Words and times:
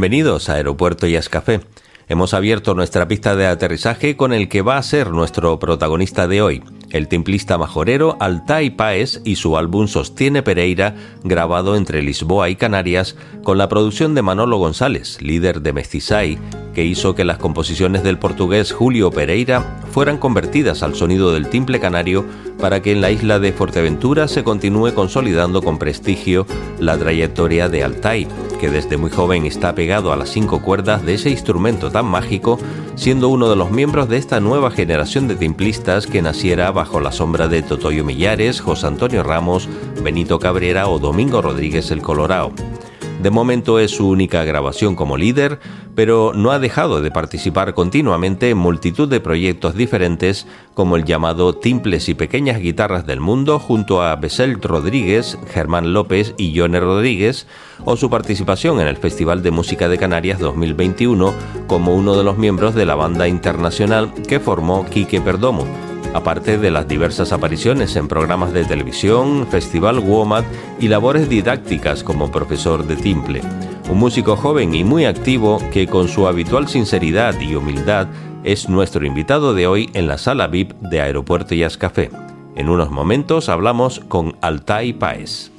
Bienvenidos 0.00 0.48
a 0.48 0.54
Aeropuerto 0.54 1.06
Jazz 1.06 1.28
Café. 1.28 1.60
Hemos 2.08 2.32
abierto 2.32 2.74
nuestra 2.74 3.06
pista 3.06 3.36
de 3.36 3.46
aterrizaje 3.46 4.16
con 4.16 4.32
el 4.32 4.48
que 4.48 4.62
va 4.62 4.78
a 4.78 4.82
ser 4.82 5.10
nuestro 5.10 5.58
protagonista 5.58 6.26
de 6.26 6.40
hoy, 6.40 6.62
el 6.88 7.06
templista 7.06 7.58
majorero 7.58 8.16
Altai 8.18 8.70
Paes 8.70 9.20
y 9.26 9.36
su 9.36 9.58
álbum 9.58 9.88
Sostiene 9.88 10.42
Pereira, 10.42 10.96
grabado 11.22 11.76
entre 11.76 12.02
Lisboa 12.02 12.48
y 12.48 12.56
Canarias, 12.56 13.14
con 13.42 13.58
la 13.58 13.68
producción 13.68 14.14
de 14.14 14.22
Manolo 14.22 14.56
González, 14.56 15.20
líder 15.20 15.60
de 15.60 15.74
Mestizai, 15.74 16.38
que 16.74 16.82
hizo 16.82 17.14
que 17.14 17.26
las 17.26 17.36
composiciones 17.36 18.02
del 18.02 18.18
portugués 18.18 18.72
Julio 18.72 19.10
Pereira 19.10 19.82
fueran 19.92 20.16
convertidas 20.16 20.82
al 20.82 20.94
sonido 20.94 21.30
del 21.34 21.50
timple 21.50 21.78
canario 21.78 22.24
para 22.60 22.82
que 22.82 22.92
en 22.92 23.00
la 23.00 23.10
isla 23.10 23.38
de 23.38 23.52
Fuerteventura 23.52 24.28
se 24.28 24.44
continúe 24.44 24.94
consolidando 24.94 25.62
con 25.62 25.78
prestigio 25.78 26.46
la 26.78 26.98
trayectoria 26.98 27.68
de 27.68 27.82
Altai, 27.82 28.28
que 28.60 28.70
desde 28.70 28.96
muy 28.96 29.10
joven 29.10 29.46
está 29.46 29.74
pegado 29.74 30.12
a 30.12 30.16
las 30.16 30.28
cinco 30.28 30.60
cuerdas 30.60 31.04
de 31.04 31.14
ese 31.14 31.30
instrumento 31.30 31.90
tan 31.90 32.06
mágico, 32.06 32.58
siendo 32.94 33.28
uno 33.28 33.48
de 33.48 33.56
los 33.56 33.70
miembros 33.70 34.08
de 34.08 34.18
esta 34.18 34.40
nueva 34.40 34.70
generación 34.70 35.28
de 35.28 35.36
timplistas 35.36 36.06
que 36.06 36.22
naciera 36.22 36.70
bajo 36.70 37.00
la 37.00 37.12
sombra 37.12 37.48
de 37.48 37.62
Totoyo 37.62 38.04
Millares, 38.04 38.60
José 38.60 38.86
Antonio 38.86 39.22
Ramos, 39.22 39.68
Benito 40.02 40.38
Cabrera 40.38 40.88
o 40.88 40.98
Domingo 40.98 41.40
Rodríguez 41.40 41.90
el 41.90 42.02
Colorado. 42.02 42.52
De 43.22 43.28
momento 43.28 43.78
es 43.78 43.90
su 43.90 44.08
única 44.08 44.44
grabación 44.44 44.96
como 44.96 45.18
líder, 45.18 45.60
pero 45.94 46.32
no 46.34 46.52
ha 46.52 46.58
dejado 46.58 47.02
de 47.02 47.10
participar 47.10 47.74
continuamente 47.74 48.48
en 48.48 48.56
multitud 48.56 49.10
de 49.10 49.20
proyectos 49.20 49.74
diferentes 49.74 50.46
como 50.72 50.96
el 50.96 51.04
llamado 51.04 51.54
Timples 51.54 52.08
y 52.08 52.14
Pequeñas 52.14 52.60
Guitarras 52.60 53.06
del 53.06 53.20
Mundo 53.20 53.58
junto 53.58 54.02
a 54.02 54.16
Besel 54.16 54.62
Rodríguez, 54.62 55.36
Germán 55.52 55.92
López 55.92 56.34
y 56.38 56.52
Yone 56.52 56.80
Rodríguez, 56.80 57.46
o 57.84 57.94
su 57.98 58.08
participación 58.08 58.80
en 58.80 58.88
el 58.88 58.96
Festival 58.96 59.42
de 59.42 59.50
Música 59.50 59.90
de 59.90 59.98
Canarias 59.98 60.38
2021 60.38 61.34
como 61.66 61.94
uno 61.94 62.16
de 62.16 62.24
los 62.24 62.38
miembros 62.38 62.74
de 62.74 62.86
la 62.86 62.94
banda 62.94 63.28
internacional 63.28 64.14
que 64.26 64.40
formó 64.40 64.86
Quique 64.86 65.20
Perdomo 65.20 65.89
aparte 66.14 66.58
de 66.58 66.70
las 66.70 66.88
diversas 66.88 67.32
apariciones 67.32 67.96
en 67.96 68.08
programas 68.08 68.52
de 68.52 68.64
televisión, 68.64 69.46
Festival 69.50 69.98
WOMAD 69.98 70.44
y 70.78 70.88
labores 70.88 71.28
didácticas 71.28 72.02
como 72.02 72.30
profesor 72.30 72.86
de 72.86 72.96
timple. 72.96 73.42
Un 73.90 73.98
músico 73.98 74.36
joven 74.36 74.74
y 74.74 74.84
muy 74.84 75.04
activo 75.04 75.58
que 75.72 75.86
con 75.86 76.08
su 76.08 76.26
habitual 76.26 76.68
sinceridad 76.68 77.38
y 77.40 77.54
humildad 77.54 78.08
es 78.44 78.68
nuestro 78.68 79.04
invitado 79.04 79.54
de 79.54 79.66
hoy 79.66 79.90
en 79.94 80.06
la 80.06 80.18
sala 80.18 80.46
VIP 80.46 80.72
de 80.80 81.00
Aeropuerto 81.00 81.54
Jazz 81.54 81.76
Café. 81.76 82.10
En 82.56 82.68
unos 82.68 82.90
momentos 82.90 83.48
hablamos 83.48 84.00
con 84.00 84.36
Altai 84.40 84.92
Paez. 84.92 85.50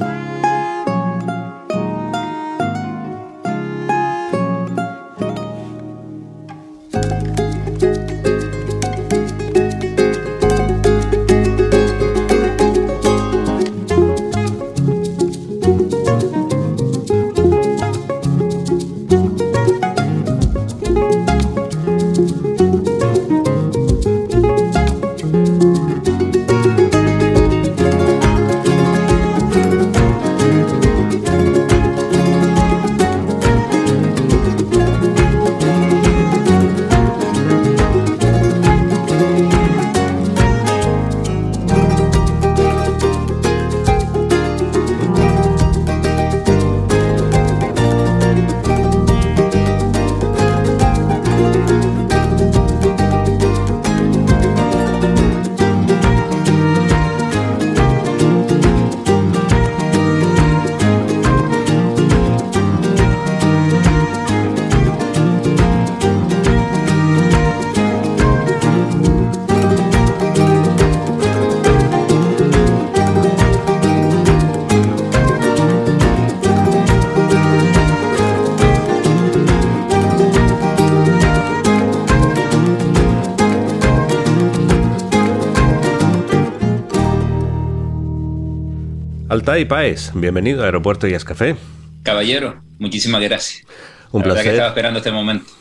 Altai 89.41 89.65
Paez, 89.65 90.11
bienvenido 90.13 90.61
a 90.61 90.65
Aeropuerto 90.65 91.07
y 91.07 91.17
Café. 91.17 91.55
Caballero, 92.03 92.61
muchísimas 92.77 93.23
gracias. 93.23 93.65
Un 94.11 94.21
placer. 94.21 94.43
que 94.43 94.49
estaba 94.51 94.67
esperando 94.67 94.99
este 94.99 95.11
momento. 95.11 95.51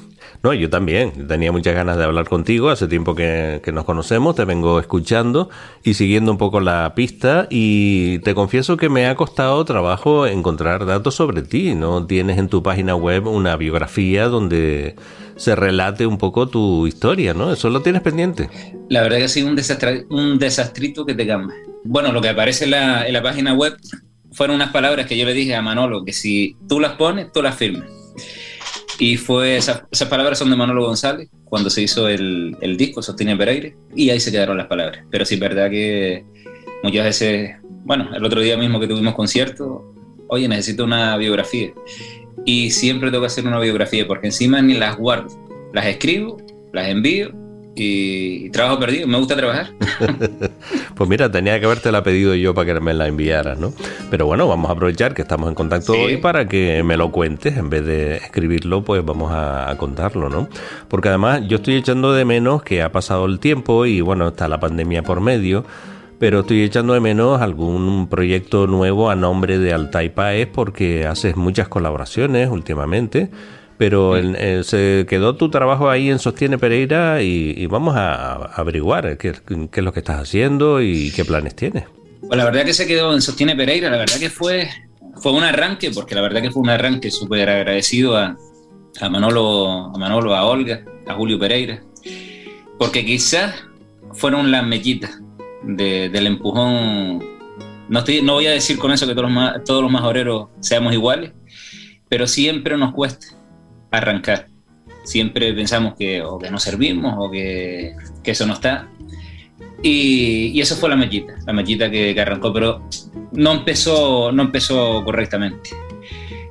No, 0.43 0.53
yo 0.53 0.69
también. 0.69 1.27
Tenía 1.27 1.51
muchas 1.51 1.75
ganas 1.75 1.97
de 1.97 2.05
hablar 2.05 2.29
contigo. 2.29 2.69
Hace 2.69 2.89
tiempo 2.89 3.15
que, 3.15 3.63
nos 3.73 3.87
conocemos, 3.87 4.37
te 4.37 4.45
vengo 4.45 4.79
escuchando 4.81 5.49
y 5.83 5.95
siguiendo 5.95 6.31
un 6.31 6.37
poco 6.37 6.61
la 6.61 6.93
pista. 6.95 7.47
Y 7.49 8.19
te 8.19 8.35
confieso 8.35 8.77
que 8.77 8.91
me 8.91 9.07
ha 9.07 9.15
costado 9.15 9.65
trabajo 9.65 10.27
encontrar 10.27 10.85
datos 10.85 11.15
sobre 11.15 11.41
ti. 11.41 11.75
No 11.75 12.05
tienes 12.05 12.37
en 12.37 12.51
tu 12.51 12.63
página 12.63 12.95
web 12.95 13.27
una 13.29 13.57
biografía 13.57 14.29
donde 14.29 14.95
se 15.37 15.57
relate 15.57 16.05
un 16.05 16.19
poco 16.19 16.49
tu 16.49 16.87
historia, 16.87 17.33
¿no? 17.33 17.51
Eso 17.51 17.71
lo 17.71 17.81
tienes 17.81 18.03
pendiente. 18.03 18.51
La 18.91 19.01
verdad 19.01 19.17
que 19.17 19.25
ha 19.25 19.29
sido 19.29 19.49
un, 19.49 19.59
un 20.11 20.39
desastrito 20.39 21.07
que 21.07 21.15
te 21.15 21.27
cambia. 21.27 21.57
Bueno, 21.85 22.13
lo 22.13 22.21
que 22.21 22.29
aparece 22.29 22.65
en 22.65 22.71
la, 22.71 23.23
página 23.23 23.55
web 23.55 23.77
fueron 24.33 24.57
unas 24.57 24.71
palabras 24.71 25.07
que 25.07 25.17
yo 25.17 25.25
le 25.25 25.33
dije 25.33 25.55
a 25.55 25.63
Manolo, 25.63 26.05
que 26.05 26.13
si 26.13 26.57
tú 26.69 26.81
las 26.81 26.93
pones, 26.93 27.33
tú 27.33 27.43
las 27.43 27.57
firmes. 27.57 27.89
Y 28.99 29.17
fue 29.17 29.57
esas, 29.57 29.83
palabras 30.09 30.39
son 30.39 30.51
de 30.51 30.57
Manolo 30.57 30.85
González 30.85 31.31
cuando 31.45 31.71
se 31.71 31.83
hizo 31.83 32.07
el, 32.07 32.57
el 32.61 32.77
disco 32.77 33.03
Sostiene 33.03 33.37
Pereire 33.37 33.75
y 33.97 34.11
ahí 34.11 34.21
se 34.21 34.31
quedaron 34.31 34.59
las 34.59 34.67
palabras. 34.67 35.05
Pero 35.11 35.25
sí 35.25 35.35
es 35.35 35.41
verdad 35.41 35.71
que 35.71 36.25
muchas 36.83 37.05
veces, 37.05 37.57
bueno, 37.63 38.15
el 38.15 38.25
otro 38.25 38.41
día 38.41 38.59
mismo 38.59 38.79
que 38.79 38.87
tuvimos 38.87 39.15
concierto, 39.15 39.95
oye, 40.29 40.47
necesito 40.49 40.85
una 40.85 41.17
biografía 41.17 41.73
y 42.45 42.71
siempre 42.71 43.11
tengo 43.11 43.23
que 43.23 43.27
hacer 43.27 43.47
una 43.47 43.59
biografía 43.59 44.07
porque 44.07 44.29
encima 44.29 44.63
ni 44.63 44.75
las 44.75 44.97
guardo, 44.97 45.29
las 45.73 45.87
escribo, 45.87 46.39
las 46.73 46.89
envío 46.89 47.33
y, 47.75 48.51
trabajo 48.51 48.79
perdido, 48.79 49.07
me 49.07 49.19
gusta 49.19 49.37
trabajar. 49.37 49.73
pues 50.95 51.09
mira, 51.09 51.31
tenía 51.31 51.59
que 51.59 51.67
haberte 51.67 51.93
la 51.93 52.03
pedido 52.03 52.35
yo 52.35 52.55
para 52.55 52.75
que 52.75 52.81
me 52.81 52.95
la 52.95 53.07
enviaras, 53.07 53.59
¿no? 53.59 53.73
Pero 54.11 54.27
bueno, 54.27 54.49
vamos 54.49 54.69
a 54.69 54.73
aprovechar 54.73 55.15
que 55.15 55.23
estamos 55.23 55.49
en 55.49 55.55
contacto 55.55 55.93
hoy 55.93 56.17
para 56.17 56.49
que 56.49 56.83
me 56.83 56.97
lo 56.97 57.11
cuentes, 57.11 57.57
en 57.57 57.71
vez 57.71 57.85
de 57.85 58.17
escribirlo, 58.17 58.83
pues 58.83 59.05
vamos 59.05 59.33
a, 59.33 59.71
a, 59.71 59.77
contarlo, 59.77 60.29
¿no? 60.29 60.49
Porque 60.89 61.09
además 61.09 61.43
yo 61.49 61.57
estoy 61.57 61.77
echando 61.77 62.13
de 62.13 62.25
menos 62.25 62.63
que 62.63 62.83
ha 62.83 62.93
pasado 62.93 63.27
el 63.27 63.39
tiempo 63.39 63.87
y 63.87 64.01
bueno, 64.01 64.29
está 64.29 64.49
la 64.49 64.61
pandemia 64.61 65.03
por 65.03 65.21
medio 65.21 65.65
pero 66.21 66.41
estoy 66.41 66.63
echando 66.63 66.93
de 66.93 67.01
menos 67.01 67.41
algún 67.41 68.07
proyecto 68.07 68.67
nuevo 68.67 69.09
a 69.11 69.17
nombre 69.17 69.59
de 69.59 69.73
Altai 69.73 70.11
Paez 70.11 70.49
porque 70.53 71.07
haces 71.07 71.35
muchas 71.35 71.67
colaboraciones 71.69 72.51
últimamente, 72.51 73.31
pero 73.81 74.15
eh, 74.19 74.63
se 74.63 75.07
quedó 75.09 75.37
tu 75.37 75.49
trabajo 75.49 75.89
ahí 75.89 76.11
en 76.11 76.19
Sostiene 76.19 76.59
Pereira 76.59 77.23
y, 77.23 77.65
vamos 77.65 77.97
a, 77.97 78.35
averiguar 78.55 79.17
qué, 79.17 79.31
es 79.31 79.83
lo 79.83 79.95
que 79.95 80.01
estás 80.01 80.21
haciendo 80.21 80.83
y 80.83 81.11
qué 81.13 81.25
planes 81.25 81.57
tienes. 81.57 81.85
Pues 82.21 82.37
la 82.37 82.45
verdad 82.45 82.67
que 82.67 82.75
se 82.75 82.87
quedó 82.87 83.15
en 83.15 83.23
Sostiene 83.23 83.57
Pereira, 83.57 83.89
la 83.89 83.97
verdad 83.97 84.17
que 84.21 84.29
fue, 84.29 84.69
fue 85.23 85.33
un 85.33 85.45
arranque, 85.45 85.91
porque 85.93 86.15
la 86.15 86.21
verdad 86.21 86.43
que 86.43 86.51
fue 86.51 86.61
un 86.61 86.69
arranque 86.69 87.11
súper 87.11 87.49
agradecido 87.49 88.19
a, 88.19 88.37
a, 89.01 89.09
Manolo, 89.09 89.87
a 89.95 89.99
Manolo, 89.99 90.35
a 90.35 90.45
Olga, 90.45 90.85
a 91.07 91.15
Julio 91.15 91.39
Pereira, 91.39 91.83
porque 92.79 93.03
quizás 93.03 93.55
fueron 94.13 94.51
las 94.51 94.67
mellitas 94.67 95.23
del 95.63 96.27
empujón. 96.27 97.25
No, 97.89 98.01
estoy, 98.01 98.21
no 98.21 98.35
voy 98.35 98.47
a 98.47 98.51
decir 98.51 98.77
con 98.77 98.93
eso 98.93 99.07
que 99.07 99.15
todos 99.15 99.33
los, 99.33 99.65
todos 99.65 99.83
los 99.83 99.91
majoreros 99.91 100.49
seamos 100.61 100.93
iguales, 100.93 101.33
pero 102.11 102.27
siempre 102.27 102.77
nos 102.77 102.93
cuesta 102.93 103.40
arrancar. 103.91 104.49
Siempre 105.05 105.53
pensamos 105.55 105.95
que 105.99 106.23
o 106.23 106.39
que 106.39 106.51
no 106.51 106.59
servimos 106.59 107.15
o 107.19 107.31
que, 107.31 107.95
que 108.23 108.31
eso 108.31 108.47
no 108.47 108.55
está. 108.55 108.89
Y, 109.83 110.53
y, 110.55 110.61
eso 110.61 110.77
fue 110.77 110.91
la 110.91 110.97
mellita, 110.97 111.35
la 111.47 111.55
mellita 111.55 111.91
que, 111.91 112.15
que, 112.15 112.21
arrancó, 112.21 112.53
pero 112.53 112.83
no 113.33 113.53
empezó, 113.53 114.31
no 114.31 114.43
empezó 114.43 115.03
correctamente. 115.05 115.71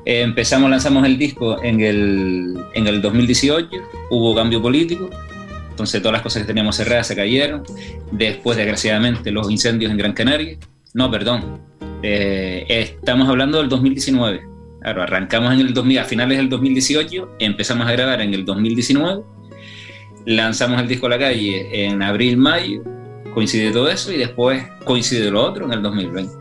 Eh, 0.05 0.21
empezamos, 0.21 0.69
lanzamos 0.69 1.05
el 1.05 1.17
disco 1.17 1.61
en 1.63 1.79
el, 1.81 2.57
en 2.73 2.87
el 2.87 3.01
2018, 3.01 3.69
hubo 4.09 4.33
cambio 4.33 4.59
político, 4.61 5.09
entonces 5.79 6.01
todas 6.01 6.13
las 6.13 6.21
cosas 6.23 6.41
que 6.41 6.47
teníamos 6.47 6.75
cerradas 6.75 7.07
se 7.07 7.15
cayeron. 7.15 7.63
Después, 8.11 8.57
desgraciadamente, 8.57 9.31
los 9.31 9.49
incendios 9.49 9.91
en 9.91 9.97
Gran 9.97 10.11
Canaria. 10.11 10.57
No, 10.93 11.09
perdón. 11.09 11.61
Eh, 12.03 12.65
estamos 12.67 13.29
hablando 13.29 13.59
del 13.59 13.69
2019. 13.69 14.48
Claro, 14.81 15.03
arrancamos 15.03 15.53
en 15.53 15.59
el 15.59 15.73
2000, 15.73 15.99
a 15.99 16.03
finales 16.05 16.37
del 16.37 16.49
2018, 16.49 17.35
empezamos 17.39 17.87
a 17.87 17.91
grabar 17.91 18.21
en 18.21 18.33
el 18.33 18.45
2019, 18.45 19.23
lanzamos 20.25 20.81
el 20.81 20.87
disco 20.87 21.07
a 21.07 21.09
la 21.09 21.19
calle 21.19 21.85
en 21.85 22.01
abril, 22.01 22.37
mayo, 22.37 22.83
coincide 23.33 23.71
todo 23.71 23.89
eso 23.89 24.11
y 24.11 24.17
después 24.17 24.63
coincide 24.85 25.29
lo 25.29 25.43
otro 25.43 25.65
en 25.65 25.73
el 25.73 25.81
2020. 25.81 26.31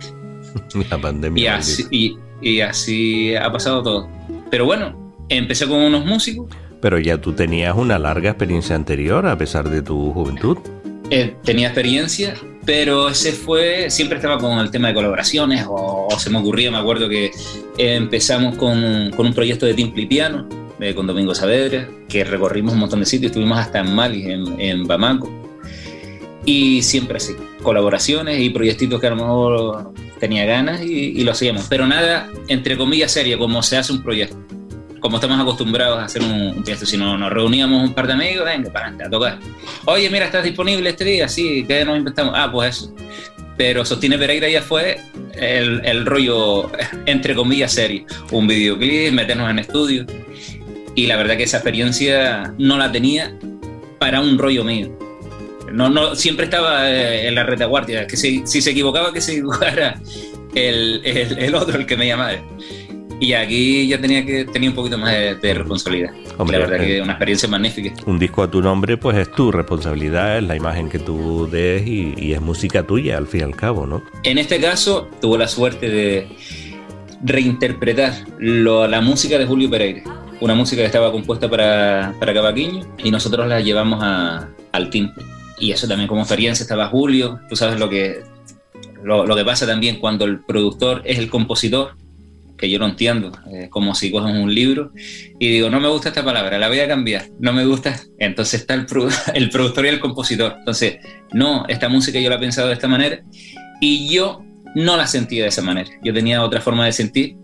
La 0.90 0.99
pandemia. 0.99 1.42
Y 1.42 1.47
así, 1.47 2.18
y 2.40 2.61
así 2.61 3.35
ha 3.35 3.50
pasado 3.50 3.83
todo. 3.83 4.09
Pero 4.50 4.64
bueno, 4.64 5.14
empecé 5.28 5.66
con 5.66 5.80
unos 5.80 6.04
músicos 6.04 6.47
pero 6.80 6.99
ya 6.99 7.21
tú 7.21 7.33
tenías 7.33 7.76
una 7.76 7.99
larga 7.99 8.30
experiencia 8.30 8.76
anterior 8.76 9.26
a 9.26 9.37
pesar 9.37 9.68
de 9.68 9.83
tu 9.83 10.12
juventud. 10.12 10.59
Eh, 11.11 11.35
tenía 11.42 11.68
experiencia, 11.68 12.35
pero 12.69 13.09
ese 13.09 13.33
fue, 13.33 13.89
siempre 13.89 14.19
estaba 14.19 14.37
con 14.37 14.59
el 14.59 14.71
tema 14.71 14.89
de 14.89 14.95
colaboraciones 14.95 15.65
o, 15.67 16.07
se 16.19 16.29
me 16.29 16.37
ocurría, 16.39 16.71
me 16.71 16.77
acuerdo 16.77 17.09
que 17.09 17.31
empezamos 17.79 18.59
con, 18.59 19.11
con 19.17 19.25
un 19.25 19.33
proyecto 19.33 19.65
de 19.65 19.75
y 19.79 20.05
piano 20.05 20.47
eh, 20.79 20.95
con 20.95 21.07
Domingo 21.07 21.35
Saavedra, 21.35 21.89
que 22.11 22.25
recorrimos 22.25 22.75
un 22.75 22.81
montón 22.81 23.01
de 23.01 23.07
sitios, 23.07 23.31
estuvimos 23.31 23.59
hasta 23.59 23.79
en 23.79 23.95
Mali, 23.95 24.31
en, 24.31 24.61
en 24.61 24.87
Bamako, 24.87 25.31
y 26.45 26.83
siempre 26.83 27.17
así, 27.17 27.33
colaboraciones 27.63 28.39
y 28.39 28.51
proyectitos 28.51 29.01
que 29.01 29.07
a 29.07 29.11
lo 29.11 29.17
mejor 29.17 29.93
tenía 30.21 30.45
ganas 30.45 30.83
y, 30.83 30.93
y 30.93 31.25
lo 31.25 31.33
hacíamos, 31.33 31.65
pero 31.71 31.87
nada, 31.87 32.31
entre 32.49 32.77
comillas, 32.77 33.13
serio, 33.13 33.39
como 33.39 33.63
se 33.63 33.79
hace 33.79 33.95
un 33.95 34.03
proyecto 34.03 34.37
como 35.00 35.17
estamos 35.17 35.40
acostumbrados 35.40 35.99
a 35.99 36.05
hacer 36.05 36.23
un, 36.23 36.59
un 36.59 36.64
si 36.67 36.97
no, 36.97 37.17
nos 37.17 37.33
reuníamos 37.33 37.88
un 37.88 37.95
par 37.95 38.07
de 38.07 38.12
amigos, 38.14 38.45
venga, 38.45 38.71
para 38.71 38.87
adelante, 38.87 39.05
a 39.05 39.11
tocar. 39.11 39.38
Oye, 39.85 40.11
mira, 40.11 40.26
¿estás 40.26 40.45
disponible 40.45 40.90
este 40.90 41.05
día? 41.05 41.28
Sí, 41.28 41.64
¿qué 41.67 41.85
nos 41.85 41.99
inventamos? 41.99 42.35
Ah, 42.37 42.50
pues 42.50 42.76
eso. 42.76 42.95
Pero 43.57 43.85
Sostiene 43.85 44.17
Pereira 44.19 44.49
ya 44.49 44.62
fue 44.62 45.00
el, 45.35 45.85
el 45.85 46.07
rollo, 46.07 46.71
entre 47.07 47.35
comillas, 47.35 47.73
serio. 47.73 48.05
Un 48.31 48.47
videoclip, 48.47 49.12
meternos 49.12 49.50
en 49.50 49.59
estudio. 49.59 50.07
Y 50.95 51.07
la 51.07 51.17
verdad 51.17 51.37
que 51.37 51.45
esa 51.45 51.59
experiencia 51.59 52.55
no 52.59 52.78
la 52.78 52.90
tenía 52.90 53.37
para 53.99 54.21
un 54.21 54.38
rollo 54.38 54.64
mío. 54.64 54.97
No, 55.73 55.90
no, 55.90 56.14
siempre 56.14 56.45
estaba 56.47 56.90
eh, 56.90 57.28
en 57.28 57.35
la 57.35 57.45
retaguardia, 57.45 58.07
que 58.07 58.17
si, 58.17 58.47
si 58.47 58.62
se 58.62 58.71
equivocaba, 58.71 59.12
que 59.12 59.21
se 59.21 59.33
equivocara 59.33 60.00
el, 60.55 61.02
el, 61.05 61.38
el 61.38 61.55
otro, 61.55 61.78
el 61.78 61.87
que 61.87 61.97
me 61.97 62.07
llamaba. 62.07 62.38
Y 63.21 63.33
aquí 63.33 63.89
ya 63.89 64.01
tenía 64.01 64.25
que 64.25 64.45
tenía 64.45 64.69
un 64.71 64.77
poquito 64.77 64.97
más 64.97 65.13
de, 65.13 65.35
de 65.35 65.55
responsabilidad. 65.55 66.13
Hombre, 66.37 66.59
la 66.59 66.67
verdad 66.67 66.85
eh, 66.85 66.87
que 66.97 67.03
una 67.03 67.13
experiencia 67.15 67.49
magnífica. 67.49 67.93
Un 68.07 68.19
disco 68.19 68.43
a 68.45 68.51
tu 68.51 68.63
nombre, 68.63 68.97
pues 68.97 69.17
es 69.17 69.33
tu 69.33 69.51
responsabilidad, 69.51 70.39
es 70.39 70.45
la 70.45 70.55
imagen 70.55 70.89
que 70.89 70.99
tú 71.01 71.49
des 71.51 71.85
y, 71.87 72.15
y 72.17 72.33
es 72.33 72.41
música 72.41 72.85
tuya, 72.85 73.17
al 73.19 73.27
fin 73.27 73.41
y 73.41 73.43
al 73.45 73.57
cabo, 73.57 73.87
¿no? 73.87 74.03
En 74.23 74.39
este 74.39 74.61
caso, 74.61 75.09
tuve 75.21 75.37
la 75.39 75.49
suerte 75.49 75.89
de 75.91 76.29
reinterpretar 77.25 78.13
lo- 78.39 78.87
la 78.87 79.01
música 79.01 79.39
de 79.39 79.47
Julio 79.47 79.69
Pereira. 79.71 80.03
Una 80.41 80.55
música 80.55 80.83
que 80.83 80.87
estaba 80.87 81.11
compuesta 81.11 81.51
para, 81.51 82.15
para 82.21 82.33
Cavaquinho 82.33 82.87
y 83.03 83.11
nosotros 83.11 83.49
la 83.49 83.61
llevamos 83.61 84.01
a- 84.03 84.49
al 84.73 84.91
timbre. 84.91 85.25
Y 85.59 85.73
eso 85.73 85.89
también 85.89 86.07
como 86.07 86.21
experiencia 86.21 86.63
estaba 86.63 86.87
Julio. 86.87 87.41
Tú 87.49 87.57
sabes 87.57 87.81
lo 87.81 87.89
que, 87.89 88.21
lo, 89.03 89.27
lo 89.27 89.35
que 89.35 89.45
pasa 89.45 89.67
también 89.67 89.97
cuando 89.99 90.25
el 90.25 90.39
productor 90.45 91.03
es 91.05 91.19
el 91.19 91.29
compositor, 91.29 91.97
que 92.59 92.69
yo 92.69 92.79
no 92.79 92.87
entiendo, 92.87 93.33
es 93.50 93.71
como 93.71 93.95
si 93.95 94.11
coges 94.11 94.35
un 94.35 94.53
libro 94.53 94.93
y 95.38 95.49
digo, 95.49 95.71
no 95.71 95.81
me 95.81 95.88
gusta 95.88 96.09
esta 96.09 96.25
palabra, 96.25 96.59
la 96.59 96.69
voy 96.69 96.81
a 96.81 96.88
cambiar, 96.88 97.27
no 97.38 97.53
me 97.53 97.65
gusta, 97.65 97.99
entonces 98.19 98.61
está 98.61 98.75
el, 98.75 98.87
el 99.35 99.49
productor 99.49 99.87
y 99.87 99.88
el 99.88 100.00
compositor. 100.00 100.57
Entonces, 100.59 100.99
no, 101.33 101.65
esta 101.69 101.88
música 101.88 102.19
yo 102.19 102.29
la 102.29 102.37
he 102.37 102.41
pensado 102.41 102.69
de 102.69 102.75
esta 102.75 102.88
manera 102.88 103.23
y 103.81 104.12
yo 104.12 104.43
no 104.75 104.97
la 104.97 105.07
sentía 105.07 105.45
de 105.45 105.49
esa 105.49 105.62
manera. 105.62 105.91
Yo 106.03 106.12
tenía 106.12 106.43
otra 106.43 106.61
forma 106.61 106.85
de 106.85 106.93
sentir, 106.93 107.37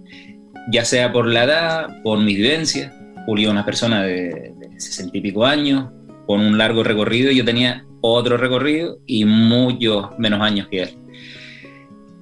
ya 0.70 0.84
sea 0.84 1.12
por 1.12 1.26
la 1.26 1.44
edad, 1.44 2.02
por 2.02 2.18
mis 2.18 2.36
vivencias. 2.36 2.92
Julio 3.26 3.50
una 3.50 3.64
persona 3.64 4.02
de, 4.02 4.52
de 4.58 4.80
60 4.80 5.16
y 5.16 5.20
pico 5.22 5.46
años, 5.46 5.90
con 6.26 6.40
un 6.40 6.58
largo 6.58 6.82
recorrido, 6.82 7.32
yo 7.32 7.44
tenía 7.44 7.86
otro 8.00 8.36
recorrido 8.36 8.98
y 9.06 9.24
muchos 9.24 10.10
menos 10.18 10.42
años 10.42 10.68
que 10.68 10.82
él. 10.82 10.98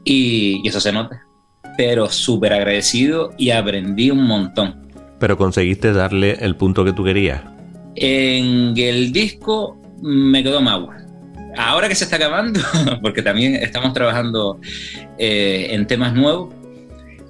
Y, 0.05 0.61
y 0.63 0.69
eso 0.69 0.81
se 0.81 0.93
nota. 0.93 1.27
Pero 1.77 2.09
súper 2.11 2.53
agradecido 2.53 3.33
y 3.39 3.51
aprendí 3.51 4.11
un 4.11 4.25
montón. 4.25 4.77
Pero 5.19 5.37
conseguiste 5.37 5.93
darle 5.93 6.37
el 6.41 6.57
punto 6.57 6.85
que 6.85 6.93
tú 6.93 7.05
querías. 7.05 7.43
En 7.95 8.77
el 8.77 9.13
disco 9.13 9.81
me 10.03 10.43
quedó 10.43 10.61
magua. 10.61 10.97
Ahora 11.57 11.89
que 11.89 11.95
se 11.95 12.05
está 12.05 12.17
acabando, 12.17 12.61
porque 13.03 13.23
también 13.23 13.57
estamos 13.57 13.93
trabajando 13.93 14.59
eh, 15.19 15.69
en 15.71 15.87
temas 15.87 16.15
nuevos, 16.15 16.55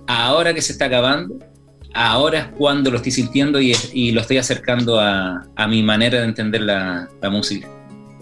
ahora 0.07 0.55
que 0.55 0.63
se 0.63 0.73
está 0.73 0.87
acabando, 0.87 1.39
ahora 1.95 2.39
es 2.39 2.47
cuando 2.57 2.91
lo 2.91 2.97
estoy 2.97 3.13
sintiendo 3.13 3.61
y, 3.61 3.75
y 3.93 4.13
lo 4.13 4.21
estoy 4.21 4.39
acercando 4.39 5.01
a, 5.01 5.45
a, 5.57 5.67
mi 5.67 5.83
manera 5.83 6.19
de 6.21 6.25
entender 6.25 6.63
la, 6.63 7.09
la 7.21 7.31
música. 7.31 7.69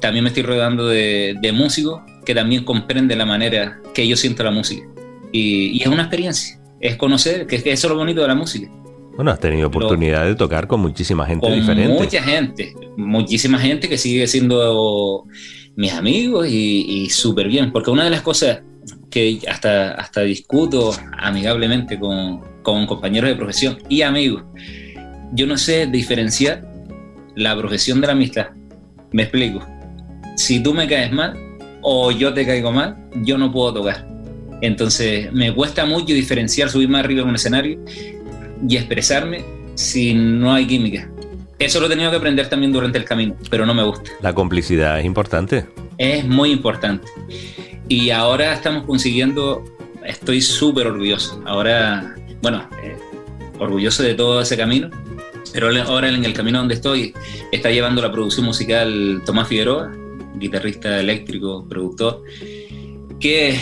También 0.00 0.24
me 0.24 0.30
estoy 0.30 0.42
rodeando 0.42 0.86
de, 0.86 1.36
de, 1.40 1.52
músicos 1.52 2.00
que 2.24 2.34
también 2.34 2.64
comprenden 2.64 3.18
la 3.18 3.26
manera 3.26 3.80
que 3.94 4.06
yo 4.08 4.16
siento 4.16 4.42
la 4.42 4.50
música. 4.50 4.86
Y, 5.32 5.78
y 5.78 5.82
es 5.82 5.86
una 5.86 6.02
experiencia, 6.02 6.60
es 6.80 6.96
conocer, 6.96 7.46
que, 7.46 7.62
que 7.62 7.72
eso 7.72 7.86
es 7.86 7.90
lo 7.92 7.98
bonito 7.98 8.22
de 8.22 8.28
la 8.28 8.34
música. 8.34 8.68
Bueno, 9.16 9.30
has 9.32 9.40
tenido 9.40 9.68
oportunidad 9.68 10.24
de 10.24 10.34
tocar 10.34 10.66
con 10.66 10.80
muchísima 10.80 11.26
gente 11.26 11.46
con 11.46 11.54
diferente. 11.54 11.92
Mucha 11.92 12.22
gente, 12.22 12.74
muchísima 12.96 13.58
gente 13.58 13.88
que 13.88 13.98
sigue 13.98 14.26
siendo 14.26 15.26
mis 15.76 15.92
amigos 15.92 16.48
y, 16.48 16.86
y 16.88 17.10
súper 17.10 17.48
bien, 17.48 17.70
porque 17.70 17.90
una 17.90 18.04
de 18.04 18.10
las 18.10 18.22
cosas 18.22 18.62
que 19.10 19.40
hasta, 19.48 19.92
hasta 19.92 20.22
discuto 20.22 20.92
amigablemente 21.18 21.98
con, 21.98 22.40
con 22.62 22.86
compañeros 22.86 23.28
de 23.28 23.36
profesión 23.36 23.78
y 23.88 24.02
amigos, 24.02 24.44
yo 25.32 25.46
no 25.46 25.58
sé 25.58 25.86
diferenciar 25.86 26.66
la 27.36 27.56
profesión 27.56 28.00
de 28.00 28.06
la 28.06 28.14
amistad. 28.14 28.48
Me 29.12 29.22
explico. 29.22 29.66
Si 30.36 30.62
tú 30.62 30.72
me 30.72 30.88
caes 30.88 31.12
mal 31.12 31.36
o 31.82 32.10
yo 32.10 32.32
te 32.32 32.46
caigo 32.46 32.72
mal, 32.72 32.96
yo 33.22 33.36
no 33.36 33.52
puedo 33.52 33.74
tocar. 33.74 34.09
Entonces 34.60 35.32
me 35.32 35.54
cuesta 35.54 35.84
mucho 35.86 36.14
diferenciar, 36.14 36.70
subirme 36.70 36.98
arriba 36.98 37.22
en 37.22 37.28
un 37.28 37.34
escenario 37.34 37.78
y 38.66 38.76
expresarme 38.76 39.44
si 39.74 40.14
no 40.14 40.52
hay 40.52 40.66
química. 40.66 41.10
Eso 41.58 41.78
lo 41.78 41.86
he 41.86 41.88
tenido 41.90 42.10
que 42.10 42.16
aprender 42.16 42.48
también 42.48 42.72
durante 42.72 42.98
el 42.98 43.04
camino, 43.04 43.36
pero 43.50 43.66
no 43.66 43.74
me 43.74 43.82
gusta. 43.82 44.10
La 44.22 44.34
complicidad 44.34 44.98
es 44.98 45.04
importante. 45.04 45.66
Es 45.98 46.24
muy 46.24 46.52
importante. 46.52 47.06
Y 47.88 48.10
ahora 48.10 48.54
estamos 48.54 48.84
consiguiendo, 48.84 49.64
estoy 50.04 50.40
súper 50.40 50.86
orgulloso. 50.86 51.42
Ahora, 51.44 52.14
bueno, 52.40 52.66
eh, 52.82 52.96
orgulloso 53.58 54.02
de 54.02 54.14
todo 54.14 54.40
ese 54.40 54.56
camino, 54.56 54.88
pero 55.52 55.68
ahora 55.84 56.08
en 56.08 56.24
el 56.24 56.32
camino 56.32 56.58
donde 56.58 56.74
estoy 56.74 57.12
está 57.52 57.70
llevando 57.70 58.00
la 58.00 58.10
producción 58.10 58.46
musical 58.46 59.22
Tomás 59.26 59.48
Figueroa, 59.48 59.92
guitarrista 60.36 61.00
eléctrico, 61.00 61.66
productor, 61.68 62.22
que 63.18 63.58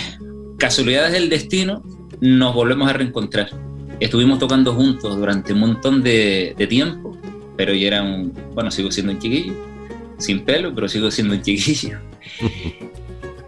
casualidades 0.59 1.13
del 1.13 1.31
destino 1.31 1.83
nos 2.21 2.55
volvemos 2.55 2.89
a 2.89 2.93
reencontrar. 2.93 3.51
Estuvimos 4.01 4.39
tocando 4.39 4.75
juntos 4.75 5.17
durante 5.17 5.53
un 5.53 5.61
montón 5.61 6.03
de, 6.03 6.55
de 6.59 6.67
tiempo, 6.67 7.17
pero 7.57 7.73
yo 7.73 7.87
era 7.87 8.03
un, 8.03 8.33
bueno, 8.55 8.71
sigo 8.71 8.91
siendo 8.91 9.13
un 9.13 9.19
chiquillo, 9.19 9.55
sin 10.19 10.45
pelo, 10.45 10.75
pero 10.75 10.89
sigo 10.89 11.11
siendo 11.11 11.35
un 11.35 11.43
chiquillo. 11.43 11.99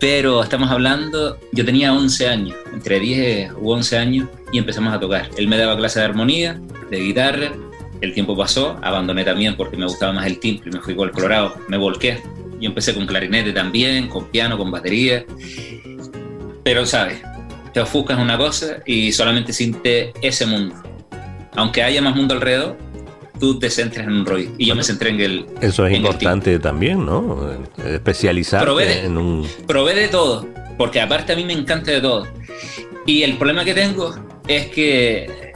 Pero 0.00 0.42
estamos 0.42 0.70
hablando, 0.70 1.38
yo 1.52 1.62
tenía 1.62 1.92
11 1.92 2.26
años, 2.26 2.56
entre 2.72 2.98
10 2.98 3.52
u 3.60 3.70
11 3.70 3.98
años, 3.98 4.28
y 4.50 4.56
empezamos 4.56 4.94
a 4.94 4.98
tocar. 4.98 5.28
Él 5.36 5.46
me 5.46 5.58
daba 5.58 5.76
clase 5.76 5.98
de 5.98 6.06
armonía, 6.06 6.58
de 6.90 7.00
guitarra, 7.00 7.52
el 8.00 8.14
tiempo 8.14 8.34
pasó, 8.34 8.78
abandoné 8.80 9.24
también 9.24 9.56
porque 9.58 9.76
me 9.76 9.84
gustaba 9.84 10.14
más 10.14 10.26
el 10.26 10.38
timbre, 10.38 10.70
me 10.70 10.80
fui 10.80 10.96
con 10.96 11.08
el 11.08 11.14
colorado, 11.14 11.54
me 11.68 11.76
volqué. 11.76 12.18
Yo 12.58 12.68
empecé 12.70 12.94
con 12.94 13.06
clarinete 13.06 13.52
también, 13.52 14.08
con 14.08 14.28
piano, 14.28 14.56
con 14.56 14.70
batería. 14.70 15.26
Pero, 16.62 16.86
¿sabes? 16.86 17.20
Te 17.72 17.80
ofuscas 17.80 18.18
una 18.18 18.36
cosa 18.36 18.78
y 18.84 19.12
solamente 19.12 19.52
sientes 19.52 20.12
ese 20.22 20.46
mundo. 20.46 20.74
Aunque 21.56 21.82
haya 21.82 22.02
más 22.02 22.14
mundo 22.14 22.34
alrededor, 22.34 22.76
tú 23.40 23.58
te 23.58 23.70
centres 23.70 24.06
en 24.06 24.12
un 24.12 24.26
rollo. 24.26 24.50
Y 24.58 24.66
yo 24.66 24.76
me 24.76 24.84
centré 24.84 25.10
en 25.10 25.20
el. 25.20 25.46
Eso 25.60 25.86
es 25.86 25.96
importante 25.96 26.58
también, 26.58 27.04
¿no? 27.04 27.46
De, 27.46 27.58
en 29.04 29.16
un. 29.16 29.46
Probé 29.66 29.94
de 29.94 30.08
todo, 30.08 30.46
porque 30.78 31.00
aparte 31.00 31.32
a 31.32 31.36
mí 31.36 31.44
me 31.44 31.54
encanta 31.54 31.90
de 31.90 32.00
todo. 32.00 32.26
Y 33.06 33.22
el 33.22 33.36
problema 33.38 33.64
que 33.64 33.74
tengo 33.74 34.14
es 34.46 34.68
que, 34.68 35.52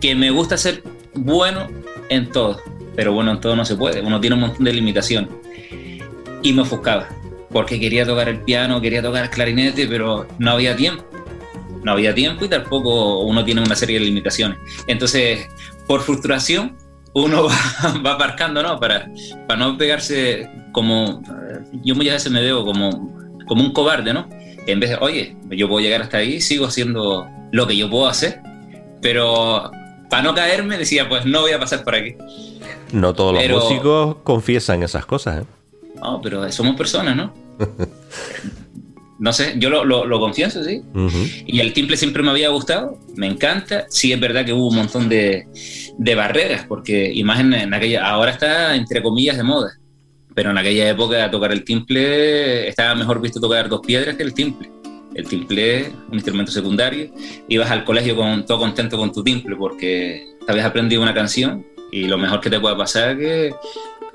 que 0.00 0.14
me 0.14 0.30
gusta 0.30 0.56
ser 0.56 0.82
bueno 1.14 1.68
en 2.08 2.30
todo, 2.30 2.62
pero 2.94 3.12
bueno 3.12 3.32
en 3.32 3.40
todo 3.40 3.56
no 3.56 3.64
se 3.64 3.76
puede. 3.76 4.00
Uno 4.00 4.20
tiene 4.20 4.34
un 4.34 4.40
montón 4.42 4.64
de 4.64 4.72
limitaciones. 4.72 5.30
Y 6.42 6.52
me 6.52 6.62
ofuscaba, 6.62 7.08
porque 7.50 7.80
quería 7.80 8.04
tocar 8.04 8.28
el 8.28 8.40
piano, 8.40 8.80
quería 8.80 9.02
tocar 9.02 9.24
el 9.24 9.30
clarinete, 9.30 9.86
pero 9.86 10.26
no 10.38 10.52
había 10.52 10.76
tiempo. 10.76 11.04
No 11.82 11.92
había 11.92 12.14
tiempo 12.14 12.44
y 12.44 12.48
tampoco 12.48 13.20
uno 13.20 13.44
tiene 13.44 13.62
una 13.62 13.74
serie 13.74 13.98
de 13.98 14.04
limitaciones. 14.04 14.58
Entonces, 14.86 15.48
por 15.86 16.02
frustración, 16.02 16.76
uno 17.14 17.44
va, 17.48 18.02
va 18.04 18.12
aparcando, 18.12 18.62
¿no? 18.62 18.78
Para, 18.78 19.10
para 19.46 19.60
no 19.60 19.78
pegarse 19.78 20.48
como... 20.72 21.22
Yo 21.84 21.94
muchas 21.94 22.14
veces 22.14 22.32
me 22.32 22.42
veo 22.42 22.64
como, 22.64 23.36
como 23.46 23.62
un 23.62 23.72
cobarde, 23.72 24.12
¿no? 24.12 24.28
En 24.66 24.80
vez 24.80 24.90
de, 24.90 24.96
oye, 25.00 25.36
yo 25.50 25.68
puedo 25.68 25.80
llegar 25.80 26.02
hasta 26.02 26.18
ahí, 26.18 26.40
sigo 26.40 26.66
haciendo 26.66 27.26
lo 27.52 27.66
que 27.66 27.76
yo 27.76 27.88
puedo 27.88 28.06
hacer, 28.06 28.40
pero 29.00 29.70
para 30.10 30.22
no 30.22 30.34
caerme 30.34 30.76
decía, 30.76 31.08
pues 31.08 31.24
no 31.24 31.40
voy 31.40 31.52
a 31.52 31.58
pasar 31.58 31.84
por 31.84 31.94
aquí. 31.94 32.16
No 32.92 33.14
todos 33.14 33.36
pero, 33.38 33.56
los 33.56 33.64
músicos 33.64 34.16
confiesan 34.24 34.82
esas 34.82 35.06
cosas, 35.06 35.42
¿eh? 35.42 35.46
No, 36.02 36.20
pero 36.22 36.50
somos 36.52 36.76
personas, 36.76 37.16
¿no? 37.16 37.34
no 39.18 39.32
sé, 39.32 39.54
yo 39.58 39.68
lo, 39.70 39.84
lo, 39.84 40.04
lo 40.06 40.20
confieso, 40.20 40.62
sí. 40.62 40.82
Uh 40.94 41.08
-huh. 41.08 41.44
Y 41.46 41.60
el 41.60 41.72
timple 41.72 41.96
siempre 41.96 42.22
me 42.22 42.30
había 42.30 42.50
gustado, 42.50 42.98
me 43.16 43.26
encanta. 43.26 43.86
Sí, 43.88 44.12
es 44.12 44.20
verdad 44.20 44.44
que 44.44 44.52
hubo 44.52 44.68
un 44.68 44.76
montón 44.76 45.08
de, 45.08 45.46
de 45.98 46.14
barreras, 46.14 46.64
porque 46.68 47.12
imagen 47.12 47.52
en 47.52 47.74
aquella, 47.74 48.06
ahora 48.08 48.30
está 48.32 48.76
entre 48.76 49.02
comillas 49.02 49.36
de 49.36 49.42
moda. 49.42 49.72
pero 50.34 50.52
en 50.52 50.58
aquella 50.58 50.88
época 50.88 51.28
tocar 51.32 51.50
el 51.50 51.64
timple 51.64 52.68
estaba 52.68 52.94
mejor 52.94 53.20
visto 53.20 53.40
tocar 53.40 53.68
dos 53.68 53.80
piedras 53.84 54.16
que 54.16 54.22
el 54.22 54.32
timple. 54.34 54.70
El 55.14 55.26
timple, 55.26 55.90
un 56.10 56.14
instrumento 56.14 56.52
secundario, 56.52 57.10
ibas 57.48 57.68
al 57.72 57.82
colegio 57.84 58.14
con, 58.14 58.46
todo 58.46 58.60
contento 58.60 58.96
con 58.96 59.10
tu 59.10 59.24
timple 59.24 59.56
porque 59.56 60.28
habías 60.46 60.64
aprendido 60.66 61.02
una 61.02 61.12
canción 61.12 61.66
y 61.90 62.06
lo 62.06 62.18
mejor 62.18 62.40
que 62.40 62.50
te 62.50 62.60
puede 62.60 62.76
pasar 62.76 63.10
es 63.10 63.16
que, 63.18 63.54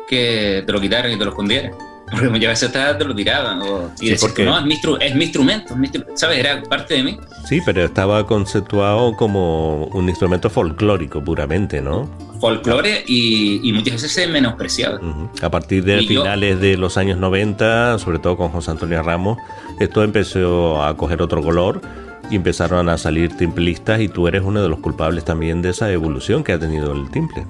que 0.08 0.64
te 0.66 0.72
lo 0.72 0.80
quitaran 0.82 1.12
y 1.12 1.18
te 1.18 1.24
lo 1.26 1.32
escondieran. 1.32 1.72
Porque 2.14 2.30
muchas 2.30 2.62
veces 2.62 2.72
te, 2.98 3.06
lo 3.06 3.16
tiraban. 3.16 3.62
O, 3.64 3.90
y 3.96 4.00
Sí, 4.06 4.10
decías, 4.12 4.22
porque- 4.22 4.46
no, 4.46 4.60
es 4.60 4.66
mi, 4.66 4.74
es 5.00 5.16
mi 5.16 5.24
instrumento, 5.24 5.74
es 5.74 5.80
mi 5.80 5.88
instru- 5.88 6.06
¿sabes? 6.14 6.38
Era 6.38 6.62
parte 6.62 6.94
de 6.96 7.04
mí. 7.04 7.18
Sí, 7.48 7.60
pero 7.66 7.84
estaba 7.84 8.28
conceptuado 8.28 9.16
como 9.16 9.86
un 9.86 10.10
instrumento 10.10 10.50
folclórico 10.52 11.24
puramente, 11.24 11.82
¿no? 11.82 12.08
Folclore 12.40 13.04
y, 13.08 13.68
y 13.68 13.72
muchas 13.74 13.94
veces 13.96 14.12
se 14.12 14.28
menospreciaba. 14.28 15.00
A 15.42 15.50
partir 15.50 15.84
de 15.86 16.02
Y 16.04 16.08
yo- 16.08 16.22
finales 16.22 16.60
de 16.60 16.78
los 16.78 16.98
años 16.98 17.18
90, 17.18 17.98
sobre 17.98 18.20
todo 18.20 18.38
con 18.38 18.50
José 18.50 18.72
Antonio 18.72 19.02
Ramos, 19.02 19.38
esto 19.80 20.04
empezó 20.04 20.84
a 20.84 20.96
coger 20.96 21.20
otro 21.22 21.42
color 21.42 21.82
y 22.30 22.36
empezaron 22.36 22.90
a 22.90 22.98
salir 23.00 23.36
timplistas 23.38 24.02
y 24.02 24.08
tú 24.08 24.28
eres 24.28 24.44
uno 24.46 24.62
de 24.62 24.70
los 24.70 24.80
culpables 24.80 25.26
también 25.26 25.62
de 25.64 25.70
esa 25.70 25.90
evolución 25.92 26.44
que 26.44 26.52
ha 26.54 26.60
tenido 26.60 26.92
el 26.94 27.10
timple. 27.10 27.46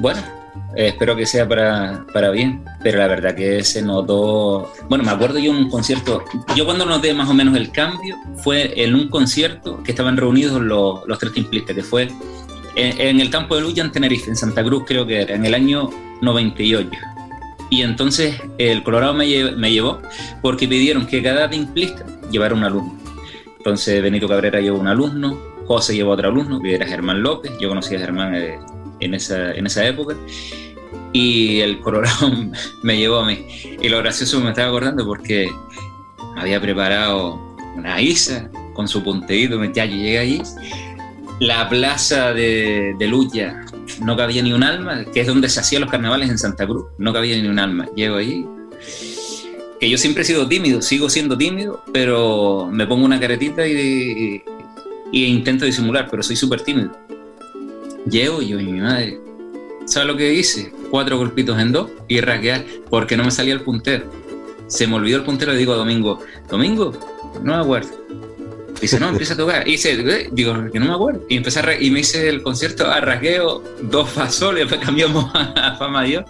Bueno, 0.00 0.20
eh, 0.76 0.88
espero 0.88 1.16
que 1.16 1.26
sea 1.26 1.48
para, 1.48 2.04
para 2.12 2.30
bien, 2.30 2.64
pero 2.82 2.98
la 2.98 3.06
verdad 3.08 3.34
que 3.34 3.62
se 3.64 3.82
notó. 3.82 4.72
Bueno, 4.88 5.04
me 5.04 5.10
acuerdo 5.10 5.38
yo 5.38 5.50
en 5.52 5.56
un 5.58 5.70
concierto. 5.70 6.24
Yo 6.56 6.64
cuando 6.64 6.86
noté 6.86 7.12
más 7.14 7.28
o 7.28 7.34
menos 7.34 7.56
el 7.56 7.70
cambio 7.72 8.16
fue 8.42 8.72
en 8.82 8.94
un 8.94 9.08
concierto 9.08 9.82
que 9.82 9.92
estaban 9.92 10.16
reunidos 10.16 10.60
los, 10.60 11.06
los 11.06 11.18
tres 11.18 11.32
timplistas, 11.32 11.74
que 11.76 11.82
fue 11.82 12.08
en, 12.76 13.00
en 13.00 13.20
el 13.20 13.30
campo 13.30 13.56
de 13.56 13.62
lucha 13.62 13.82
en 13.82 13.90
Tenerife, 13.92 14.30
en 14.30 14.36
Santa 14.36 14.62
Cruz, 14.64 14.84
creo 14.86 15.06
que 15.06 15.22
era, 15.22 15.34
en 15.34 15.44
el 15.44 15.54
año 15.54 15.90
98. 16.22 16.88
Y 17.72 17.82
entonces 17.82 18.36
el 18.58 18.82
Colorado 18.82 19.14
me, 19.14 19.26
lle- 19.26 19.54
me 19.56 19.70
llevó 19.72 20.00
porque 20.42 20.66
pidieron 20.66 21.06
que 21.06 21.22
cada 21.22 21.48
timplista 21.48 22.04
llevara 22.30 22.54
un 22.54 22.64
alumno. 22.64 22.98
Entonces 23.58 24.02
Benito 24.02 24.26
Cabrera 24.26 24.60
llevó 24.60 24.78
un 24.78 24.88
alumno, 24.88 25.38
José 25.66 25.94
llevó 25.94 26.12
otro 26.12 26.28
alumno, 26.28 26.60
que 26.60 26.74
era 26.74 26.86
Germán 26.86 27.22
López. 27.22 27.52
Yo 27.60 27.68
conocí 27.68 27.94
a 27.94 28.00
Germán 28.00 28.34
eh, 28.34 28.58
en, 29.00 29.14
esa, 29.14 29.52
en 29.52 29.66
esa 29.66 29.86
época. 29.86 30.16
Y 31.12 31.60
el 31.60 31.80
Colorado 31.80 32.30
me 32.82 32.98
llevó 32.98 33.18
a 33.18 33.26
mí. 33.26 33.46
Y 33.80 33.88
lo 33.88 33.98
gracioso 33.98 34.40
me 34.40 34.50
estaba 34.50 34.68
acordando 34.68 35.04
porque 35.04 35.48
había 36.36 36.60
preparado 36.60 37.40
una 37.76 38.00
Isa 38.00 38.50
con 38.74 38.88
su 38.88 39.02
punteíto. 39.02 39.62
Ya 39.72 39.84
yo 39.84 39.96
llegué 39.96 40.18
allí. 40.18 40.42
La 41.40 41.68
plaza 41.68 42.32
de, 42.32 42.94
de 42.98 43.06
Lucha 43.06 43.64
no 44.02 44.16
cabía 44.16 44.42
ni 44.42 44.52
un 44.52 44.62
alma, 44.62 45.04
que 45.12 45.20
es 45.20 45.26
donde 45.26 45.48
se 45.48 45.60
hacían 45.60 45.82
los 45.82 45.90
carnavales 45.90 46.30
en 46.30 46.38
Santa 46.38 46.66
Cruz. 46.66 46.86
No 46.98 47.12
cabía 47.12 47.40
ni 47.40 47.48
un 47.48 47.58
alma. 47.58 47.88
Llego 47.96 48.16
allí. 48.16 48.46
Que 49.80 49.88
yo 49.88 49.96
siempre 49.96 50.22
he 50.22 50.26
sido 50.26 50.46
tímido, 50.46 50.82
sigo 50.82 51.08
siendo 51.08 51.38
tímido, 51.38 51.82
pero 51.92 52.68
me 52.70 52.86
pongo 52.86 53.06
una 53.06 53.18
caretita 53.18 53.66
y, 53.66 54.42
y 55.10 55.24
intento 55.24 55.64
disimular, 55.64 56.08
pero 56.10 56.22
soy 56.22 56.36
súper 56.36 56.60
tímido. 56.60 56.92
Llego 58.10 58.42
yo 58.42 58.58
y 58.60 58.64
mi 58.64 58.80
madre, 58.80 59.18
¿sabes 59.86 60.08
lo 60.08 60.16
que 60.16 60.32
hice? 60.34 60.72
Cuatro 60.90 61.18
golpitos 61.18 61.58
en 61.58 61.72
dos 61.72 61.90
y 62.08 62.20
raquear, 62.20 62.64
porque 62.88 63.16
no 63.16 63.24
me 63.24 63.30
salía 63.30 63.54
el 63.54 63.60
puntero. 63.60 64.10
Se 64.66 64.86
me 64.86 64.94
olvidó 64.96 65.18
el 65.18 65.24
puntero 65.24 65.52
y 65.52 65.56
digo 65.56 65.72
a 65.72 65.76
Domingo, 65.76 66.20
Domingo, 66.48 66.92
no 67.42 67.56
me 67.56 67.62
acuerdo. 67.62 67.90
Dice, 68.80 68.98
no, 68.98 69.10
empieza 69.10 69.34
a 69.34 69.36
tocar. 69.36 69.64
Dice, 69.64 69.92
"Eh", 69.92 70.28
digo, 70.32 70.54
que 70.72 70.80
no 70.80 70.86
me 70.86 70.94
acuerdo. 70.94 71.22
Y 71.28 71.36
empecé 71.36 71.60
a 71.60 71.78
y 71.80 71.90
me 71.90 72.00
hice 72.00 72.28
el 72.28 72.42
concierto 72.42 72.86
a 72.90 72.98
raqueo, 73.00 73.62
dos 73.82 74.08
fa 74.08 74.30
sol, 74.30 74.56
y 74.56 74.60
después 74.60 74.80
cambiamos 74.84 75.30
a 75.34 75.76
fa 75.76 75.88
mayor. 75.88 76.24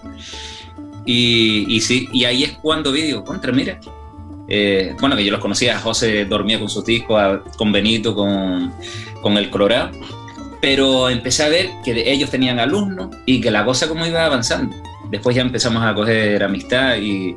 Y, 1.07 1.67
y 1.69 1.81
sí, 1.81 2.09
y 2.13 2.25
ahí 2.25 2.45
es 2.45 2.53
cuando 2.61 2.93
vi, 2.93 3.03
digo, 3.03 3.25
contra, 3.25 3.53
mira. 3.53 3.79
Eh, 4.49 4.97
bueno, 5.01 5.15
que 5.17 5.25
yo 5.25 5.31
los 5.31 5.41
conocía, 5.41 5.79
José 5.79 6.25
dormía 6.25 6.59
con 6.59 6.69
sus 6.69 6.85
discos, 6.85 7.21
a- 7.21 7.41
con 7.57 7.71
Benito, 7.71 8.15
con, 8.15 8.73
con 9.23 9.37
el 9.37 9.49
Colorado, 9.49 9.91
pero 10.61 11.09
empecé 11.09 11.43
a 11.45 11.49
ver 11.49 11.71
que 11.85 12.11
ellos 12.13 12.31
tenían 12.31 12.59
alumnos 12.59 13.09
y 13.27 13.41
que 13.41 13.51
la 13.51 13.65
cosa 13.65 13.89
como 13.89 14.07
iba 14.07 14.25
avanzando. 14.25 14.75
Después 15.11 15.35
ya 15.35 15.43
empezamos 15.43 15.83
a 15.83 15.95
coger 15.95 16.43
amistad 16.45 16.97
y 16.99 17.35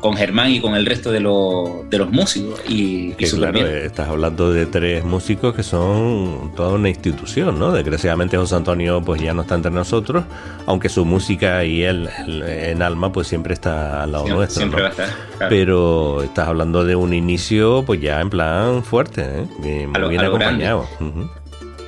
con 0.00 0.16
Germán 0.16 0.50
y 0.50 0.60
con 0.60 0.74
el 0.74 0.86
resto 0.86 1.12
de, 1.12 1.20
los- 1.20 1.88
de 1.90 1.98
los 1.98 2.10
músicos 2.10 2.58
y, 2.66 3.10
y 3.10 3.12
Que 3.12 3.26
súper 3.26 3.50
claro, 3.52 3.68
bien. 3.68 3.84
estás 3.84 4.08
hablando 4.08 4.50
de 4.50 4.64
tres 4.64 5.04
músicos 5.04 5.54
que 5.54 5.62
son 5.62 6.52
toda 6.56 6.70
una 6.72 6.88
institución, 6.88 7.58
¿no? 7.58 7.70
Desgraciadamente 7.70 8.38
José 8.38 8.54
Antonio 8.54 9.02
pues 9.02 9.20
ya 9.20 9.34
no 9.34 9.42
está 9.42 9.56
entre 9.56 9.70
nosotros, 9.70 10.24
aunque 10.64 10.88
su 10.88 11.04
música 11.04 11.64
y 11.66 11.82
él, 11.82 12.08
en 12.26 12.80
alma 12.80 13.12
pues 13.12 13.26
siempre 13.28 13.52
está 13.52 14.02
al 14.02 14.12
lado 14.12 14.24
Siempre- 14.24 14.38
nuestro, 14.38 14.60
siempre 14.60 14.78
¿no? 14.78 14.82
va 14.84 14.88
a 14.88 14.90
estar, 14.92 15.08
claro. 15.36 15.50
Pero 15.50 16.22
estás 16.22 16.48
hablando 16.48 16.82
de 16.84 16.96
un 16.96 17.12
inicio 17.12 17.82
pues 17.86 18.00
ya 18.00 18.22
en 18.22 18.30
plan 18.30 18.82
fuerte, 18.82 19.20
¿eh? 19.22 19.46
Bien- 19.58 19.92
lo- 19.92 20.08
bien 20.08 20.22
a 20.22 20.24
lo 20.28 20.32
grande. 20.38 20.64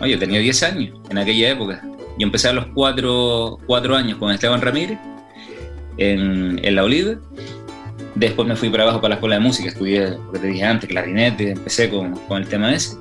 Ujú. 0.02 0.06
Oye, 0.06 0.16
tenía 0.16 0.40
10 0.40 0.62
años 0.64 0.98
en 1.10 1.18
aquella 1.18 1.50
época. 1.50 1.82
Yo 2.18 2.26
empecé 2.26 2.48
a 2.48 2.52
los 2.52 2.66
4 2.74 3.60
cuatro, 3.66 3.96
años 3.96 4.18
con 4.18 4.30
Esteban 4.32 4.60
Ramírez 4.60 4.98
en, 5.96 6.60
en 6.62 6.74
La 6.74 6.84
Oliva. 6.84 7.14
Después 8.14 8.46
me 8.46 8.56
fui 8.56 8.68
para 8.68 8.82
abajo 8.82 9.00
para 9.00 9.10
la 9.10 9.14
escuela 9.14 9.36
de 9.36 9.40
música, 9.40 9.68
estudié, 9.68 10.10
lo 10.10 10.32
que 10.32 10.38
te 10.38 10.46
dije 10.48 10.64
antes, 10.64 10.88
clarinete, 10.88 11.52
empecé 11.52 11.88
con, 11.88 12.14
con 12.28 12.42
el 12.42 12.48
tema 12.48 12.74
ese. 12.74 12.96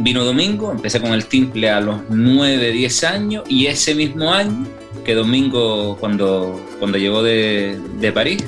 Vino 0.00 0.24
Domingo, 0.24 0.72
empecé 0.72 1.00
con 1.00 1.12
el 1.12 1.26
timple 1.26 1.70
a 1.70 1.80
los 1.80 2.00
9, 2.08 2.72
10 2.72 3.04
años 3.04 3.44
y 3.48 3.66
ese 3.66 3.94
mismo 3.94 4.32
año 4.32 4.66
que 5.04 5.14
Domingo, 5.14 5.96
cuando, 6.00 6.60
cuando 6.78 6.98
llegó 6.98 7.22
de, 7.22 7.78
de 8.00 8.10
París, 8.10 8.44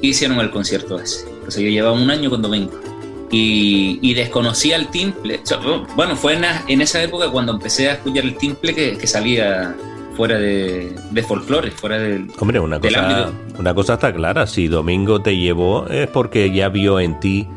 hicieron 0.00 0.40
el 0.40 0.50
concierto 0.50 0.98
ese. 0.98 1.28
Entonces 1.28 1.62
yo 1.62 1.68
llevaba 1.68 2.00
un 2.00 2.10
año 2.10 2.30
con 2.30 2.40
Domingo 2.40 2.72
y, 3.34 3.98
y 4.00 4.14
desconocía 4.14 4.76
el 4.76 4.88
timple. 4.88 5.40
Bueno, 5.96 6.14
fue 6.16 6.38
en, 6.68 6.80
esa 6.80 7.02
época 7.02 7.30
cuando 7.30 7.52
empecé 7.52 7.88
a 7.90 7.94
escuchar 7.94 8.24
el 8.24 8.36
timple 8.36 8.74
que, 8.74 8.96
que 8.96 9.06
salía 9.06 9.74
fuera 10.16 10.38
de, 10.38 10.94
de 11.10 11.22
folclore, 11.24 11.70
fuera 11.72 11.98
del, 11.98 12.30
Hombre, 12.38 12.60
una 12.60 12.78
del 12.78 12.94
cosa, 12.94 13.18
ámbito. 13.26 13.60
una 13.60 13.74
cosa 13.74 13.94
está 13.94 14.14
clara, 14.14 14.46
si 14.46 14.68
Domingo 14.68 15.20
te 15.20 15.36
llevó 15.36 15.88
es 15.88 16.06
porque 16.08 16.52
ya 16.52 16.68
vio 16.68 17.00
en 17.00 17.18
ti 17.18 17.48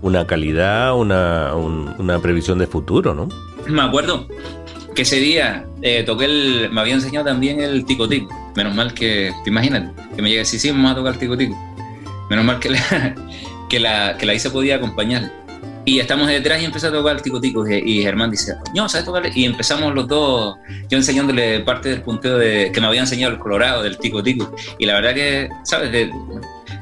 una 0.00 0.26
calidad, 0.26 0.96
una, 0.96 1.54
un- 1.54 1.94
una 1.98 2.18
previsión 2.20 2.58
de 2.58 2.66
futuro, 2.66 3.14
¿no? 3.14 3.28
Me 3.66 3.82
acuerdo 3.82 4.26
que 4.94 5.02
ese 5.02 5.16
día 5.16 5.66
eh, 5.82 6.04
toqué 6.04 6.24
el. 6.26 6.70
Me 6.72 6.80
había 6.80 6.94
enseñado 6.94 7.26
también 7.26 7.60
el 7.60 7.84
tico 7.84 8.08
tico. 8.08 8.32
Menos 8.54 8.74
mal 8.74 8.94
que. 8.94 9.32
Te 9.44 9.50
imaginas 9.50 9.92
que 10.14 10.22
me 10.22 10.30
llega 10.30 10.44
sí, 10.44 10.58
sí, 10.58 10.70
vamos 10.70 10.92
a 10.92 10.94
tocar 10.94 11.14
el 11.14 11.18
tico 11.18 11.36
tico. 11.36 11.54
Menos 12.30 12.44
mal 12.44 12.58
que 12.60 12.70
la, 12.70 13.14
que 13.68 13.80
la, 13.80 14.16
que 14.18 14.26
la 14.26 14.34
Isa 14.34 14.50
podía 14.52 14.76
acompañar. 14.76 15.30
Y 15.84 16.00
estamos 16.00 16.26
detrás 16.26 16.60
y 16.60 16.64
empecé 16.64 16.88
a 16.88 16.92
tocar 16.92 17.20
tico 17.20 17.40
tico. 17.40 17.64
Y, 17.68 17.74
y 17.76 18.02
Germán 18.02 18.30
dice, 18.30 18.54
no, 18.74 18.88
¿sabes 18.88 19.04
tocar? 19.04 19.30
Y 19.36 19.44
empezamos 19.44 19.94
los 19.94 20.08
dos, 20.08 20.56
yo 20.88 20.98
enseñándole 20.98 21.60
parte 21.60 21.90
del 21.90 22.02
punteo 22.02 22.38
de, 22.38 22.72
que 22.72 22.80
me 22.80 22.88
había 22.88 23.02
enseñado 23.02 23.32
el 23.32 23.38
Colorado, 23.38 23.82
del 23.84 23.96
tico 23.98 24.20
tico. 24.22 24.52
Y 24.78 24.86
la 24.86 24.94
verdad 24.94 25.14
que, 25.14 25.48
¿sabes? 25.62 25.92
De, 25.92 26.10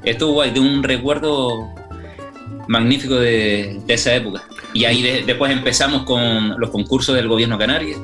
estuvo 0.05 0.33
guay, 0.33 0.53
de 0.53 0.61
un 0.61 0.83
recuerdo 0.83 1.69
magnífico 2.67 3.17
de, 3.17 3.79
de 3.87 3.95
esa 3.95 4.15
época. 4.15 4.43
Y 4.73 4.87
ahí 4.87 5.03
de- 5.03 5.23
después 5.23 5.53
empezamos 5.53 6.05
con 6.05 6.59
los 6.59 6.71
concursos 6.71 7.15
del 7.15 7.29
gobierno 7.29 7.59
canario. 7.59 7.99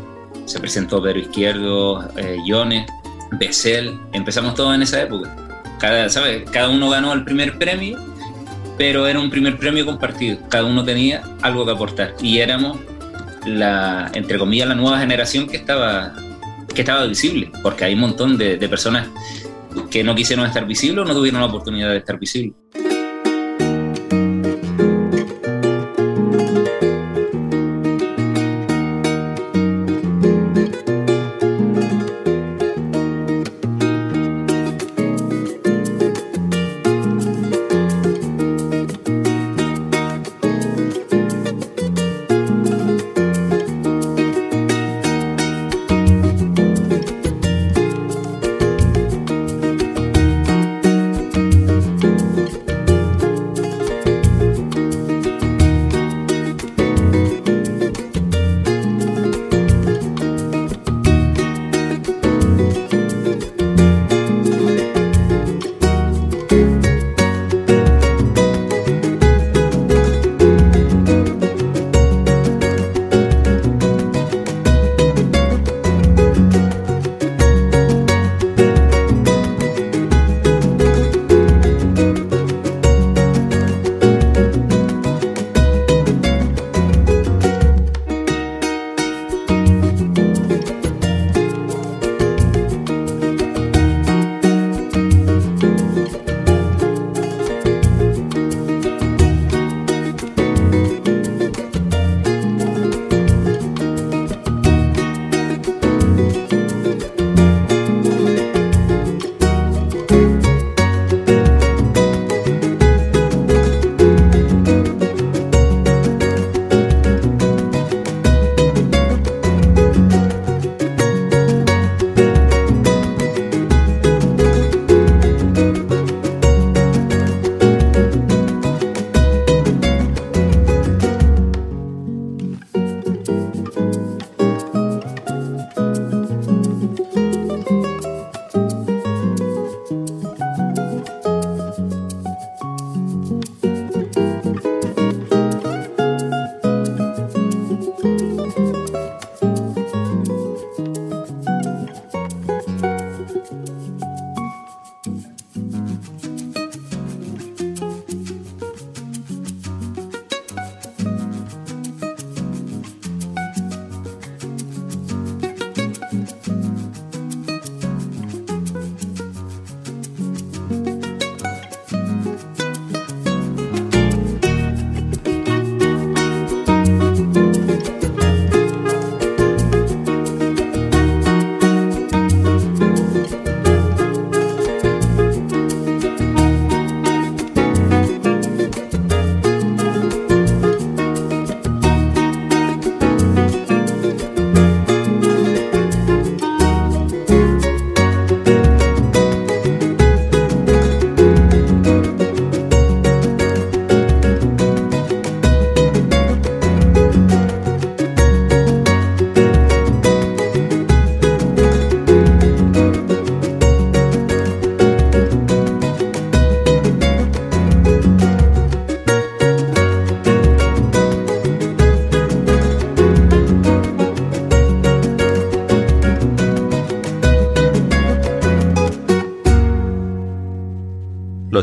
Se 0.45 0.61
presentó 0.61 1.03
Pedro 1.03 1.21
Izquierdo, 1.21 2.09
eh, 2.19 2.37
Jones, 2.47 2.85
Becel. 3.33 3.99
Empezamos 4.12 4.55
todos 4.55 4.75
en 4.75 4.83
esa 4.83 5.01
época. 5.01 5.35
Cada, 5.79 6.11
¿sabes? 6.11 6.43
Cada 6.51 6.69
uno 6.69 6.90
ganó 6.90 7.14
el 7.14 7.25
primer 7.25 7.57
premio, 7.57 7.99
pero 8.81 9.07
era 9.07 9.21
un 9.21 9.29
primer 9.29 9.59
premio 9.59 9.85
compartido. 9.85 10.38
Cada 10.49 10.64
uno 10.64 10.83
tenía 10.83 11.23
algo 11.43 11.66
que 11.66 11.73
aportar. 11.73 12.14
Y 12.23 12.38
éramos 12.38 12.79
la, 13.45 14.11
entre 14.14 14.38
comillas, 14.38 14.69
la 14.69 14.75
nueva 14.75 14.99
generación 14.99 15.47
que 15.47 15.59
estaba, 15.59 16.16
que 16.75 16.81
estaba 16.81 17.05
visible. 17.05 17.53
Porque 17.62 17.85
hay 17.85 17.93
un 17.93 18.01
montón 18.01 18.38
de, 18.38 18.57
de 18.57 18.69
personas 18.71 19.07
que 19.90 20.03
no 20.03 20.14
quisieron 20.14 20.47
estar 20.47 20.66
visibles 20.66 21.05
o 21.05 21.05
no 21.07 21.12
tuvieron 21.12 21.43
la 21.43 21.49
oportunidad 21.49 21.90
de 21.90 21.99
estar 21.99 22.19
visibles. 22.19 22.55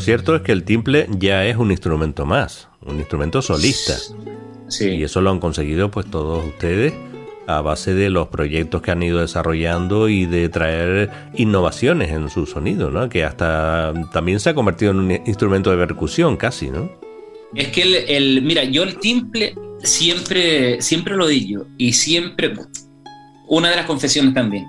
Cierto 0.08 0.38
es 0.38 0.42
que 0.42 0.54
el 0.54 0.64
timple 0.64 1.06
ya 1.20 1.46
es 1.46 1.58
un 1.58 1.70
instrumento 1.70 2.26
más, 2.26 2.70
un 2.86 2.98
instrumento 2.98 3.42
solista. 3.42 3.98
Sí. 4.70 4.92
Y 4.92 5.04
eso 5.04 5.20
lo 5.20 5.32
han 5.32 5.42
conseguido 5.42 5.92
pues 5.92 6.10
todos 6.10 6.46
ustedes 6.46 6.94
a 7.46 7.60
base 7.60 7.94
de 7.94 8.10
los 8.10 8.30
proyectos 8.30 8.82
que 8.82 8.92
han 8.92 9.04
ido 9.04 9.20
desarrollando 9.20 10.08
y 10.08 10.26
de 10.26 10.48
traer 10.48 11.10
innovaciones 11.36 12.12
en 12.12 12.30
su 12.30 12.46
sonido, 12.46 12.90
¿no? 12.90 13.10
Que 13.10 13.26
hasta 13.26 13.94
también 14.14 14.40
se 14.40 14.52
ha 14.52 14.54
convertido 14.54 14.92
en 14.92 15.00
un 15.00 15.12
instrumento 15.12 15.72
de 15.72 15.78
percusión 15.86 16.38
casi, 16.38 16.70
¿no? 16.70 16.90
Es 17.54 17.68
que 17.68 17.82
el, 17.82 17.96
el 18.08 18.42
mira, 18.44 18.64
yo 18.64 18.84
el 18.84 19.00
timple 19.00 19.56
siempre, 19.84 20.82
siempre 20.82 21.18
lo 21.18 21.28
digo 21.28 21.66
y 21.78 21.92
siempre, 21.92 22.54
una 23.50 23.72
de 23.72 23.76
las 23.76 23.86
confesiones 23.86 24.34
también, 24.34 24.66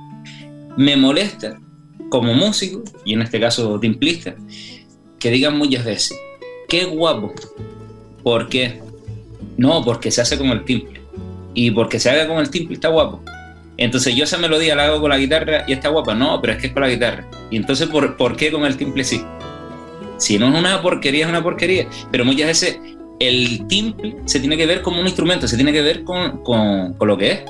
me 0.76 0.96
molesta 0.96 1.60
como 2.08 2.34
músico, 2.34 2.82
y 3.04 3.12
en 3.12 3.22
este 3.22 3.38
caso 3.38 3.78
timplista, 3.78 4.34
que 5.18 5.30
digan 5.30 5.58
muchas 5.58 5.84
veces, 5.84 6.18
qué 6.68 6.84
guapo, 6.84 7.32
¿por 8.22 8.48
qué? 8.48 8.80
No, 9.56 9.84
porque 9.84 10.10
se 10.10 10.20
hace 10.20 10.38
con 10.38 10.48
el 10.48 10.64
timple. 10.64 11.00
Y 11.54 11.70
porque 11.72 11.98
se 11.98 12.10
haga 12.10 12.28
con 12.28 12.38
el 12.38 12.50
timple 12.50 12.74
está 12.74 12.88
guapo. 12.88 13.20
Entonces 13.76 14.14
yo 14.14 14.24
esa 14.24 14.38
melodía 14.38 14.74
la 14.74 14.86
hago 14.86 15.00
con 15.00 15.10
la 15.10 15.18
guitarra 15.18 15.64
y 15.66 15.72
está 15.72 15.88
guapa. 15.88 16.14
No, 16.14 16.40
pero 16.40 16.52
es 16.52 16.60
que 16.60 16.66
es 16.68 16.72
con 16.72 16.82
la 16.82 16.88
guitarra. 16.88 17.26
Y 17.50 17.56
entonces, 17.56 17.88
¿por, 17.88 18.16
¿por 18.16 18.36
qué 18.36 18.50
con 18.50 18.64
el 18.64 18.76
timple 18.76 19.04
sí? 19.04 19.22
Si 20.18 20.38
no 20.38 20.48
es 20.48 20.58
una 20.58 20.82
porquería, 20.82 21.24
es 21.24 21.30
una 21.30 21.42
porquería. 21.42 21.88
Pero 22.10 22.24
muchas 22.24 22.48
veces 22.48 22.78
el 23.20 23.66
timple 23.68 24.16
se 24.26 24.40
tiene 24.40 24.56
que 24.56 24.66
ver 24.66 24.82
como 24.82 25.00
un 25.00 25.06
instrumento, 25.06 25.48
se 25.48 25.56
tiene 25.56 25.72
que 25.72 25.82
ver 25.82 26.04
con, 26.04 26.42
con, 26.42 26.94
con 26.94 27.08
lo 27.08 27.16
que 27.16 27.30
es. 27.30 27.40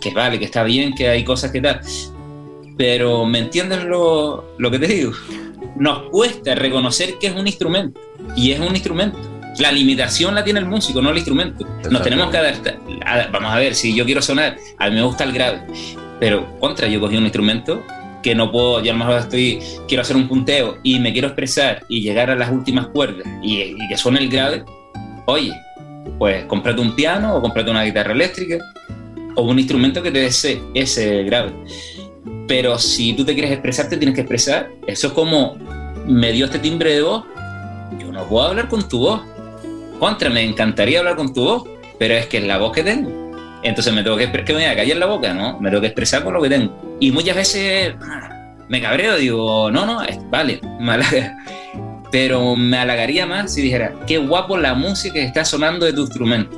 Que 0.00 0.12
vale, 0.12 0.38
que 0.38 0.44
está 0.44 0.62
bien, 0.64 0.94
que 0.94 1.08
hay 1.08 1.24
cosas 1.24 1.50
que 1.50 1.60
tal. 1.60 1.80
Pero 2.76 3.24
¿me 3.24 3.38
entiendes 3.38 3.84
lo, 3.84 4.44
lo 4.58 4.70
que 4.70 4.78
te 4.78 4.86
digo? 4.86 5.12
Nos 5.78 6.10
cuesta 6.10 6.54
reconocer 6.54 7.18
que 7.18 7.28
es 7.28 7.34
un 7.34 7.46
instrumento. 7.46 8.00
Y 8.36 8.52
es 8.52 8.60
un 8.60 8.74
instrumento. 8.74 9.18
La 9.58 9.72
limitación 9.72 10.34
la 10.34 10.44
tiene 10.44 10.60
el 10.60 10.66
músico, 10.66 11.02
no 11.02 11.10
el 11.10 11.16
instrumento. 11.16 11.66
Nos 11.90 12.02
tenemos 12.02 12.30
que 12.30 12.36
adaptar. 12.36 12.78
Vamos 13.32 13.52
a 13.52 13.58
ver, 13.58 13.74
si 13.74 13.94
yo 13.94 14.04
quiero 14.04 14.22
sonar, 14.22 14.56
a 14.78 14.88
mí 14.88 14.94
me 14.94 15.02
gusta 15.02 15.24
el 15.24 15.32
grave, 15.32 15.62
pero 16.20 16.58
contra, 16.60 16.86
yo 16.86 17.00
cogí 17.00 17.16
un 17.16 17.24
instrumento 17.24 17.82
que 18.22 18.34
no 18.34 18.52
puedo, 18.52 18.82
yo 18.82 18.90
a 18.90 18.94
lo 18.94 18.98
mejor 18.98 19.20
estoy, 19.20 19.60
quiero 19.86 20.02
hacer 20.02 20.16
un 20.16 20.28
punteo 20.28 20.78
y 20.82 20.98
me 21.00 21.12
quiero 21.12 21.28
expresar 21.28 21.84
y 21.88 22.02
llegar 22.02 22.30
a 22.30 22.36
las 22.36 22.50
últimas 22.50 22.88
cuerdas 22.88 23.26
y, 23.42 23.56
y 23.60 23.88
que 23.88 23.96
suene 23.96 24.18
el 24.20 24.28
grave, 24.28 24.64
oye, 25.26 25.52
pues 26.18 26.44
cómprate 26.44 26.80
un 26.80 26.94
piano 26.94 27.36
o 27.36 27.40
cómprate 27.40 27.70
una 27.70 27.84
guitarra 27.84 28.12
eléctrica 28.12 28.58
o 29.36 29.42
un 29.42 29.58
instrumento 29.58 30.02
que 30.02 30.10
te 30.10 30.18
dé 30.18 30.26
ese, 30.26 30.60
ese 30.74 31.22
grave. 31.22 31.52
Pero 32.48 32.78
si 32.78 33.12
tú 33.12 33.24
te 33.24 33.34
quieres 33.34 33.52
expresar, 33.52 33.88
te 33.88 33.98
tienes 33.98 34.14
que 34.14 34.22
expresar. 34.22 34.70
Eso 34.86 35.08
es 35.08 35.12
como 35.12 35.56
me 36.06 36.32
dio 36.32 36.46
este 36.46 36.58
timbre 36.58 36.94
de 36.94 37.02
voz, 37.02 37.24
yo 38.00 38.10
no 38.10 38.26
puedo 38.26 38.48
hablar 38.48 38.68
con 38.68 38.88
tu 38.88 39.00
voz. 39.00 39.20
Contra, 39.98 40.30
me 40.30 40.42
encantaría 40.42 41.00
hablar 41.00 41.16
con 41.16 41.34
tu 41.34 41.44
voz, 41.44 41.64
pero 41.98 42.14
es 42.14 42.26
que 42.26 42.38
es 42.38 42.44
la 42.44 42.56
voz 42.58 42.72
que 42.72 42.82
tengo. 42.82 43.10
Entonces 43.62 43.92
me 43.92 44.02
tengo 44.02 44.16
que 44.16 44.30
que 44.30 44.52
me 44.52 44.60
voy 44.60 44.64
a 44.64 44.76
callar 44.76 44.96
la 44.96 45.06
boca, 45.06 45.34
¿no? 45.34 45.60
Me 45.60 45.68
tengo 45.68 45.82
que 45.82 45.88
expresar 45.88 46.24
con 46.24 46.32
lo 46.32 46.40
que 46.40 46.48
tengo. 46.48 46.96
Y 47.00 47.10
muchas 47.12 47.36
veces 47.36 47.94
me 48.68 48.80
cabreo, 48.80 49.16
digo, 49.16 49.70
no, 49.70 49.84
no, 49.84 50.00
vale, 50.30 50.60
me 50.80 50.92
halaga. 50.92 51.36
Pero 52.10 52.56
me 52.56 52.78
halagaría 52.78 53.26
más 53.26 53.52
si 53.52 53.60
dijera, 53.60 53.92
qué 54.06 54.16
guapo 54.16 54.56
la 54.56 54.74
música 54.74 55.14
que 55.14 55.24
está 55.24 55.44
sonando 55.44 55.84
de 55.84 55.92
tu 55.92 56.02
instrumento. 56.02 56.56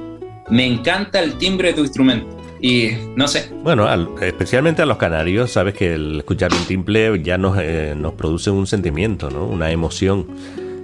Me 0.48 0.64
encanta 0.66 1.20
el 1.20 1.34
timbre 1.38 1.68
de 1.68 1.74
tu 1.74 1.80
instrumento. 1.80 2.39
Y 2.60 2.90
no 3.16 3.26
sé. 3.26 3.50
Bueno, 3.62 3.86
al, 3.86 4.08
especialmente 4.20 4.82
a 4.82 4.86
los 4.86 4.98
canarios, 4.98 5.52
sabes 5.52 5.74
que 5.74 5.94
el 5.94 6.18
escuchar 6.18 6.52
un 6.52 6.64
timple 6.66 7.22
ya 7.22 7.38
nos, 7.38 7.58
eh, 7.58 7.94
nos 7.96 8.14
produce 8.14 8.50
un 8.50 8.66
sentimiento, 8.66 9.30
¿no? 9.30 9.46
Una 9.46 9.70
emoción. 9.70 10.26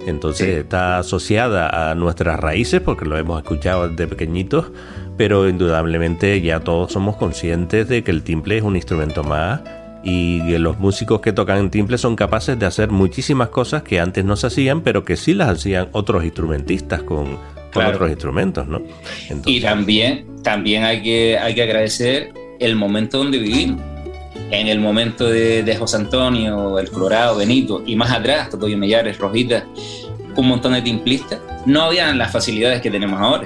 Entonces 0.07 0.47
sí. 0.47 0.53
está 0.53 0.99
asociada 0.99 1.91
a 1.91 1.93
nuestras 1.93 2.39
raíces 2.39 2.81
porque 2.81 3.05
lo 3.05 3.17
hemos 3.17 3.41
escuchado 3.41 3.89
desde 3.89 4.07
pequeñitos, 4.07 4.71
pero 5.17 5.49
indudablemente 5.49 6.39
ya 6.41 6.61
todos 6.61 6.93
somos 6.93 7.17
conscientes 7.17 7.89
de 7.89 8.03
que 8.03 8.11
el 8.11 8.23
timple 8.23 8.57
es 8.57 8.63
un 8.63 8.77
instrumento 8.77 9.23
más 9.23 9.61
y 10.03 10.41
que 10.47 10.59
los 10.59 10.79
músicos 10.79 11.19
que 11.19 11.33
tocan 11.33 11.69
timple 11.69 11.97
son 11.97 12.15
capaces 12.15 12.57
de 12.57 12.65
hacer 12.65 12.89
muchísimas 12.89 13.49
cosas 13.49 13.83
que 13.83 13.99
antes 13.99 14.23
no 14.23 14.37
se 14.37 14.47
hacían, 14.47 14.81
pero 14.81 15.03
que 15.03 15.17
sí 15.17 15.33
las 15.33 15.49
hacían 15.49 15.89
otros 15.91 16.23
instrumentistas 16.23 17.03
con, 17.03 17.37
con 17.77 17.85
claro. 17.85 17.95
otros 17.97 18.09
instrumentos, 18.09 18.67
¿no? 18.67 18.81
Entonces, 19.29 19.53
y 19.53 19.61
también, 19.61 20.25
también 20.43 20.83
hay, 20.83 21.01
que, 21.01 21.37
hay 21.37 21.55
que 21.55 21.63
agradecer 21.63 22.33
el 22.59 22.75
momento 22.75 23.19
donde 23.19 23.37
vivimos. 23.37 23.81
En 24.49 24.67
el 24.67 24.79
momento 24.79 25.29
de, 25.29 25.63
de 25.63 25.75
José 25.75 25.97
Antonio, 25.97 26.79
El 26.79 26.89
Colorado, 26.89 27.37
Benito 27.37 27.83
y 27.85 27.95
más 27.97 28.11
atrás, 28.11 28.49
Totoyo 28.49 28.77
Mellares, 28.77 29.17
Rosita, 29.17 29.65
un 30.37 30.47
montón 30.47 30.73
de 30.73 30.81
timplistas, 30.81 31.39
no 31.65 31.81
habían 31.81 32.17
las 32.17 32.31
facilidades 32.31 32.81
que 32.81 32.89
tenemos 32.89 33.19
ahora. 33.19 33.45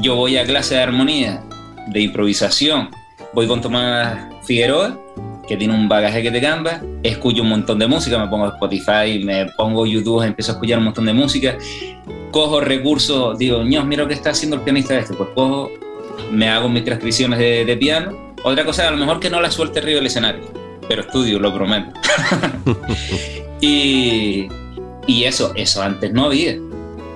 Yo 0.00 0.16
voy 0.16 0.36
a 0.36 0.44
clase 0.44 0.74
de 0.74 0.82
armonía, 0.82 1.42
de 1.88 2.00
improvisación, 2.00 2.90
voy 3.32 3.46
con 3.46 3.60
Tomás 3.60 4.18
Figueroa, 4.44 4.98
que 5.46 5.56
tiene 5.56 5.74
un 5.74 5.88
bagaje 5.88 6.22
que 6.22 6.30
te 6.30 6.40
cambia, 6.40 6.82
escucho 7.02 7.42
un 7.42 7.48
montón 7.48 7.78
de 7.78 7.86
música, 7.86 8.18
me 8.18 8.28
pongo 8.28 8.48
Spotify, 8.48 9.22
me 9.24 9.46
pongo 9.56 9.86
YouTube, 9.86 10.22
empiezo 10.22 10.52
a 10.52 10.54
escuchar 10.54 10.78
un 10.78 10.84
montón 10.84 11.06
de 11.06 11.14
música, 11.14 11.56
cojo 12.30 12.60
recursos, 12.60 13.38
digo, 13.38 13.62
ños, 13.62 13.84
mira 13.86 14.02
lo 14.02 14.08
que 14.08 14.14
está 14.14 14.30
haciendo 14.30 14.56
el 14.56 14.62
pianista 14.62 14.98
este, 14.98 15.14
pues 15.14 15.28
cojo, 15.34 15.70
me 16.30 16.48
hago 16.48 16.68
mis 16.68 16.84
transcripciones 16.84 17.38
de, 17.38 17.64
de 17.64 17.76
piano. 17.76 18.34
Otra 18.44 18.64
cosa, 18.64 18.88
a 18.88 18.90
lo 18.90 18.96
mejor 18.96 19.20
que 19.20 19.30
no 19.30 19.40
la 19.40 19.50
suelte 19.50 19.80
arriba 19.80 19.96
del 19.96 20.06
escenario, 20.06 20.42
pero 20.88 21.02
estudio, 21.02 21.38
lo 21.38 21.52
prometo. 21.52 21.92
y, 23.60 24.48
y 25.06 25.24
eso, 25.24 25.52
eso 25.56 25.82
antes 25.82 26.12
no 26.12 26.26
había. 26.26 26.56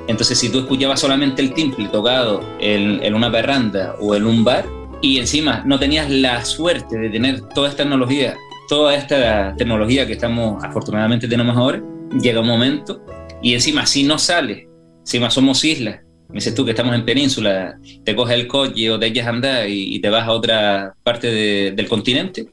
Entonces, 0.09 0.39
si 0.39 0.51
tú 0.51 0.61
escuchabas 0.61 1.01
solamente 1.01 1.43
el 1.43 1.55
timple 1.55 1.89
tocado 1.89 2.43
en, 2.59 3.03
en, 3.03 3.15
una 3.15 3.31
parranda 3.31 3.95
o 4.01 4.15
en 4.17 4.27
un 4.27 4.43
bar 4.43 4.67
y 5.01 5.19
encima 5.19 5.63
no 5.65 5.79
tenías 5.79 6.11
la 6.11 6.45
suerte 6.45 6.99
de 6.99 7.09
tener 7.09 7.41
toda 7.55 7.69
esta 7.69 7.85
tecnología, 7.85 8.37
toda 8.69 8.95
esta 8.95 9.55
tecnología 9.57 10.07
que 10.07 10.15
estamos, 10.15 10.63
afortunadamente 10.65 11.29
tenemos 11.29 11.57
ahora, 11.57 11.81
llega 12.21 12.41
un 12.41 12.49
momento 12.49 13.01
y 13.43 13.55
encima 13.55 13.87
si 13.87 14.03
no 14.03 14.19
sales, 14.19 14.67
encima 15.03 15.31
somos 15.31 15.65
islas, 15.65 16.01
me 16.29 16.37
dices 16.37 16.55
tú 16.55 16.65
que 16.65 16.71
estamos 16.71 16.95
en 16.95 17.05
península, 17.05 17.79
te 18.05 18.17
coges 18.17 18.35
el 18.35 18.47
coche 18.47 18.91
o 18.91 18.99
te 18.99 19.07
echas 19.09 19.27
a 19.27 19.31
andar 19.31 19.69
y, 19.69 19.97
y 19.97 20.01
te 20.01 20.09
vas 20.09 20.27
a 20.27 20.33
otra 20.33 20.95
parte 21.03 21.31
de, 21.31 21.73
del 21.73 21.89
continente, 21.89 22.47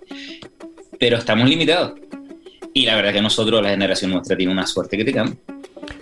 pero 1.00 1.18
estamos 1.18 1.48
limitados. 1.48 1.94
Y 2.74 2.86
la 2.86 2.96
verdad 2.96 3.14
que 3.14 3.22
nosotros, 3.22 3.62
la 3.64 3.70
generación 3.70 4.12
nuestra, 4.12 4.36
tiene 4.36 4.52
una 4.52 4.68
suerte 4.68 4.98
que 4.98 5.06
te 5.06 5.14
cambia. 5.14 5.38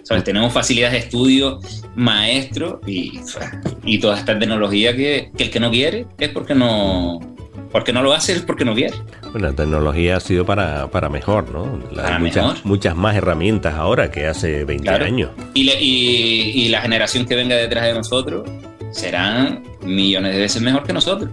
¿Sabes? 0.01 0.23
Tenemos 0.23 0.51
facilidades 0.51 0.93
de 0.93 0.99
estudio, 0.99 1.59
maestro 1.95 2.81
y, 2.87 3.19
y 3.83 3.99
toda 3.99 4.17
esta 4.17 4.37
tecnología 4.39 4.95
que, 4.95 5.29
que, 5.37 5.43
el 5.43 5.51
que 5.51 5.59
no 5.59 5.69
quiere 5.69 6.07
es 6.17 6.29
porque 6.29 6.55
no, 6.55 7.19
porque 7.71 7.93
no 7.93 8.01
lo 8.01 8.13
hace, 8.13 8.33
es 8.33 8.41
porque 8.41 8.65
no 8.65 8.73
quiere. 8.73 8.95
Bueno, 9.31 9.49
la 9.49 9.53
tecnología 9.53 10.17
ha 10.17 10.19
sido 10.19 10.45
para, 10.45 10.87
para 10.87 11.09
mejor, 11.09 11.51
¿no? 11.51 11.79
La, 11.91 12.03
para 12.03 12.19
muchas, 12.19 12.45
mejor. 12.45 12.65
muchas 12.65 12.95
más 12.95 13.15
herramientas 13.15 13.75
ahora 13.75 14.11
que 14.11 14.27
hace 14.27 14.63
20 14.65 14.83
claro. 14.83 15.05
años. 15.05 15.31
Y, 15.53 15.63
le, 15.63 15.81
y, 15.81 16.51
y 16.55 16.69
la 16.69 16.81
generación 16.81 17.25
que 17.25 17.35
venga 17.35 17.55
detrás 17.55 17.85
de 17.85 17.93
nosotros 17.93 18.49
serán 18.91 19.63
millones 19.81 20.33
de 20.33 20.39
veces 20.39 20.61
mejor 20.61 20.83
que 20.83 20.93
nosotros 20.93 21.29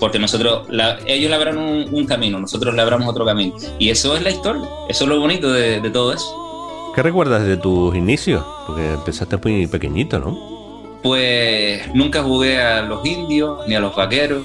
porque 0.00 0.18
nosotros, 0.18 0.66
la, 0.70 0.98
ellos 1.06 1.30
labran 1.30 1.58
un, 1.58 1.86
un, 1.92 2.06
camino, 2.06 2.40
nosotros 2.40 2.74
labramos 2.74 3.06
otro 3.06 3.26
camino. 3.26 3.54
Y 3.78 3.90
eso 3.90 4.16
es 4.16 4.22
la 4.22 4.30
historia, 4.30 4.66
eso 4.88 5.04
es 5.04 5.10
lo 5.10 5.20
bonito 5.20 5.52
de, 5.52 5.80
de, 5.80 5.90
todo 5.90 6.14
eso. 6.14 6.92
¿Qué 6.96 7.02
recuerdas 7.02 7.44
de 7.44 7.58
tus 7.58 7.94
inicios? 7.94 8.42
Porque 8.66 8.94
empezaste 8.94 9.36
muy 9.36 9.66
pequeñito, 9.66 10.18
¿no? 10.18 10.98
Pues 11.02 11.82
nunca 11.94 12.22
jugué 12.22 12.60
a 12.60 12.82
los 12.82 13.04
indios 13.04 13.66
ni 13.68 13.74
a 13.74 13.80
los 13.80 13.94
vaqueros. 13.94 14.42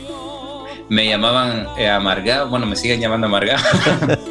Me 0.90 1.08
llamaban 1.08 1.68
eh, 1.78 1.90
amargado, 1.90 2.50
bueno, 2.50 2.66
me 2.66 2.76
siguen 2.76 3.00
llamando 3.00 3.28
amargado. 3.28 3.64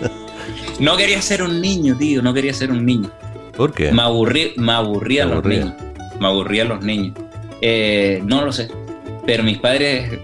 no 0.81 0.97
quería 0.97 1.21
ser 1.21 1.43
un 1.43 1.61
niño, 1.61 1.97
tío, 1.97 2.23
no 2.23 2.33
quería 2.33 2.55
ser 2.55 2.71
un 2.71 2.85
niño. 2.85 3.11
¿Por 3.57 3.73
qué? 3.73 3.93
Me, 3.93 4.03
aburrí, 4.03 4.53
me 4.57 4.73
aburría 4.73 5.27
los 5.27 5.45
niños. 5.45 5.73
Me 6.21 6.27
aburrían 6.27 6.69
los 6.69 6.83
niños. 6.83 7.19
Eh, 7.61 8.23
no 8.25 8.45
lo 8.45 8.53
sé. 8.53 8.69
Pero 9.27 9.43
mis 9.43 9.59
padres 9.59 10.19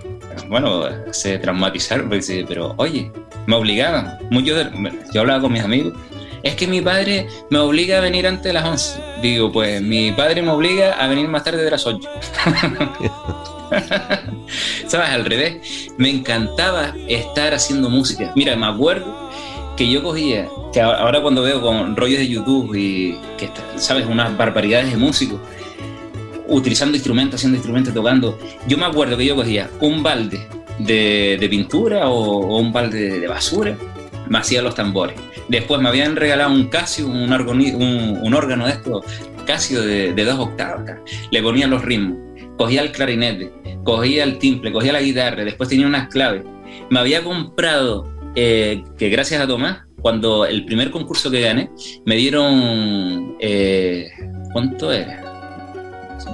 bueno, 0.51 0.83
se 1.13 1.39
traumatizaron, 1.39 2.11
pero 2.49 2.75
oye, 2.77 3.11
me 3.47 3.55
obligaban. 3.55 4.19
Muchos 4.31 4.57
de, 4.57 4.93
yo 5.13 5.21
hablaba 5.21 5.43
con 5.43 5.53
mis 5.53 5.63
amigos, 5.63 5.95
es 6.43 6.57
que 6.57 6.67
mi 6.67 6.81
padre 6.81 7.29
me 7.51 7.59
obliga 7.59 7.99
a 7.99 8.01
venir 8.01 8.27
antes 8.27 8.45
de 8.45 8.53
las 8.53 8.65
11. 8.65 9.01
Digo, 9.23 9.53
pues 9.53 9.81
mi 9.81 10.11
padre 10.13 10.43
me 10.43 10.51
obliga 10.51 10.93
a 10.93 11.07
venir 11.07 11.29
más 11.29 11.45
tarde 11.45 11.63
de 11.63 11.71
las 11.71 11.87
8. 11.87 12.09
¿Sabes? 14.87 15.11
Al 15.11 15.25
revés, 15.25 15.91
me 15.97 16.11
encantaba 16.11 16.95
estar 17.09 17.55
haciendo 17.55 17.89
música. 17.89 18.33
Mira, 18.37 18.57
me 18.57 18.67
acuerdo 18.67 19.31
que 19.77 19.91
yo 19.91 20.03
cogía, 20.03 20.49
que 20.73 20.81
ahora 20.81 21.23
cuando 21.23 21.43
veo 21.43 21.61
con 21.61 21.97
rollos 21.97 22.19
de 22.19 22.29
YouTube 22.29 22.75
y 22.75 23.17
que, 23.39 23.51
¿sabes? 23.77 24.07
Unas 24.07 24.37
barbaridades 24.37 24.91
de 24.91 24.97
músicos 24.97 25.41
utilizando 26.51 26.97
instrumentos, 26.97 27.41
haciendo 27.41 27.57
instrumentos, 27.57 27.95
tocando. 27.95 28.39
Yo 28.67 28.77
me 28.77 28.85
acuerdo 28.85 29.17
que 29.17 29.25
yo 29.25 29.37
cogía 29.37 29.71
un 29.81 30.03
balde 30.03 30.47
de, 30.79 31.37
de 31.41 31.49
pintura 31.49 32.09
o, 32.09 32.41
o, 32.47 32.59
un 32.59 32.73
balde 32.73 33.21
de 33.21 33.29
basura, 33.29 33.77
me 34.29 34.39
hacía 34.39 34.61
los 34.63 34.75
tambores. 34.75 35.17
Después 35.49 35.81
me 35.81 35.89
habían 35.89 36.17
regalado 36.17 36.53
un 36.53 36.69
Casio, 36.69 37.07
un, 37.07 37.33
un, 37.33 38.35
órgano 38.35 38.67
de 38.67 38.73
esto, 38.73 39.03
Casio 39.47 39.83
de, 39.83 40.13
de 40.13 40.25
dos 40.25 40.39
octavas. 40.39 40.99
Le 41.31 41.43
ponía 41.43 41.67
los 41.67 41.83
ritmos, 41.83 42.19
cogía 42.61 42.83
el 42.83 42.93
clarinete, 42.93 43.51
cogía 43.85 44.23
el 44.23 44.37
timple, 44.37 44.71
cogía 44.71 44.93
la 44.93 45.01
guitarra, 45.01 45.45
después 45.47 45.71
tenía 45.71 45.87
unas 45.87 46.09
claves. 46.09 46.43
Me 46.91 47.01
había 47.01 47.25
comprado, 47.25 48.07
eh, 48.35 48.85
que 48.99 49.09
gracias 49.09 49.41
a 49.41 49.47
Tomás, 49.47 49.79
cuando 50.03 50.45
el 50.45 50.67
primer 50.67 50.91
concurso 50.91 51.31
que 51.31 51.41
gané, 51.41 51.71
me 52.05 52.17
dieron, 52.17 53.35
eh, 53.41 54.11
¿cuánto 54.53 54.93
era? 54.93 55.25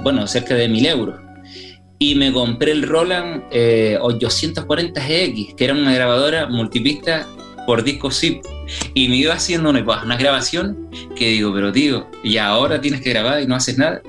Bueno, 0.03 0.27
cerca 0.27 0.53
de 0.53 0.67
mil 0.67 0.85
euros. 0.85 1.17
Y 1.97 2.15
me 2.15 2.33
compré 2.33 2.73
el 2.73 2.83
Roland 2.83 3.43
840 4.01 4.99
GX, 4.99 5.55
que 5.55 5.63
era 5.63 5.75
una 5.75 5.93
grabadora 5.93 6.47
multipista 6.47 7.25
por 7.65 7.85
disco 7.85 8.11
zip. 8.11 8.43
Y 8.93 9.07
me 9.07 9.15
iba 9.15 9.33
haciendo 9.33 9.69
una, 9.69 9.79
una 9.79 10.17
grabación 10.17 10.89
que 11.15 11.29
digo, 11.29 11.53
pero 11.53 11.71
tío, 11.71 12.05
y 12.21 12.35
ahora 12.35 12.81
tienes 12.81 12.99
que 12.99 13.11
grabar 13.11 13.41
y 13.41 13.47
no 13.47 13.55
haces 13.55 13.77
nada. 13.77 14.01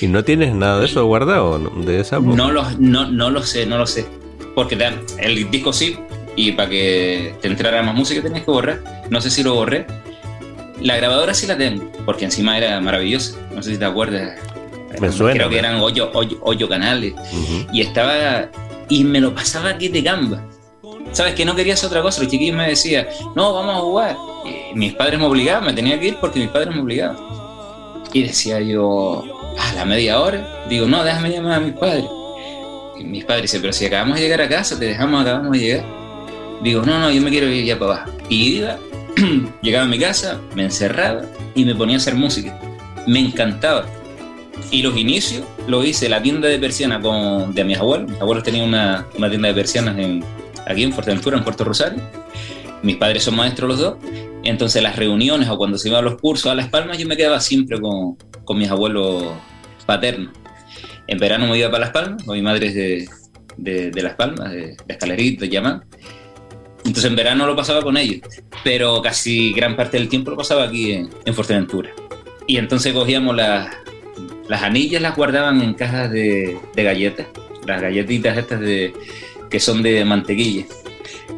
¿Y 0.00 0.06
no 0.06 0.24
tienes 0.24 0.54
nada 0.54 0.80
de 0.80 0.86
eso 0.86 1.04
guardado 1.04 1.58
de 1.58 2.00
esa 2.00 2.18
No 2.20 2.50
lo, 2.50 2.64
no, 2.78 3.10
no 3.10 3.30
lo 3.30 3.42
sé, 3.42 3.66
no 3.66 3.78
lo 3.78 3.86
sé. 3.86 4.06
Porque 4.54 4.78
el 5.18 5.50
disco 5.50 5.72
zip 5.72 5.98
y 6.36 6.52
para 6.52 6.68
que 6.68 7.34
te 7.40 7.48
entrara 7.48 7.82
más 7.82 7.94
música 7.94 8.22
tenías 8.22 8.44
que 8.44 8.50
borrar. 8.50 8.80
No 9.10 9.20
sé 9.20 9.30
si 9.30 9.42
lo 9.42 9.54
borré. 9.54 9.86
La 10.80 10.96
grabadora 10.96 11.34
sí 11.34 11.46
la 11.46 11.56
tengo, 11.56 11.90
porque 12.04 12.24
encima 12.24 12.58
era 12.58 12.80
maravillosa. 12.80 13.38
No 13.54 13.62
sé 13.62 13.72
si 13.72 13.78
te 13.78 13.84
acuerdas. 13.84 14.38
Me 15.00 15.10
suena. 15.10 15.34
Creo 15.34 15.48
que 15.48 15.58
eran 15.58 15.80
ocho, 15.80 16.10
ocho, 16.12 16.68
canales. 16.68 17.14
Y 17.72 17.80
estaba. 17.80 18.48
Y 18.88 19.04
me 19.04 19.20
lo 19.20 19.34
pasaba 19.34 19.70
aquí 19.70 19.88
de 19.88 20.02
gamba. 20.02 20.42
¿Sabes? 21.12 21.34
Que 21.34 21.44
no 21.44 21.54
quería 21.54 21.74
hacer 21.74 21.88
otra 21.88 22.02
cosa. 22.02 22.22
Los 22.22 22.30
chiquillos 22.30 22.56
me 22.56 22.68
decían, 22.68 23.06
no, 23.34 23.54
vamos 23.54 23.76
a 23.76 23.80
jugar. 23.80 24.16
Y 24.44 24.76
mis 24.76 24.94
padres 24.94 25.18
me 25.18 25.26
obligaban, 25.26 25.64
me 25.64 25.72
tenía 25.72 25.98
que 25.98 26.08
ir 26.08 26.16
porque 26.20 26.40
mis 26.40 26.48
padres 26.48 26.74
me 26.74 26.80
obligaban. 26.80 27.16
Y 28.12 28.22
decía 28.22 28.60
yo, 28.60 29.24
a 29.58 29.74
la 29.74 29.84
media 29.84 30.20
hora, 30.20 30.66
digo, 30.68 30.86
no, 30.86 31.04
déjame 31.04 31.30
llamar 31.30 31.52
a 31.54 31.60
mis 31.60 31.74
padres. 31.74 32.04
Y 32.98 33.04
mis 33.04 33.24
padres 33.24 33.42
dicen, 33.42 33.60
pero 33.60 33.72
si 33.72 33.86
acabamos 33.86 34.16
de 34.16 34.22
llegar 34.22 34.40
a 34.40 34.48
casa, 34.48 34.78
te 34.78 34.86
dejamos, 34.86 35.22
acabamos 35.22 35.52
de 35.52 35.58
llegar. 35.58 35.84
Digo, 36.62 36.82
no, 36.82 36.98
no, 36.98 37.10
yo 37.10 37.20
me 37.20 37.30
quiero 37.30 37.48
ir 37.48 37.64
ya 37.64 37.78
para 37.78 37.94
abajo. 37.94 38.12
Y 38.28 38.56
iba, 38.56 38.78
llegaba 39.62 39.84
a 39.84 39.88
mi 39.88 39.98
casa, 39.98 40.40
me 40.54 40.64
encerraba 40.64 41.22
y 41.54 41.64
me 41.64 41.74
ponía 41.74 41.96
a 41.96 41.98
hacer 41.98 42.14
música. 42.14 42.58
Me 43.06 43.20
encantaba. 43.20 43.86
Y 44.70 44.82
los 44.82 44.96
inicios 44.96 45.44
lo 45.66 45.84
hice 45.84 46.08
la 46.08 46.22
tienda 46.22 46.48
de 46.48 46.58
persianas 46.58 47.02
con, 47.02 47.54
de 47.54 47.64
mis 47.64 47.78
abuelos. 47.78 48.10
Mis 48.10 48.20
abuelos 48.20 48.44
tenían 48.44 48.68
una, 48.68 49.06
una 49.16 49.28
tienda 49.28 49.48
de 49.48 49.54
persianas 49.54 49.98
en, 49.98 50.24
aquí 50.66 50.84
en 50.84 50.92
Fuerteventura, 50.92 51.36
en 51.36 51.44
Puerto 51.44 51.64
Rosario. 51.64 52.00
Mis 52.82 52.96
padres 52.96 53.24
son 53.24 53.36
maestros 53.36 53.68
los 53.68 53.78
dos. 53.78 53.96
Entonces 54.44 54.82
las 54.82 54.96
reuniones 54.96 55.48
o 55.48 55.56
cuando 55.56 55.78
se 55.78 55.88
iban 55.88 56.04
los 56.04 56.20
cursos 56.20 56.52
a 56.52 56.54
Las 56.54 56.68
Palmas, 56.68 56.98
yo 56.98 57.06
me 57.06 57.16
quedaba 57.16 57.40
siempre 57.40 57.80
con, 57.80 58.16
con 58.44 58.58
mis 58.58 58.70
abuelos 58.70 59.32
paternos. 59.86 60.32
En 61.06 61.18
verano 61.18 61.46
me 61.46 61.58
iba 61.58 61.70
para 61.70 61.84
Las 61.84 61.90
Palmas, 61.90 62.26
mi 62.26 62.42
madre 62.42 62.68
es 62.68 62.74
de, 62.74 63.08
de, 63.56 63.90
de 63.90 64.02
Las 64.02 64.14
Palmas, 64.14 64.50
de, 64.50 64.68
de 64.68 64.76
Escalerita, 64.88 65.42
de 65.42 65.50
Yamán. 65.50 65.84
Entonces 66.78 67.04
en 67.04 67.16
verano 67.16 67.46
lo 67.46 67.56
pasaba 67.56 67.82
con 67.82 67.96
ellos, 67.96 68.20
pero 68.62 69.00
casi 69.02 69.52
gran 69.52 69.74
parte 69.76 69.96
del 69.98 70.08
tiempo 70.08 70.30
lo 70.30 70.36
pasaba 70.36 70.64
aquí 70.64 70.92
en, 70.92 71.10
en 71.24 71.34
Fuerteventura. 71.34 71.90
Y 72.46 72.58
entonces 72.58 72.92
cogíamos 72.92 73.34
las, 73.34 73.74
las 74.48 74.62
anillas, 74.62 75.00
las 75.00 75.16
guardaban 75.16 75.62
en 75.62 75.74
cajas 75.74 76.10
de, 76.10 76.58
de 76.74 76.82
galletas, 76.82 77.26
las 77.66 77.80
galletitas 77.80 78.36
estas 78.36 78.60
de, 78.60 78.92
que 79.48 79.60
son 79.60 79.82
de 79.82 80.04
mantequilla. 80.04 80.66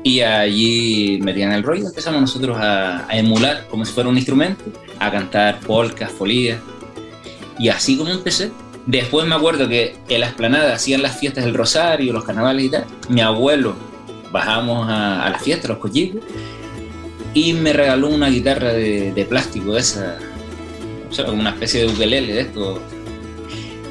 Y 0.02 0.20
allí 0.20 1.18
metían 1.22 1.52
el 1.52 1.62
rollo, 1.62 1.86
empezamos 1.86 2.20
nosotros 2.20 2.56
a, 2.58 3.08
a 3.08 3.16
emular 3.16 3.66
como 3.68 3.84
si 3.84 3.92
fuera 3.92 4.08
un 4.08 4.16
instrumento, 4.16 4.64
a 4.98 5.10
cantar 5.10 5.60
polcas, 5.60 6.10
folías. 6.10 6.58
Y 7.58 7.68
así 7.68 7.96
como 7.96 8.10
empecé. 8.10 8.50
Después 8.86 9.26
me 9.26 9.34
acuerdo 9.34 9.68
que 9.68 9.96
en 10.08 10.20
la 10.20 10.26
esplanada 10.26 10.74
hacían 10.74 11.02
las 11.02 11.18
fiestas 11.18 11.44
del 11.44 11.54
Rosario, 11.54 12.12
los 12.12 12.24
carnavales 12.24 12.66
y 12.66 12.70
tal. 12.70 12.84
Mi 13.08 13.20
abuelo 13.20 13.74
bajamos 14.30 14.88
a, 14.88 15.24
a 15.24 15.30
la 15.30 15.38
fiesta, 15.38 15.68
los 15.68 15.78
cochicos, 15.78 16.22
y 17.36 17.52
me 17.52 17.74
regaló 17.74 18.08
una 18.08 18.30
guitarra 18.30 18.72
de, 18.72 19.26
plástico, 19.28 19.74
de 19.74 19.80
esa, 19.80 20.18
o 21.10 21.12
sea, 21.12 21.30
una 21.30 21.50
especie 21.50 21.82
de 21.82 21.92
ukelele 21.92 22.32
de 22.32 22.40
esto. 22.40 22.80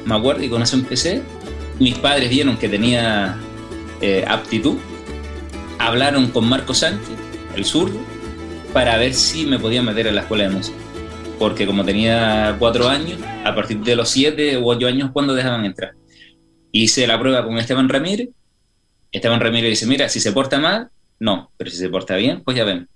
Me 0.04 0.16
acuerdo 0.16 0.42
y 0.42 0.48
con 0.48 0.62
eso 0.62 0.74
empecé. 0.74 1.22
Mis 1.78 1.96
padres 1.96 2.28
vieron 2.28 2.56
que 2.56 2.68
tenía 2.68 3.38
eh, 4.00 4.24
aptitud, 4.26 4.76
hablaron 5.78 6.26
con 6.32 6.48
Marco 6.48 6.74
Sánchez, 6.74 7.14
el 7.54 7.64
zurdo, 7.64 8.00
para 8.72 8.96
ver 8.96 9.14
si 9.14 9.46
me 9.46 9.60
podía 9.60 9.80
meter 9.80 10.08
en 10.08 10.16
la 10.16 10.22
escuela 10.22 10.48
de 10.48 10.50
música. 10.50 10.78
Porque 11.38 11.66
como 11.66 11.84
tenía 11.84 12.56
cuatro 12.58 12.88
años, 12.88 13.18
a 13.44 13.54
partir 13.54 13.78
de 13.80 13.96
los 13.96 14.08
siete 14.08 14.56
u 14.56 14.68
ocho 14.68 14.86
años, 14.86 15.10
cuando 15.12 15.34
dejaban 15.34 15.64
entrar? 15.64 15.92
Hice 16.72 17.06
la 17.06 17.18
prueba 17.18 17.44
con 17.44 17.58
Esteban 17.58 17.88
Ramírez 17.88 18.30
Esteban 19.16 19.40
Ramírez 19.40 19.70
dice, 19.70 19.86
mira, 19.86 20.08
si 20.08 20.20
se 20.20 20.32
porta 20.32 20.58
mal, 20.58 20.90
no, 21.18 21.50
pero 21.56 21.70
si 21.70 21.76
se 21.76 21.88
porta 21.88 22.16
bien, 22.16 22.42
pues 22.44 22.56
ya 22.56 22.64
ven. 22.64 22.88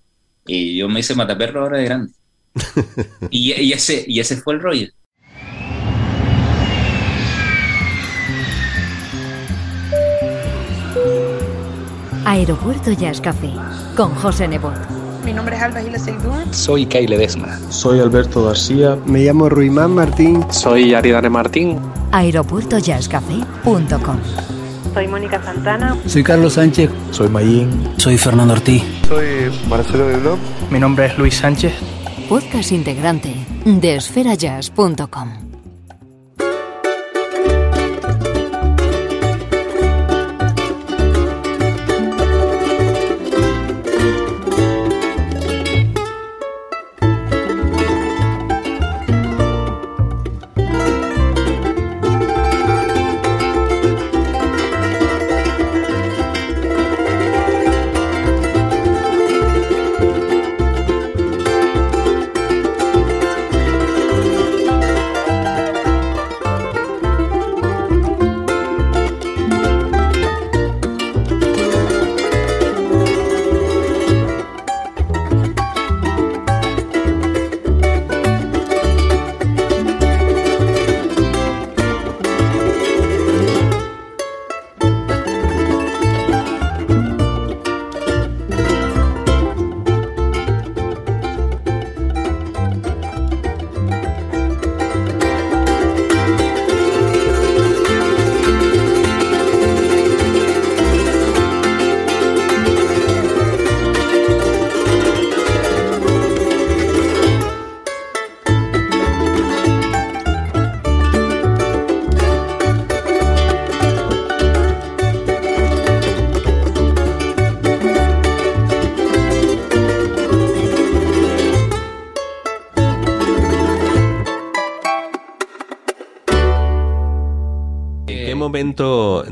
Y 0.46 0.76
yo 0.76 0.88
me 0.88 1.00
hice 1.00 1.14
mataperro 1.14 1.62
ahora 1.62 1.78
de 1.78 1.84
grande. 1.84 2.12
y, 3.30 3.52
y, 3.52 3.72
ese, 3.72 4.04
y 4.06 4.20
ese 4.20 4.36
fue 4.36 4.54
el 4.54 4.60
rollo. 4.60 4.88
Aeropuerto 12.26 12.92
Jazz 12.92 13.20
Café 13.20 13.52
con 13.96 14.14
José 14.14 14.46
Nebot. 14.46 14.99
Mi 15.24 15.32
nombre 15.32 15.56
es 15.56 15.62
Alba 15.62 15.80
Giles 15.80 16.02
Seidún. 16.02 16.52
Soy 16.52 16.84
Kay 16.86 17.06
Ledesma. 17.06 17.58
Soy 17.70 18.00
Alberto 18.00 18.44
García. 18.44 18.98
Me 19.06 19.24
llamo 19.24 19.48
Ruimán 19.48 19.94
Martín. 19.94 20.44
Soy 20.50 20.92
Aridane 20.94 21.30
Martín. 21.30 21.78
Aeropuertojazzcafé.com 22.12 24.18
soy 24.94 25.06
Mónica 25.06 25.42
Santana. 25.42 25.96
Soy 26.06 26.24
Carlos 26.24 26.54
Sánchez. 26.54 26.90
Soy 27.12 27.28
Mayín. 27.28 27.70
Soy 27.96 28.18
Fernando 28.18 28.54
Ortiz. 28.54 28.82
Soy 29.06 29.50
Marcelo 29.68 30.08
de 30.08 30.16
Blog. 30.16 30.38
Mi 30.70 30.80
nombre 30.80 31.06
es 31.06 31.18
Luis 31.18 31.36
Sánchez. 31.36 31.72
Podcast 32.28 32.72
integrante 32.72 33.34
de 33.64 33.96
esferajazz.com. 33.96 35.49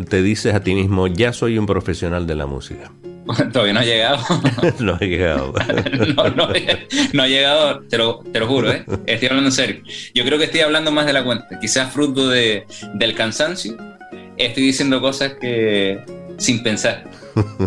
te 0.09 0.23
dices 0.23 0.55
a 0.55 0.61
ti 0.61 0.75
mismo, 0.75 1.07
ya 1.07 1.33
soy 1.33 1.59
un 1.59 1.67
profesional 1.67 2.27
de 2.27 2.35
la 2.35 2.47
música? 2.47 2.91
Todavía 3.53 3.73
no 3.73 3.81
ha 3.81 3.85
llegado. 3.85 4.19
no 4.79 4.95
ha 4.95 4.99
llegado. 4.99 5.53
no, 6.17 6.53
no, 7.13 7.27
llegado, 7.27 7.81
te 7.89 7.99
lo, 7.99 8.23
te 8.33 8.41
lo 8.41 8.47
juro, 8.47 8.73
¿eh? 8.73 8.85
Estoy 9.07 9.29
hablando 9.29 9.49
en 9.49 9.53
serio. 9.53 9.83
Yo 10.15 10.25
creo 10.25 10.39
que 10.39 10.45
estoy 10.45 10.61
hablando 10.61 10.91
más 10.91 11.07
de 11.07 11.13
la 11.13 11.25
cuenta. 11.25 11.47
Quizás 11.61 11.93
fruto 11.93 12.29
de, 12.29 12.67
del 12.95 13.15
cansancio. 13.15 13.77
Estoy 14.37 14.63
diciendo 14.63 15.01
cosas 15.01 15.35
que 15.41 16.01
sin 16.39 16.63
pensar. 16.63 17.05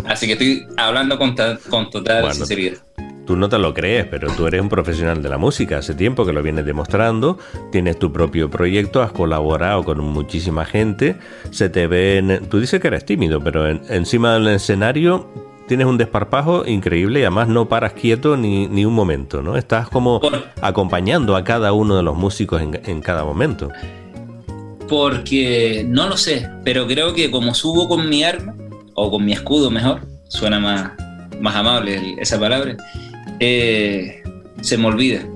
Así 0.06 0.26
que 0.26 0.32
estoy 0.32 0.66
hablando 0.76 1.18
con, 1.18 1.36
con 1.68 1.90
total 1.90 2.22
bueno, 2.22 2.34
sinceridad. 2.34 2.78
Tú 3.26 3.36
no 3.36 3.48
te 3.48 3.58
lo 3.58 3.72
crees, 3.72 4.06
pero 4.06 4.28
tú 4.32 4.46
eres 4.46 4.60
un 4.60 4.68
profesional 4.68 5.22
de 5.22 5.28
la 5.28 5.38
música. 5.38 5.78
Hace 5.78 5.94
tiempo 5.94 6.26
que 6.26 6.32
lo 6.32 6.42
vienes 6.42 6.64
demostrando. 6.64 7.38
Tienes 7.70 7.98
tu 7.98 8.12
propio 8.12 8.50
proyecto, 8.50 9.00
has 9.02 9.12
colaborado 9.12 9.84
con 9.84 10.00
muchísima 10.00 10.64
gente. 10.64 11.16
Se 11.50 11.68
te 11.68 11.86
ven. 11.86 12.46
Tú 12.50 12.58
dices 12.58 12.80
que 12.80 12.88
eres 12.88 13.04
tímido, 13.04 13.40
pero 13.40 13.68
encima 13.68 14.34
del 14.34 14.48
escenario 14.48 15.28
tienes 15.68 15.86
un 15.86 15.98
desparpajo 15.98 16.66
increíble 16.66 17.20
y 17.20 17.22
además 17.22 17.48
no 17.48 17.68
paras 17.68 17.92
quieto 17.92 18.36
ni, 18.36 18.66
ni 18.66 18.84
un 18.84 18.94
momento, 18.94 19.40
¿no? 19.40 19.56
Estás 19.56 19.88
como 19.88 20.20
acompañando 20.60 21.36
a 21.36 21.44
cada 21.44 21.72
uno 21.72 21.96
de 21.96 22.02
los 22.02 22.16
músicos 22.16 22.60
en, 22.60 22.80
en 22.84 23.00
cada 23.00 23.24
momento. 23.24 23.70
Porque 24.88 25.86
no 25.88 26.08
lo 26.08 26.16
sé, 26.16 26.50
pero 26.64 26.86
creo 26.86 27.14
que 27.14 27.30
como 27.30 27.54
subo 27.54 27.88
con 27.88 28.08
mi 28.08 28.24
arma, 28.24 28.54
o 28.94 29.10
con 29.10 29.24
mi 29.24 29.32
escudo 29.32 29.70
mejor, 29.70 30.00
suena 30.28 30.58
más, 30.58 30.92
más 31.40 31.54
amable 31.56 32.16
esa 32.18 32.38
palabra, 32.38 32.76
eh, 33.40 34.22
se 34.60 34.78
me 34.78 34.86
olvida. 34.86 35.26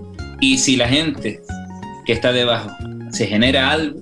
Y 0.40 0.58
si 0.58 0.76
la 0.76 0.88
gente 0.88 1.40
que 2.04 2.12
está 2.12 2.32
debajo 2.32 2.70
se 3.10 3.26
genera 3.26 3.70
algo, 3.70 4.00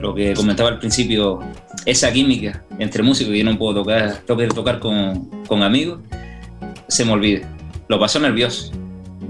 lo 0.00 0.14
que 0.14 0.34
comentaba 0.34 0.68
al 0.68 0.78
principio, 0.78 1.40
esa 1.84 2.12
química 2.12 2.64
entre 2.78 3.02
músicos 3.02 3.32
que 3.32 3.38
yo 3.38 3.44
no 3.44 3.56
puedo 3.56 3.82
tocar, 3.82 4.22
tengo 4.26 4.40
que 4.40 4.46
tocar 4.48 4.78
con, 4.78 5.62
amigos, 5.62 6.00
se 6.88 7.04
me 7.04 7.12
olvida. 7.12 7.48
Lo 7.88 7.98
paso 7.98 8.18
nervioso. 8.18 8.72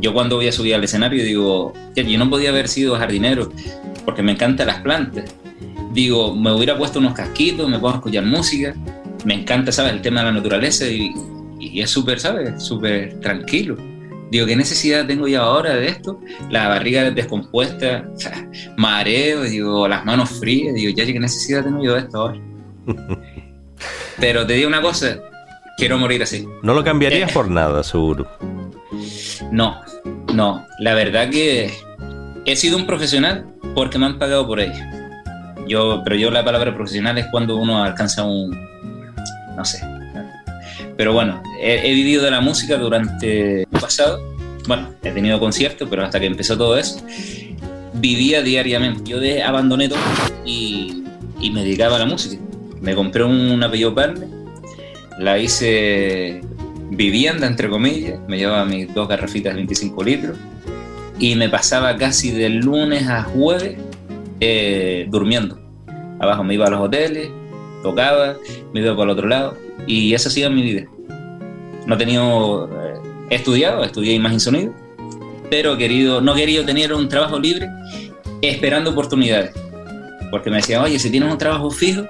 Yo 0.01 0.13
cuando 0.13 0.37
voy 0.37 0.49
a 0.49 0.53
subir 0.53 0.75
al 0.75 0.85
escenario 0.85 1.23
digo, 1.23 1.73
yo 1.95 2.19
no 2.19 2.29
podía 2.29 2.51
haber 2.51 2.69
sido 2.69 2.97
jardinero 2.97 3.51
porque 4.05 4.23
me 4.23 4.33
encantan 4.33 4.67
las 4.67 4.81
plantas. 4.81 5.35
Digo, 5.93 6.35
me 6.35 6.53
hubiera 6.53 6.77
puesto 6.77 6.99
unos 6.99 7.15
casquitos, 7.15 7.69
me 7.69 7.79
puedo 7.79 7.95
escuchar 7.95 8.25
música, 8.25 8.75
me 9.25 9.35
encanta, 9.35 9.73
¿sabes? 9.73 9.93
El 9.93 10.03
tema 10.03 10.21
de 10.21 10.27
la 10.27 10.33
naturaleza 10.33 10.87
y, 10.87 11.13
y 11.59 11.81
es 11.81 11.91
súper, 11.91 12.21
¿sabes? 12.21 12.63
Súper 12.63 13.19
tranquilo. 13.21 13.77
Digo, 14.31 14.47
¿qué 14.47 14.57
necesidad 14.57 15.07
tengo 15.07 15.29
yo 15.29 15.41
ahora 15.41 15.75
de 15.75 15.89
esto? 15.89 16.21
La 16.51 16.69
barriga 16.69 17.11
descompuesta, 17.11 18.09
mareo, 18.77 19.43
digo, 19.43 19.87
las 19.87 20.05
manos 20.05 20.31
frías, 20.31 20.75
digo, 20.75 20.93
ya, 20.97 21.07
¿qué 21.07 21.19
necesidad 21.19 21.63
tengo 21.63 21.83
yo 21.83 21.95
de 21.95 22.01
esto 22.01 22.19
ahora? 22.19 22.41
Pero 24.19 24.47
te 24.47 24.55
digo 24.55 24.69
una 24.69 24.83
cosa, 24.83 25.19
quiero 25.77 25.99
morir 25.99 26.23
así. 26.23 26.49
No 26.63 26.75
lo 26.75 26.83
cambiarías 26.83 27.31
eh. 27.31 27.35
por 27.35 27.51
nada, 27.51 27.83
seguro. 27.83 28.29
No, 29.53 29.81
no. 30.35 30.67
La 30.81 30.95
verdad 30.95 31.31
que 31.31 31.73
he 32.45 32.57
sido 32.57 32.77
un 32.77 32.87
profesional 32.87 33.47
porque 33.75 33.99
me 33.99 34.07
han 34.07 34.19
pagado 34.19 34.47
por 34.47 34.61
ello. 34.61 34.85
Yo, 35.69 36.03
pero 36.05 36.17
yo 36.17 36.31
la 36.31 36.45
palabra 36.45 36.75
profesional 36.75 37.19
es 37.19 37.27
cuando 37.31 37.57
uno 37.57 37.83
alcanza 37.83 38.23
un, 38.25 38.51
no 39.57 39.65
sé, 39.65 39.83
pero 40.97 41.13
bueno, 41.13 41.43
he, 41.61 41.93
vivido 41.93 42.25
de 42.25 42.31
la 42.31 42.41
música 42.41 42.77
durante 42.77 43.63
el 43.63 43.67
pasado. 43.81 44.21
Bueno, 44.67 44.91
he 45.03 45.11
tenido 45.11 45.39
conciertos, 45.39 45.89
pero 45.89 46.05
hasta 46.05 46.19
que 46.19 46.27
empezó 46.27 46.57
todo 46.57 46.77
eso, 46.77 47.01
vivía 47.95 48.43
diariamente. 48.43 49.11
Yo 49.11 49.21
de, 49.21 49.43
abandoné 49.43 49.89
todo 49.89 49.99
y, 50.45 51.05
y, 51.41 51.51
me 51.51 51.63
dedicaba 51.63 51.97
a 51.97 51.99
la 52.01 52.07
música. 52.07 52.43
Me 52.81 52.95
compré 52.95 53.25
un 53.25 53.63
apellido 53.63 53.95
Perle, 53.95 54.27
la 55.19 55.39
hice 55.39 56.41
vivienda, 56.91 57.47
entre 57.47 57.69
comillas, 57.69 58.19
me 58.29 58.39
llevaba 58.39 58.65
mis 58.65 58.93
dos 58.95 59.09
garrafitas 59.09 59.53
de 59.55 59.57
25 59.57 60.05
litros 60.05 60.39
y 61.19 61.35
me 61.35 61.49
pasaba 61.49 61.97
casi 61.97 62.31
de 62.31 62.49
lunes 62.51 63.07
a 63.09 63.23
jueves 63.23 63.77
eh, 64.41 65.07
durmiendo. 65.09 65.59
Abajo 66.19 66.45
me 66.45 66.55
iba 66.55 66.67
a 66.67 66.71
los 66.71 66.81
hoteles, 66.81 67.29
tocaba, 67.83 68.37
me 68.73 68.81
iba 68.81 68.95
para 68.95 69.05
el 69.05 69.11
otro 69.11 69.29
lado 69.29 69.57
y 69.87 70.15
esa 70.15 70.29
ha 70.29 70.33
sido 70.33 70.51
mi 70.51 70.63
vida. 70.63 70.87
No 71.87 71.95
he 71.95 71.99
tenido, 71.99 72.69
eh, 72.69 72.95
he 73.31 73.37
estudiado, 73.37 73.85
estudié 73.85 74.15
imagen 74.15 74.41
sonido, 74.41 74.73
pero 75.51 75.77
querido, 75.77 76.21
no 76.21 76.35
he 76.35 76.41
querido 76.41 76.65
tener 76.65 76.93
un 76.93 77.09
trabajo 77.09 77.39
libre 77.39 77.69
esperando 78.43 78.91
oportunidades. 78.91 79.53
Porque 80.31 80.51
me 80.51 80.57
decían, 80.57 80.83
oye, 80.83 80.99
si 80.99 81.11
tienes 81.11 81.31
un 81.31 81.39
trabajo 81.39 81.71
fijo, 81.71 82.03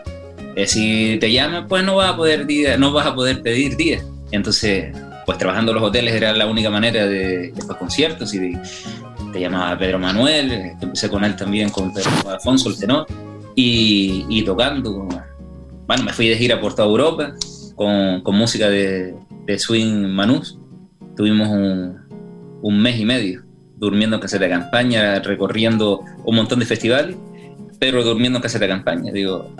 eh, 0.57 0.67
si 0.67 1.19
te 1.21 1.31
llaman, 1.31 1.69
pues 1.69 1.85
no 1.85 1.97
vas 1.97 2.11
a 2.11 2.17
poder, 2.17 2.47
no 2.79 2.93
vas 2.93 3.07
a 3.07 3.15
poder 3.15 3.43
pedir 3.43 3.77
días. 3.77 4.03
Entonces, 4.31 4.97
pues 5.27 5.39
trabajando 5.39 5.73
en 5.73 5.77
los 5.77 5.85
hoteles 5.85 6.15
era 6.15 6.33
la 6.33 6.47
única 6.47 6.71
manera 6.71 7.07
de, 7.07 7.53
después 7.55 7.79
conciertos 7.79 8.33
y 8.33 8.57
te 9.33 9.41
llamaba 9.41 9.77
Pedro 9.79 9.99
Manuel, 9.99 10.73
empecé 10.81 11.11
con 11.11 11.25
él 11.25 11.37
también, 11.37 11.69
con 11.69 11.93
Pedro 11.93 12.11
Alfonso, 12.31 12.71
el 12.71 12.79
tenor, 12.79 13.07
y, 13.55 14.25
y 14.29 14.43
tocando. 14.43 15.07
Bueno, 15.87 16.05
me 16.05 16.13
fui 16.13 16.29
de 16.29 16.37
gira 16.37 16.61
por 16.61 16.75
toda 16.75 16.89
Europa, 16.89 17.35
con, 17.75 18.23
con 18.23 18.35
música 18.37 18.69
de, 18.71 19.15
de, 19.47 19.59
Swing 19.59 20.09
Manús. 20.09 20.59
Tuvimos 21.17 21.49
un, 21.49 21.97
un, 22.63 22.83
mes 22.83 22.99
y 23.01 23.05
medio 23.05 23.43
durmiendo 23.77 24.17
en 24.17 24.23
caseta 24.23 24.45
de 24.45 24.51
campaña, 24.51 25.21
recorriendo 25.21 26.03
un 26.25 26.37
montón 26.37 26.59
de 26.59 26.67
festivales, 26.67 27.17
pero 27.79 28.03
durmiendo 28.03 28.39
en 28.39 28.43
caseta 28.43 28.65
de 28.65 28.71
campaña. 28.71 29.13
Digo, 29.13 29.55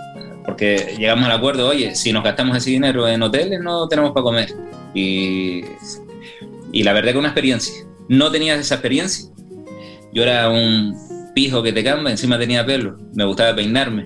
porque 0.45 0.95
llegamos 0.97 1.25
al 1.25 1.31
acuerdo, 1.31 1.67
oye, 1.67 1.95
si 1.95 2.13
nos 2.13 2.23
gastamos 2.23 2.57
ese 2.57 2.71
dinero 2.71 3.07
en 3.07 3.21
hoteles, 3.21 3.59
no 3.61 3.87
tenemos 3.87 4.11
para 4.11 4.23
comer. 4.23 4.49
Y, 4.93 5.61
y 6.71 6.83
la 6.83 6.93
verdad 6.93 7.11
que 7.11 7.17
una 7.17 7.29
experiencia. 7.29 7.85
No 8.07 8.31
tenía 8.31 8.55
esa 8.55 8.75
experiencia. 8.75 9.29
Yo 10.13 10.23
era 10.23 10.49
un 10.49 10.95
pijo 11.35 11.61
que 11.61 11.73
te 11.73 11.83
camba, 11.83 12.09
encima 12.09 12.39
tenía 12.39 12.65
pelo, 12.65 12.97
me 13.13 13.23
gustaba 13.25 13.55
peinarme. 13.55 14.05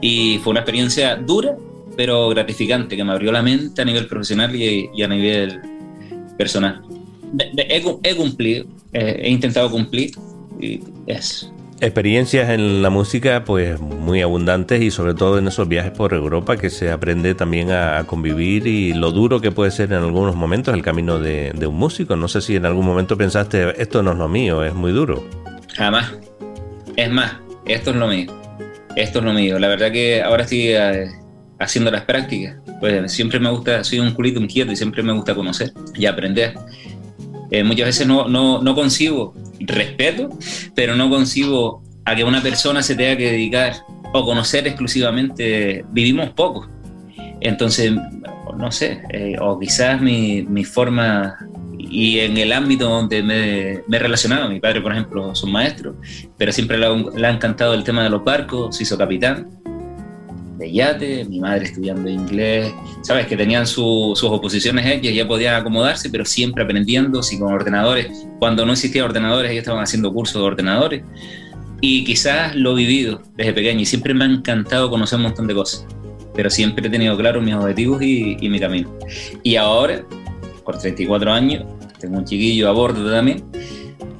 Y 0.00 0.38
fue 0.38 0.52
una 0.52 0.60
experiencia 0.60 1.16
dura, 1.16 1.56
pero 2.00 2.30
gratificante, 2.30 2.96
que 2.96 3.04
me 3.04 3.12
abrió 3.12 3.30
la 3.30 3.42
mente 3.42 3.82
a 3.82 3.84
nivel 3.84 4.06
profesional 4.06 4.56
y, 4.56 5.02
a 5.02 5.06
nivel 5.06 5.60
personal. 6.38 6.80
he, 7.58 8.16
cumplido, 8.16 8.64
he 8.94 9.28
intentado 9.28 9.70
cumplir 9.70 10.12
y 10.58 10.80
es. 11.06 11.52
Experiencias 11.78 12.48
en 12.48 12.80
la 12.80 12.88
música 12.88 13.44
pues 13.44 13.78
muy 13.78 14.22
abundantes 14.22 14.80
y 14.80 14.90
sobre 14.90 15.12
todo 15.12 15.36
en 15.36 15.48
esos 15.48 15.68
viajes 15.68 15.92
por 15.92 16.14
Europa 16.14 16.56
que 16.56 16.70
se 16.70 16.90
aprende 16.90 17.34
también 17.34 17.70
a, 17.70 18.02
convivir 18.06 18.66
y 18.66 18.94
lo 18.94 19.12
duro 19.12 19.42
que 19.42 19.50
puede 19.50 19.70
ser 19.70 19.92
en 19.92 19.98
algunos 19.98 20.34
momentos 20.34 20.72
el 20.72 20.80
camino 20.80 21.18
de, 21.18 21.52
de, 21.54 21.66
un 21.66 21.76
músico. 21.76 22.16
No 22.16 22.28
sé 22.28 22.40
si 22.40 22.56
en 22.56 22.64
algún 22.64 22.86
momento 22.86 23.18
pensaste 23.18 23.74
esto 23.76 24.02
no 24.02 24.12
es 24.12 24.16
lo 24.16 24.26
mío, 24.26 24.64
es 24.64 24.72
muy 24.72 24.92
duro. 24.92 25.22
Jamás. 25.76 26.14
Es 26.96 27.10
más, 27.10 27.36
esto 27.66 27.90
es 27.90 27.96
lo 27.96 28.08
mío. 28.08 28.32
Esto 28.96 29.18
es 29.18 29.24
lo 29.26 29.34
mío. 29.34 29.58
La 29.58 29.68
verdad 29.68 29.92
que 29.92 30.22
ahora 30.22 30.44
estoy 30.44 30.68
eh, 30.68 31.19
haciendo 31.60 31.90
las 31.90 32.02
prácticas. 32.02 32.56
Pues 32.80 33.12
siempre 33.12 33.38
me 33.38 33.50
gusta, 33.50 33.84
soy 33.84 34.00
un 34.00 34.12
culito 34.12 34.40
inquieto 34.40 34.72
y 34.72 34.76
siempre 34.76 35.02
me 35.02 35.12
gusta 35.12 35.34
conocer 35.34 35.72
y 35.94 36.06
aprender. 36.06 36.54
Eh, 37.50 37.62
muchas 37.62 37.86
veces 37.86 38.06
no, 38.06 38.28
no, 38.28 38.62
no 38.62 38.74
concibo 38.74 39.34
respeto, 39.60 40.30
pero 40.74 40.96
no 40.96 41.10
concibo 41.10 41.82
a 42.04 42.16
que 42.16 42.24
una 42.24 42.42
persona 42.42 42.82
se 42.82 42.94
tenga 42.96 43.16
que 43.16 43.30
dedicar 43.32 43.74
o 44.12 44.24
conocer 44.24 44.66
exclusivamente. 44.66 45.84
Vivimos 45.90 46.30
poco. 46.30 46.68
Entonces, 47.40 47.92
no 48.56 48.72
sé, 48.72 49.02
eh, 49.10 49.36
o 49.40 49.58
quizás 49.58 50.00
mi, 50.00 50.42
mi, 50.42 50.64
forma 50.64 51.38
y 51.78 52.18
en 52.18 52.36
el 52.36 52.52
ámbito 52.52 52.88
donde 52.88 53.22
me, 53.22 53.82
me, 53.88 53.96
he 53.96 54.00
relacionado, 54.00 54.50
mi 54.50 54.60
padre, 54.60 54.82
por 54.82 54.92
ejemplo, 54.92 55.32
es 55.32 55.42
un 55.42 55.52
maestro, 55.52 55.96
pero 56.36 56.52
siempre 56.52 56.76
le 56.76 56.86
le 57.16 57.26
ha 57.26 57.30
encantado 57.30 57.72
el 57.72 57.82
tema 57.82 58.02
de 58.02 58.10
los 58.10 58.22
barcos, 58.22 58.76
se 58.76 58.82
hizo 58.82 58.98
capitán 58.98 59.59
de 60.60 60.70
yate, 60.70 61.24
mi 61.24 61.40
madre 61.40 61.64
estudiando 61.64 62.08
inglés, 62.08 62.72
sabes 63.00 63.26
que 63.26 63.36
tenían 63.36 63.66
sus 63.66 64.22
oposiciones 64.22 64.84
ellas, 64.84 65.14
ya 65.14 65.26
podían 65.26 65.54
acomodarse, 65.54 66.10
pero 66.10 66.26
siempre 66.26 66.62
aprendiendo, 66.62 67.22
si 67.22 67.38
con 67.38 67.52
ordenadores, 67.52 68.26
cuando 68.38 68.66
no 68.66 68.72
existían 68.72 69.06
ordenadores, 69.06 69.50
ellos 69.50 69.62
estaban 69.62 69.82
haciendo 69.82 70.12
cursos 70.12 70.40
de 70.40 70.46
ordenadores. 70.46 71.02
Y 71.80 72.04
quizás 72.04 72.54
lo 72.54 72.72
he 72.72 72.82
vivido 72.82 73.22
desde 73.38 73.54
pequeño 73.54 73.80
y 73.80 73.86
siempre 73.86 74.12
me 74.12 74.24
ha 74.24 74.28
encantado 74.28 74.90
conocer 74.90 75.16
un 75.16 75.22
montón 75.22 75.46
de 75.46 75.54
cosas, 75.54 75.86
pero 76.34 76.50
siempre 76.50 76.86
he 76.86 76.90
tenido 76.90 77.16
claro 77.16 77.40
mis 77.40 77.54
objetivos 77.54 78.02
y, 78.02 78.36
y 78.38 78.48
mi 78.50 78.60
camino. 78.60 78.94
Y 79.42 79.56
ahora, 79.56 80.04
por 80.62 80.78
34 80.78 81.32
años, 81.32 81.64
tengo 81.98 82.18
un 82.18 82.26
chiquillo 82.26 82.68
a 82.68 82.72
bordo 82.72 83.10
también, 83.10 83.42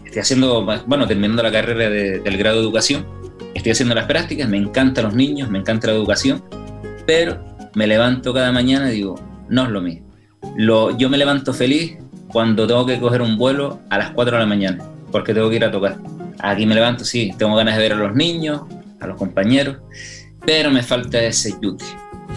estoy 0.07 0.22
haciendo, 0.22 0.66
bueno, 0.86 1.07
terminando 1.07 1.43
la 1.43 1.53
carrera 1.53 1.91
del 1.91 2.36
grado 2.38 2.57
de 2.57 2.62
educación 2.62 3.20
estoy 3.55 3.72
haciendo 3.72 3.94
las 3.94 4.07
prácticas, 4.07 4.48
me 4.48 4.57
encantan 4.57 5.05
los 5.05 5.14
niños, 5.14 5.51
me 5.51 5.59
encanta 5.59 5.88
la 5.88 5.94
educación, 5.94 6.42
pero 7.07 7.38
me 7.74 7.86
levanto 7.86 8.32
cada 8.32 8.53
mañana 8.53 8.90
y 8.90 8.96
digo, 8.96 9.20
no 9.48 9.64
es 9.64 9.70
lo 9.70 9.80
mío. 9.80 10.03
Lo, 10.57 10.96
yo 10.96 11.11
me 11.11 11.18
levanto 11.18 11.53
feliz 11.53 11.98
cuando 12.28 12.66
tengo 12.66 12.86
que 12.86 12.98
coger 12.98 13.22
un 13.22 13.36
vuelo 13.36 13.80
a 13.90 13.98
las 13.98 14.11
4 14.11 14.36
de 14.36 14.40
la 14.40 14.46
mañana, 14.46 14.84
porque 15.11 15.34
tengo 15.34 15.51
que 15.51 15.57
ir 15.57 15.64
a 15.64 15.70
tocar. 15.70 15.96
Aquí 16.38 16.66
me 16.66 16.74
levanto, 16.74 17.05
sí, 17.05 17.32
tengo 17.36 17.55
ganas 17.57 17.76
de 17.76 17.82
ver 17.82 17.92
a 17.92 17.96
los 17.96 18.14
niños, 18.14 18.62
a 19.01 19.07
los 19.07 19.16
compañeros, 19.16 19.78
pero 20.44 20.70
me 20.70 20.82
falta 20.82 21.22
ese 21.22 21.55
yute. 21.61 21.84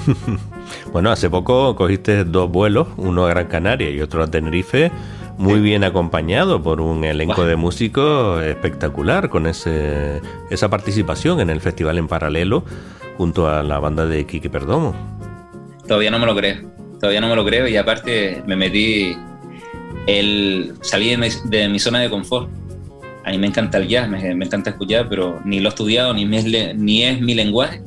Bueno, 0.92 1.12
hace 1.12 1.30
poco 1.30 1.76
cogiste 1.76 2.24
dos 2.24 2.52
vuelos, 2.52 2.88
uno 2.98 3.26
a 3.26 3.30
Gran 3.30 3.48
Canaria 3.48 3.90
y 3.90 4.02
otro 4.02 4.24
a 4.24 4.28
Tenerife, 4.28 4.92
muy 5.38 5.60
bien 5.60 5.84
acompañado 5.84 6.62
por 6.62 6.82
un 6.82 7.04
elenco 7.04 7.46
de 7.46 7.56
músicos 7.56 8.44
espectacular 8.44 9.30
con 9.30 9.48
ese, 9.48 10.22
esa 10.50 10.70
participación 10.70 11.40
en 11.40 11.50
el 11.50 11.60
festival 11.62 11.98
en 11.98 12.08
paralelo 12.08 12.64
junto 13.18 13.48
a 13.48 13.64
la 13.64 13.80
banda 13.80 14.06
de 14.06 14.26
Kiki 14.26 14.50
Perdomo. 14.50 14.96
Todavía 15.88 16.12
no 16.12 16.20
me 16.20 16.26
lo 16.26 16.36
creo, 16.36 16.62
todavía 17.00 17.22
no 17.22 17.28
me 17.30 17.36
lo 17.36 17.46
creo 17.46 17.68
y 17.68 17.78
aparte 17.78 18.44
me 18.46 18.56
metí, 18.56 19.16
el, 20.08 20.74
salí 20.82 21.10
de 21.10 21.18
mi, 21.18 21.28
de 21.46 21.70
mi 21.70 21.80
zona 21.80 22.00
de 22.00 22.10
confort. 22.10 22.50
A 23.26 23.32
mí 23.32 23.38
me 23.38 23.48
encanta 23.48 23.78
el 23.78 23.88
jazz, 23.88 24.10
me, 24.10 24.36
me 24.36 24.46
encanta 24.46 24.72
escuchar, 24.72 25.08
pero 25.08 25.40
ni 25.46 25.60
lo 25.60 25.70
he 25.70 25.70
estudiado, 25.70 26.14
ni, 26.14 26.26
me, 26.26 26.74
ni 26.74 27.04
es 27.04 27.22
mi 27.22 27.34
lenguaje. 27.34 27.82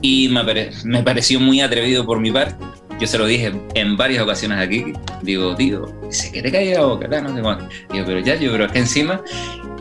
Y 0.00 0.28
me, 0.28 0.42
me 0.84 1.02
pareció 1.02 1.40
muy 1.40 1.60
atrevido 1.60 2.04
por 2.04 2.20
mi 2.20 2.30
parte 2.30 2.56
yo 3.04 3.08
se 3.08 3.18
lo 3.18 3.26
dije 3.26 3.52
en 3.74 3.98
varias 3.98 4.22
ocasiones 4.22 4.58
aquí, 4.58 4.94
digo, 5.20 5.54
tío, 5.54 5.94
sé 6.08 6.32
que 6.32 6.40
te 6.40 6.50
cae 6.50 6.72
la 6.72 6.86
boca, 6.86 7.06
no 7.20 7.36
sé 7.36 7.42
cuánto. 7.42 7.68
Digo, 7.92 8.06
pero 8.06 8.20
ya, 8.20 8.34
yo, 8.36 8.50
pero 8.50 8.64
es 8.64 8.72
que 8.72 8.78
encima 8.78 9.20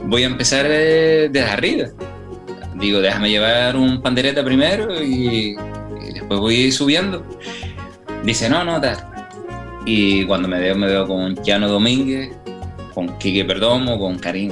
voy 0.04 0.24
a 0.24 0.26
empezar 0.26 0.66
eh, 0.68 1.30
desde 1.32 1.50
arriba. 1.50 1.88
Digo, 2.76 3.00
déjame 3.00 3.30
llevar 3.30 3.78
un 3.78 4.02
pandereta 4.02 4.44
primero 4.44 5.02
y, 5.02 5.56
después 6.14 6.38
voy 6.38 6.70
subiendo. 6.74 7.26
Dice, 8.26 8.50
no, 8.50 8.66
no, 8.66 8.82
tal. 8.82 8.98
Y 9.86 10.26
cuando 10.26 10.50
me 10.50 10.60
veo, 10.60 10.76
me 10.76 10.88
veo 10.88 11.08
con 11.08 11.42
Llano 11.44 11.70
Domínguez, 11.70 12.30
con 12.94 13.18
Quique 13.20 13.46
Perdomo, 13.46 13.98
con 13.98 14.20
Karim. 14.20 14.52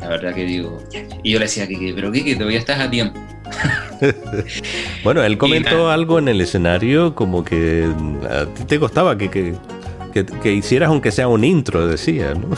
La 0.00 0.06
verdad 0.06 0.36
que 0.36 0.44
digo, 0.44 0.80
y 1.24 1.32
yo 1.32 1.40
le 1.40 1.46
decía 1.46 1.64
a 1.64 1.66
Quique, 1.66 1.92
pero 1.96 2.12
Quique, 2.12 2.36
todavía 2.36 2.60
estás 2.60 2.78
a 2.78 2.88
tiempo. 2.88 3.18
bueno, 5.04 5.22
él 5.22 5.38
comentó 5.38 5.90
algo 5.90 6.18
en 6.18 6.28
el 6.28 6.40
escenario 6.40 7.14
como 7.14 7.44
que 7.44 7.88
a 8.28 8.46
ti 8.46 8.64
te 8.64 8.78
costaba 8.78 9.16
que, 9.18 9.30
que, 9.30 9.54
que, 10.42 10.52
hicieras 10.52 10.88
aunque 10.88 11.10
sea 11.10 11.28
un 11.28 11.44
intro, 11.44 11.86
decía, 11.86 12.34
¿no? 12.34 12.48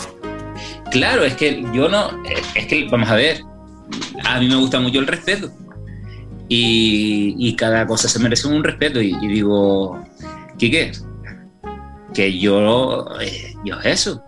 Claro, 0.90 1.24
es 1.24 1.34
que 1.34 1.64
yo 1.72 1.88
no, 1.88 2.10
es 2.54 2.66
que 2.66 2.88
vamos 2.90 3.08
a 3.08 3.14
ver, 3.14 3.42
a 4.24 4.40
mí 4.40 4.48
me 4.48 4.56
gusta 4.56 4.80
mucho 4.80 4.98
el 4.98 5.06
respeto. 5.06 5.50
Y, 6.48 7.36
y 7.38 7.54
cada 7.54 7.86
cosa 7.86 8.08
se 8.08 8.18
merece 8.18 8.48
un 8.48 8.64
respeto. 8.64 9.00
Y, 9.00 9.14
digo, 9.28 10.04
¿qué 10.58 10.90
Que 12.12 12.38
yo, 12.38 13.06
eh, 13.20 13.54
yo 13.64 13.80
eso, 13.84 14.20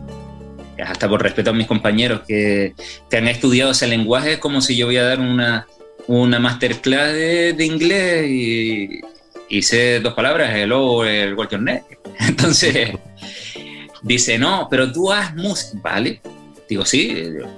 hasta 0.78 1.08
por 1.08 1.20
respeto 1.20 1.50
a 1.50 1.52
mis 1.52 1.66
compañeros 1.66 2.22
que, 2.26 2.74
que 3.10 3.16
han 3.16 3.26
estudiado 3.26 3.72
ese 3.72 3.88
lenguaje, 3.88 4.34
es 4.34 4.38
como 4.38 4.60
si 4.60 4.76
yo 4.76 4.86
voy 4.86 4.98
a 4.98 5.04
dar 5.04 5.18
una, 5.18 5.66
una 6.06 6.38
masterclass 6.38 7.12
de, 7.12 7.52
de 7.52 7.64
inglés 7.64 8.26
y 8.28 9.00
hice 9.48 10.00
dos 10.00 10.14
palabras, 10.14 10.54
el 10.54 10.72
o 10.72 11.04
el. 11.04 11.36
Entonces, 12.20 12.90
dice, 14.02 14.38
no, 14.38 14.68
pero 14.70 14.90
tú 14.90 15.12
haz 15.12 15.34
música, 15.34 15.78
¿vale? 15.82 16.20
Digo, 16.68 16.84
sí, 16.86 17.14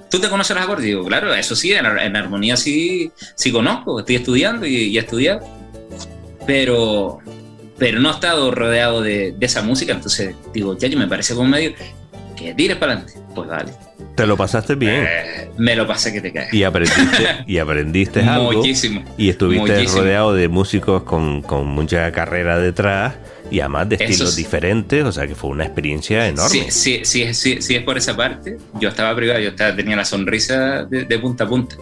¿tú 0.09 0.19
te 0.19 0.29
conoces 0.29 0.55
los 0.55 0.65
acordes? 0.65 0.85
Digo, 0.85 1.05
claro, 1.05 1.33
eso 1.33 1.55
sí, 1.55 1.71
en, 1.71 1.85
armonía 1.85 2.57
sí, 2.57 3.11
sí 3.35 3.51
conozco, 3.51 3.99
estoy 3.99 4.15
estudiando 4.17 4.65
y, 4.65 4.75
y 4.75 4.97
he 4.97 4.99
estudiado, 4.99 5.39
pero, 6.45 7.19
pero 7.77 7.99
no 8.01 8.09
he 8.09 8.13
estado 8.13 8.51
rodeado 8.51 9.01
de, 9.01 9.31
de 9.31 9.45
esa 9.45 9.61
música, 9.61 9.93
entonces 9.93 10.35
digo, 10.53 10.77
ya 10.77 10.89
yo 10.89 10.99
me 10.99 11.07
parece 11.07 11.33
como 11.33 11.47
medio 11.47 11.73
tires 12.53 12.77
para 12.77 12.93
adelante, 12.93 13.19
pues 13.33 13.49
vale. 13.49 13.71
¿Te 14.15 14.25
lo 14.25 14.37
pasaste 14.37 14.75
bien? 14.75 15.05
Eh, 15.07 15.49
me 15.57 15.75
lo 15.75 15.85
pasé 15.85 16.13
que 16.13 16.21
te 16.21 16.31
caes. 16.31 16.53
Y 16.53 16.63
aprendiste, 16.63 17.43
y 17.47 17.57
aprendiste 17.57 18.21
algo. 18.21 18.53
Muchísimo. 18.53 19.03
Y 19.17 19.29
estuviste 19.29 19.85
rodeado 19.85 20.33
de 20.33 20.47
músicos 20.47 21.03
con, 21.03 21.41
con, 21.41 21.67
mucha 21.67 22.11
carrera 22.11 22.57
detrás 22.57 23.15
y 23.51 23.59
además 23.59 23.89
de 23.89 23.95
estilos 23.95 24.35
diferentes, 24.35 25.03
o 25.03 25.11
sea 25.11 25.27
que 25.27 25.35
fue 25.35 25.49
una 25.49 25.65
experiencia 25.65 26.27
enorme. 26.27 26.71
Sí, 26.71 27.03
sí, 27.05 27.33
sí, 27.33 27.61
sí, 27.61 27.75
es 27.75 27.83
por 27.83 27.97
esa 27.97 28.15
parte. 28.15 28.57
Yo 28.79 28.89
estaba 28.89 29.15
privado, 29.15 29.39
yo 29.39 29.49
estaba, 29.49 29.75
tenía 29.75 29.95
la 29.95 30.05
sonrisa 30.05 30.85
de, 30.85 31.19
punta 31.19 31.43
a 31.43 31.47
punta. 31.47 31.75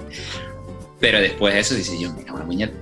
Pero 1.00 1.20
después 1.20 1.54
de 1.54 1.60
eso 1.60 1.76
dice 1.76 1.94
yo, 2.00 2.12
mira, 2.14 2.34
una 2.34 2.46
muñeca. 2.46 2.74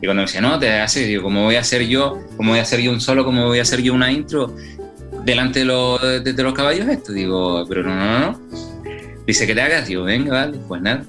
Y 0.00 0.06
cuando 0.06 0.22
me 0.22 0.26
decía, 0.26 0.40
no, 0.40 0.58
te 0.58 0.70
hace, 0.70 1.04
digo, 1.06 1.22
¿cómo 1.22 1.44
voy 1.44 1.56
a 1.56 1.60
hacer 1.60 1.82
yo? 1.86 2.20
¿Cómo 2.36 2.50
voy 2.50 2.58
a 2.58 2.62
hacer 2.62 2.80
yo 2.80 2.90
un 2.90 3.00
solo? 3.00 3.24
¿Cómo 3.24 3.46
voy 3.46 3.58
a 3.58 3.62
hacer 3.62 3.80
yo 3.80 3.94
una 3.94 4.12
intro? 4.12 4.54
Delante 5.24 5.60
de 5.60 5.64
los, 5.64 6.00
de, 6.00 6.42
los 6.42 6.54
caballos 6.54 6.88
esto. 6.88 7.12
Digo, 7.12 7.64
pero 7.68 7.82
no, 7.82 7.94
no, 7.94 8.20
no. 8.20 8.40
Dice 9.26 9.46
que 9.46 9.54
te 9.54 9.62
hagas, 9.62 9.88
digo, 9.88 10.04
venga, 10.04 10.32
vale, 10.32 10.58
pues 10.68 10.82
nada. 10.82 11.04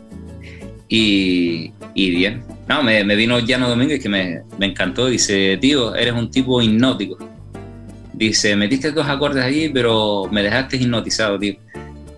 Y, 0.87 1.71
y 1.93 2.11
bien. 2.11 2.43
No, 2.67 2.81
me, 2.81 3.03
me 3.03 3.15
vino 3.15 3.39
Llano 3.39 3.69
Domínguez 3.69 4.01
que 4.01 4.09
me, 4.09 4.41
me, 4.57 4.67
encantó. 4.67 5.07
Dice, 5.07 5.57
tío, 5.59 5.95
eres 5.95 6.13
un 6.13 6.31
tipo 6.31 6.61
hipnótico. 6.61 7.17
Dice, 8.13 8.55
metiste 8.55 8.91
dos 8.91 9.07
acordes 9.07 9.43
ahí, 9.43 9.69
pero 9.69 10.27
me 10.31 10.41
dejaste 10.41 10.77
hipnotizado, 10.77 11.37
tío. 11.37 11.55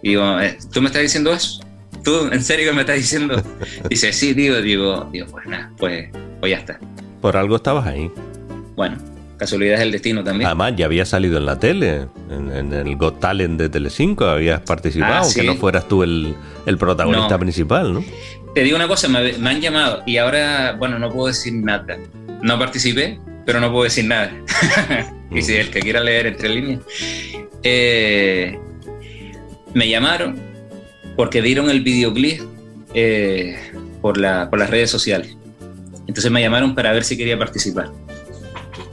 Y 0.04 0.10
digo, 0.10 0.40
eh, 0.40 0.58
¿tú 0.72 0.82
me 0.82 0.88
estás 0.88 1.02
diciendo 1.02 1.34
eso? 1.34 1.62
¿Tú 2.04 2.30
en 2.32 2.42
serio 2.44 2.70
que 2.70 2.76
me 2.76 2.82
estás 2.82 2.98
diciendo? 2.98 3.42
Dice, 3.90 4.14
sí, 4.14 4.36
tío. 4.36 4.62
Digo, 4.62 5.10
digo 5.12 5.26
pues 5.32 5.48
nada, 5.48 5.72
pues, 5.78 6.10
pues 6.40 6.52
ya 6.52 6.58
está. 6.58 6.80
Por 7.22 7.36
algo 7.36 7.56
estabas 7.56 7.88
ahí. 7.88 8.12
Bueno, 8.76 8.98
casualidades 9.38 9.80
del 9.80 9.92
destino 9.92 10.24
también. 10.24 10.48
Además, 10.48 10.74
ya 10.76 10.86
había 10.86 11.06
salido 11.06 11.38
en 11.38 11.46
la 11.46 11.60
tele, 11.60 12.08
en, 12.30 12.74
el 12.74 12.96
Got 12.96 13.20
Talent 13.20 13.60
de 13.60 13.70
Telecinco, 13.70 14.26
habías 14.26 14.62
participado, 14.62 15.14
ah, 15.14 15.22
aunque 15.24 15.44
no 15.44 15.56
fueras 15.56 15.88
tú 15.88 16.04
el, 16.04 16.36
protagonista 16.80 17.38
principal, 17.38 17.94
¿no? 17.94 18.04
Te 18.54 18.64
digo 18.64 18.76
una 18.76 18.88
cosa, 18.88 19.08
me, 19.08 19.20
han 19.20 19.62
llamado 19.62 20.02
y 20.06 20.18
ahora, 20.18 20.76
bueno, 20.78 20.98
no 20.98 21.12
puedo 21.12 21.28
decir 21.28 21.54
nada. 21.54 21.98
No 22.42 22.58
participé, 22.58 23.20
pero 23.46 23.60
no 23.60 23.72
puedo 23.72 23.84
decir 23.84 24.06
nada. 24.06 24.32
y 25.32 25.42
si 25.42 25.56
el 25.56 25.70
que 25.70 25.80
quiera 25.80 26.02
leer 26.02 26.28
entre 26.28 26.50
líneas. 26.50 26.82
Eh, 27.64 28.58
me 29.74 29.90
llamaron 29.90 30.40
porque 31.16 31.42
dieron 31.42 31.70
el 31.70 31.82
videoclip 31.82 32.42
eh, 32.94 33.58
por, 34.02 34.18
la, 34.18 34.50
por 34.50 34.60
las 34.60 34.70
redes 34.70 34.90
sociales. 34.90 35.36
Entonces 36.08 36.32
me 36.32 36.42
llamaron 36.42 36.74
para 36.74 36.92
ver 36.92 37.04
si 37.04 37.18
quería 37.18 37.38
participar. 37.38 37.92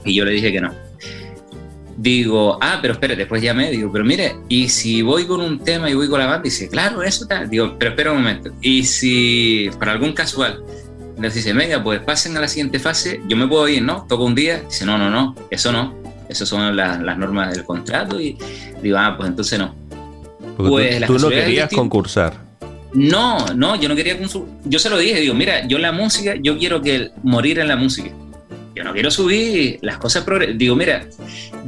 Y 0.05 0.13
yo 0.13 0.23
le 0.23 0.31
dije 0.31 0.51
que 0.51 0.61
no. 0.61 0.73
Digo, 1.97 2.57
ah, 2.61 2.79
pero 2.81 2.93
espere, 2.93 3.15
después 3.15 3.41
llamé, 3.41 3.71
digo, 3.71 3.89
pero 3.91 4.03
mire, 4.03 4.35
y 4.49 4.69
si 4.69 5.01
voy 5.01 5.25
con 5.25 5.41
un 5.41 5.59
tema 5.59 5.89
y 5.89 5.93
voy 5.93 6.09
con 6.09 6.19
la 6.19 6.25
banda, 6.25 6.43
dice, 6.43 6.69
claro, 6.69 7.01
eso 7.01 7.23
está. 7.23 7.45
Digo, 7.45 7.75
pero 7.79 7.91
espera 7.91 8.11
un 8.11 8.17
momento. 8.17 8.51
Y 8.61 8.83
si, 8.83 9.69
para 9.79 9.93
algún 9.93 10.13
casual, 10.13 10.63
les 11.19 11.33
dice, 11.33 11.53
venga, 11.53 11.81
pues 11.81 12.01
pasen 12.01 12.35
a 12.37 12.41
la 12.41 12.47
siguiente 12.47 12.79
fase, 12.79 13.21
yo 13.27 13.37
me 13.37 13.47
puedo 13.47 13.67
ir, 13.67 13.81
¿no? 13.81 14.05
Toco 14.07 14.25
un 14.25 14.35
día, 14.35 14.61
dice, 14.69 14.85
no, 14.85 14.97
no, 14.97 15.09
no, 15.09 15.35
eso 15.49 15.71
no. 15.71 15.95
Esas 16.27 16.49
son 16.49 16.75
las, 16.75 16.99
normas 17.17 17.53
del 17.53 17.63
contrato. 17.63 18.19
Y 18.19 18.37
digo, 18.83 18.97
ah, 18.97 19.15
pues 19.17 19.29
entonces 19.29 19.57
no. 19.57 19.73
pues 20.57 20.99
tú, 21.05 21.15
tú 21.15 21.19
no 21.19 21.29
querías 21.29 21.69
concursar. 21.71 22.45
No, 22.93 23.45
no, 23.55 23.75
yo 23.77 23.87
no 23.87 23.95
quería 23.95 24.17
concursar. 24.17 24.49
Yo 24.65 24.79
se 24.79 24.89
lo 24.89 24.97
dije, 24.97 25.21
digo, 25.21 25.33
mira, 25.33 25.65
yo 25.65 25.77
la 25.77 25.93
música, 25.93 26.35
yo 26.35 26.57
quiero 26.57 26.81
que 26.81 27.11
morir 27.23 27.59
en 27.59 27.69
la 27.69 27.77
música 27.77 28.11
yo 28.75 28.83
no 28.83 28.91
quiero 28.91 29.09
subir 29.09 29.79
las 29.81 29.97
cosas 29.97 30.25
Digo, 30.55 30.75
mira, 30.75 31.05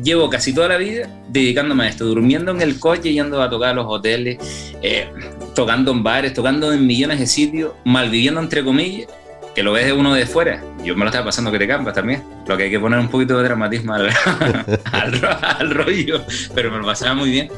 llevo 0.03 0.29
casi 0.29 0.53
toda 0.53 0.67
la 0.67 0.77
vida 0.77 1.09
dedicándome 1.29 1.85
a 1.85 1.89
esto, 1.89 2.05
durmiendo 2.05 2.51
en 2.51 2.61
el 2.61 2.79
coche, 2.79 3.13
yendo 3.13 3.41
a 3.41 3.49
tocar 3.49 3.69
a 3.69 3.73
los 3.73 3.85
hoteles, 3.87 4.37
eh, 4.81 5.09
tocando 5.55 5.91
en 5.91 6.03
bares, 6.03 6.33
tocando 6.33 6.73
en 6.73 6.85
millones 6.85 7.19
de 7.19 7.27
sitios, 7.27 7.71
malviviendo 7.85 8.41
entre 8.41 8.63
comillas, 8.63 9.07
que 9.55 9.63
lo 9.63 9.71
ves 9.71 9.85
de 9.85 9.93
uno 9.93 10.13
de 10.13 10.25
fuera. 10.25 10.61
Yo 10.83 10.95
me 10.95 11.03
lo 11.03 11.07
estaba 11.07 11.25
pasando 11.25 11.51
que 11.51 11.59
te 11.59 11.67
campas 11.67 11.93
también. 11.93 12.23
Lo 12.45 12.57
que 12.57 12.63
hay 12.63 12.69
que 12.69 12.79
poner 12.79 12.99
un 12.99 13.07
poquito 13.07 13.37
de 13.37 13.43
dramatismo 13.45 13.93
al, 13.93 14.09
al 14.91 15.71
rollo, 15.71 16.23
pero 16.53 16.71
me 16.71 16.77
lo 16.77 16.85
pasaba 16.85 17.15
muy 17.15 17.31
bien. 17.31 17.49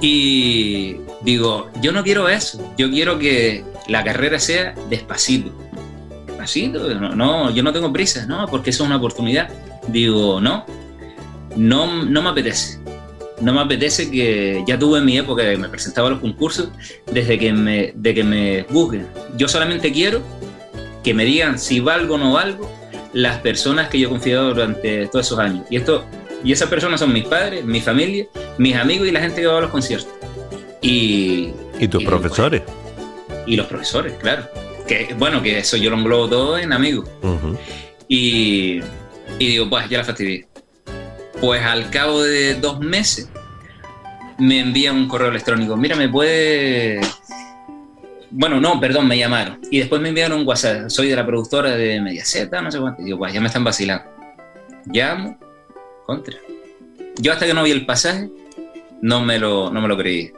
Y 0.00 0.96
digo, 1.22 1.70
yo 1.80 1.92
no 1.92 2.02
quiero 2.02 2.28
eso, 2.28 2.74
yo 2.78 2.90
quiero 2.90 3.18
que 3.18 3.64
la 3.88 4.04
carrera 4.04 4.38
sea 4.38 4.74
despacito 4.88 5.52
así, 6.42 6.68
no, 6.68 7.14
no, 7.14 7.50
yo 7.50 7.62
no 7.62 7.72
tengo 7.72 7.92
prisa, 7.92 8.26
no, 8.26 8.46
porque 8.48 8.70
eso 8.70 8.84
es 8.84 8.88
una 8.88 8.96
oportunidad. 8.96 9.48
Digo, 9.88 10.40
no, 10.40 10.64
no, 11.56 12.04
no 12.04 12.22
me 12.22 12.30
apetece. 12.30 12.80
No 13.40 13.52
me 13.52 13.60
apetece 13.60 14.10
que 14.10 14.62
ya 14.66 14.78
tuve 14.78 15.00
mi 15.00 15.18
época 15.18 15.42
de 15.42 15.52
que 15.52 15.58
me 15.58 15.68
presentaba 15.68 16.08
a 16.08 16.10
los 16.12 16.20
concursos 16.20 16.68
desde 17.10 17.38
que 17.38 17.52
me, 17.52 17.92
de 17.94 18.14
que 18.14 18.22
me 18.22 18.62
busquen. 18.64 19.06
Yo 19.36 19.48
solamente 19.48 19.90
quiero 19.90 20.22
que 21.02 21.12
me 21.12 21.24
digan 21.24 21.58
si 21.58 21.80
valgo 21.80 22.14
o 22.14 22.18
no 22.18 22.34
valgo 22.34 22.70
las 23.12 23.38
personas 23.38 23.88
que 23.88 23.98
yo 23.98 24.06
he 24.06 24.10
confiado 24.10 24.54
durante 24.54 25.06
todos 25.08 25.26
esos 25.26 25.38
años. 25.38 25.66
Y 25.70 25.76
esto 25.76 26.04
y 26.44 26.52
esas 26.52 26.68
personas 26.68 27.00
son 27.00 27.12
mis 27.12 27.24
padres, 27.24 27.64
mi 27.64 27.80
familia, 27.80 28.26
mis 28.58 28.76
amigos 28.76 29.08
y 29.08 29.12
la 29.12 29.20
gente 29.20 29.40
que 29.40 29.46
va 29.46 29.58
a 29.58 29.60
los 29.62 29.70
conciertos. 29.70 30.12
Y, 30.80 31.50
¿Y 31.78 31.88
tus 31.88 32.04
profesores. 32.04 32.62
y 33.46 33.56
los 33.56 33.66
profesores, 33.66 34.14
claro 34.20 34.61
que 34.86 35.14
bueno, 35.18 35.42
que 35.42 35.58
eso 35.58 35.76
yo 35.76 35.90
lo 35.90 35.98
englobo 35.98 36.28
todo 36.28 36.58
en 36.58 36.72
amigos. 36.72 37.08
y, 38.08 38.80
y 39.38 39.46
digo, 39.46 39.68
pues 39.68 39.88
ya 39.88 39.98
la 39.98 40.04
fastidié. 40.04 40.46
Pues 41.40 41.62
al 41.62 41.90
cabo 41.90 42.22
de 42.22 42.54
dos 42.54 42.80
meses 42.80 43.28
me 44.38 44.60
envían 44.60 44.96
un 44.96 45.08
correo 45.08 45.28
electrónico. 45.28 45.76
Mira, 45.76 45.96
me 45.96 46.08
puede. 46.08 47.00
Bueno, 48.30 48.60
no, 48.60 48.80
perdón, 48.80 49.06
me 49.08 49.18
llamaron. 49.18 49.60
Y 49.70 49.78
después 49.78 50.00
me 50.00 50.08
enviaron 50.08 50.40
un 50.40 50.46
WhatsApp. 50.46 50.88
Soy 50.88 51.08
de 51.08 51.16
la 51.16 51.26
productora 51.26 51.70
de 51.76 52.00
Mediaset, 52.00 52.50
no 52.50 52.70
sé 52.70 52.80
cuánto. 52.80 53.02
Y 53.02 53.06
digo, 53.06 53.18
pues 53.18 53.32
ya 53.32 53.40
me 53.40 53.46
están 53.48 53.64
vacilando. 53.64 54.04
llamo, 54.86 55.38
contra. 56.06 56.36
Yo 57.18 57.32
hasta 57.32 57.46
que 57.46 57.54
no 57.54 57.62
vi 57.62 57.72
el 57.72 57.84
pasaje, 57.84 58.30
no 59.02 59.20
me 59.20 59.38
lo, 59.38 59.70
no 59.70 59.80
me 59.80 59.88
lo 59.88 59.96
creí. 59.96 60.32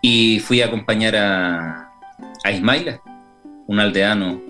Y 0.00 0.38
fui 0.40 0.62
a 0.62 0.66
acompañar 0.66 1.16
a, 1.16 1.90
a 2.44 2.52
Ismaila, 2.52 3.00
un 3.68 3.78
aldeano, 3.78 4.40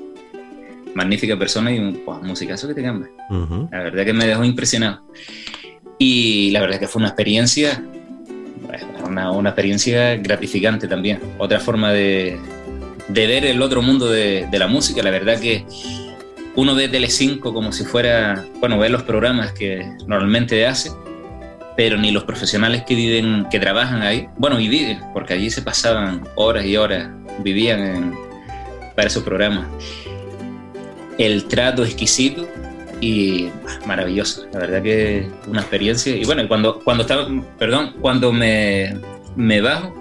magnífica 0.95 1.37
persona 1.37 1.71
y 1.73 1.79
un 1.79 2.01
pues, 2.05 2.23
musicazo 2.23 2.67
que 2.69 2.75
te 2.75 2.83
cambia. 2.83 3.11
La 3.71 3.83
verdad 3.83 4.05
que 4.05 4.13
me 4.13 4.27
dejó 4.27 4.45
impresionado. 4.45 5.03
Y 5.99 6.51
la 6.53 6.61
verdad 6.61 6.79
que 6.79 6.89
fue 6.89 7.01
una 7.01 7.09
experiencia, 7.09 7.83
una, 9.07 9.31
una 9.33 9.51
experiencia 9.51 10.17
gratificante 10.17 10.87
también. 10.87 11.21
Otra 11.37 11.61
forma 11.61 11.93
de, 11.93 12.39
de 13.09 13.27
ver 13.27 13.45
el 13.45 13.61
otro 13.61 13.83
mundo 13.83 14.09
de, 14.09 14.47
de, 14.51 14.59
la 14.59 14.69
música. 14.69 15.03
La 15.03 15.11
verdad 15.11 15.41
que 15.41 15.65
uno 16.55 16.75
ve 16.77 16.89
Telecinco 16.89 17.53
como 17.53 17.73
si 17.73 17.85
fuera, 17.85 18.45
bueno, 18.61 18.79
ve 18.79 18.89
los 18.89 19.03
programas 19.03 19.53
que 19.53 19.85
normalmente 20.07 20.65
hace, 20.65 20.91
pero 21.77 21.97
ni 21.97 22.13
los 22.13 22.23
profesionales 22.23 22.85
que 22.85 22.95
viven, 22.95 23.47
que 23.51 23.59
trabajan 23.59 24.03
ahí, 24.03 24.29
bueno, 24.37 24.61
y 24.61 24.69
viven, 24.69 25.01
porque 25.13 25.35
allí 25.35 25.51
se 25.51 25.63
pasaban 25.63 26.23
horas 26.37 26.65
y 26.65 26.77
horas, 26.77 27.09
vivían 27.43 27.81
en, 27.81 28.28
para 28.99 29.07
esos 29.07 29.23
programas. 29.23 29.69
El 31.19 31.45
trato 31.45 31.85
exquisito 31.85 32.49
y 33.01 33.49
maravilloso, 33.87 34.45
la 34.53 34.59
verdad 34.59 34.83
que 34.83 35.29
una 35.47 35.61
experiencia. 35.61 36.17
Y 36.17 36.25
bueno, 36.25 36.49
cuando, 36.49 36.81
cuando 36.81 37.03
estaba, 37.03 37.29
perdón, 37.61 37.95
cuando 38.01 38.33
me, 38.33 38.97
me 39.37 39.61
bajo, 39.61 39.95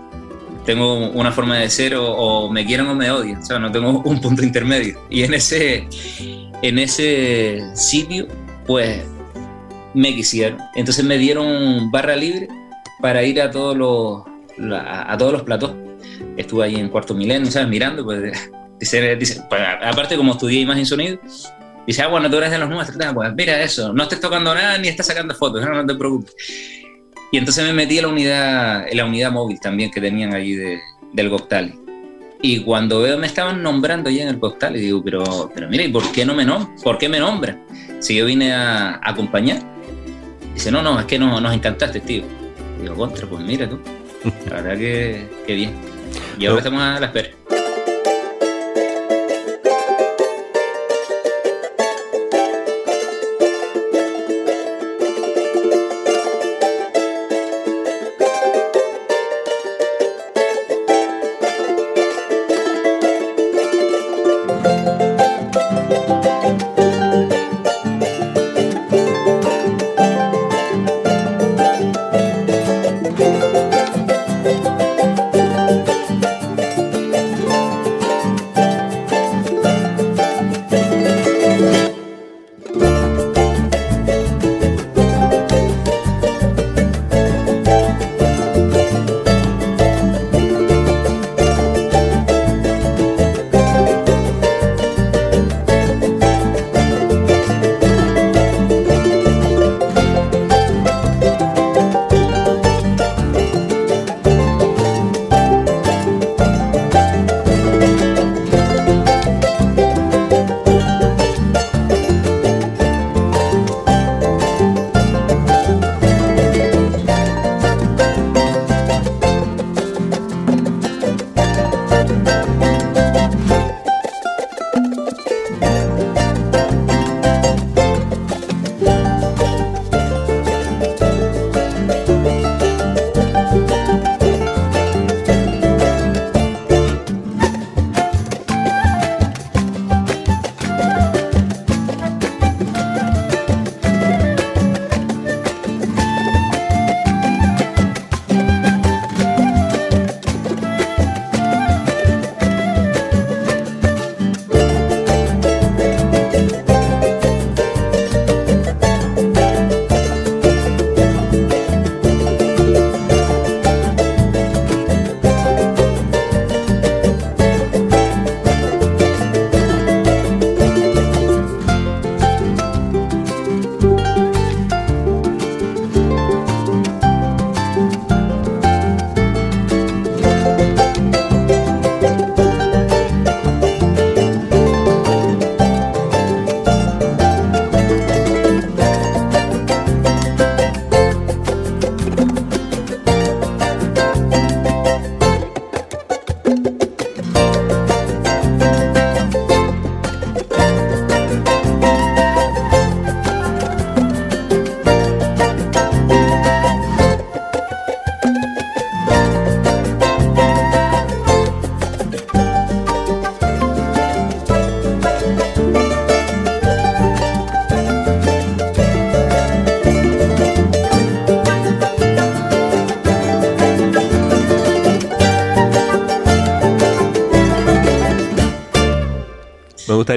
tengo 0.65 1.11
una 1.11 1.31
forma 1.31 1.59
de 1.59 1.69
ser 1.69 1.93
o, 1.95 2.49
me 2.49 2.65
quieren 2.65 2.87
o 2.87 2.95
me 2.95 3.11
odian, 3.11 3.39
o 3.39 3.45
sea, 3.45 3.59
no 3.59 3.71
tengo 3.71 4.01
un 4.03 4.19
punto 4.19 4.41
intermedio. 4.41 4.99
Y 5.11 5.21
en 5.21 5.35
ese, 5.35 5.87
en 6.63 6.79
ese 6.79 7.61
sitio, 7.75 8.27
pues 8.65 9.03
me 9.93 10.15
quisieron. 10.15 10.57
Entonces 10.73 11.05
me 11.05 11.19
dieron 11.19 11.91
barra 11.91 12.15
libre 12.15 12.47
para 12.99 13.21
ir 13.21 13.39
a 13.41 13.51
todos 13.51 13.77
los, 13.77 14.73
a, 14.73 15.13
a 15.13 15.17
todos 15.19 15.33
los 15.33 15.43
platos. 15.43 15.73
Estuve 16.35 16.65
ahí 16.65 16.77
en 16.77 16.89
Cuarto 16.89 17.13
Milenio, 17.13 17.51
¿sabes? 17.51 17.69
Mirando, 17.69 18.03
pues, 18.03 18.33
dice, 18.79 19.15
dice, 19.15 19.41
aparte 19.81 20.17
como 20.17 20.33
estudié 20.33 20.61
imagen 20.61 20.83
y 20.83 20.85
sonido, 20.85 21.19
dice, 21.85 22.01
ah, 22.01 22.07
bueno, 22.07 22.29
tú 22.29 22.37
eres 22.37 22.51
de 22.51 22.57
los 22.57 22.69
nuestros, 22.69 23.13
pues 23.13 23.33
mira 23.33 23.61
eso, 23.61 23.93
no 23.93 24.03
estés 24.03 24.19
tocando 24.19 24.53
nada 24.53 24.77
ni 24.77 24.87
estás 24.87 25.07
sacando 25.07 25.33
fotos, 25.33 25.61
no, 25.63 25.73
no 25.73 25.85
te 25.85 25.95
preocupes. 25.95 26.35
Y 27.31 27.37
entonces 27.37 27.65
me 27.65 27.73
metí 27.73 27.97
en 27.97 28.03
la 28.03 28.09
unidad, 28.09 28.87
en 28.87 28.97
la 28.97 29.05
unidad 29.05 29.31
móvil 29.31 29.59
también 29.59 29.91
que 29.91 29.99
tenían 29.99 30.33
allí 30.33 30.55
de, 30.55 30.79
del 31.13 31.29
Goctali. 31.29 31.77
Y 32.41 32.61
cuando 32.61 33.01
veo, 33.01 33.17
me 33.17 33.27
estaban 33.27 33.63
nombrando 33.63 34.09
ya 34.09 34.23
en 34.23 34.29
el 34.29 34.37
Goctali, 34.37 34.79
digo, 34.79 35.03
pero, 35.03 35.51
pero 35.53 35.67
mira, 35.67 35.83
¿y 35.83 35.89
por 35.89 36.09
qué 36.11 36.25
no 36.25 36.35
me 36.35 36.45
nombran? 36.45 36.75
¿Por 36.81 36.97
qué 36.97 37.09
me 37.09 37.19
nombran? 37.19 37.63
Si 37.99 38.15
yo 38.15 38.25
vine 38.25 38.53
a, 38.53 38.91
a 38.91 39.09
acompañar. 39.09 39.59
Dice, 40.53 40.71
no, 40.71 40.81
no, 40.81 40.99
es 40.99 41.05
que 41.05 41.19
no, 41.19 41.41
nos 41.41 41.53
encantaste, 41.53 41.99
tío. 41.99 42.23
digo, 42.81 42.95
contra, 42.95 43.27
pues 43.27 43.43
mira 43.43 43.67
tú. 43.67 43.79
La 44.49 44.61
verdad 44.61 44.77
que, 44.77 45.27
que 45.45 45.55
bien. 45.55 45.73
Y 46.39 46.45
ahora 46.45 46.59
estamos 46.59 46.81
a 46.81 46.99
la 46.99 47.07
espera. 47.07 47.29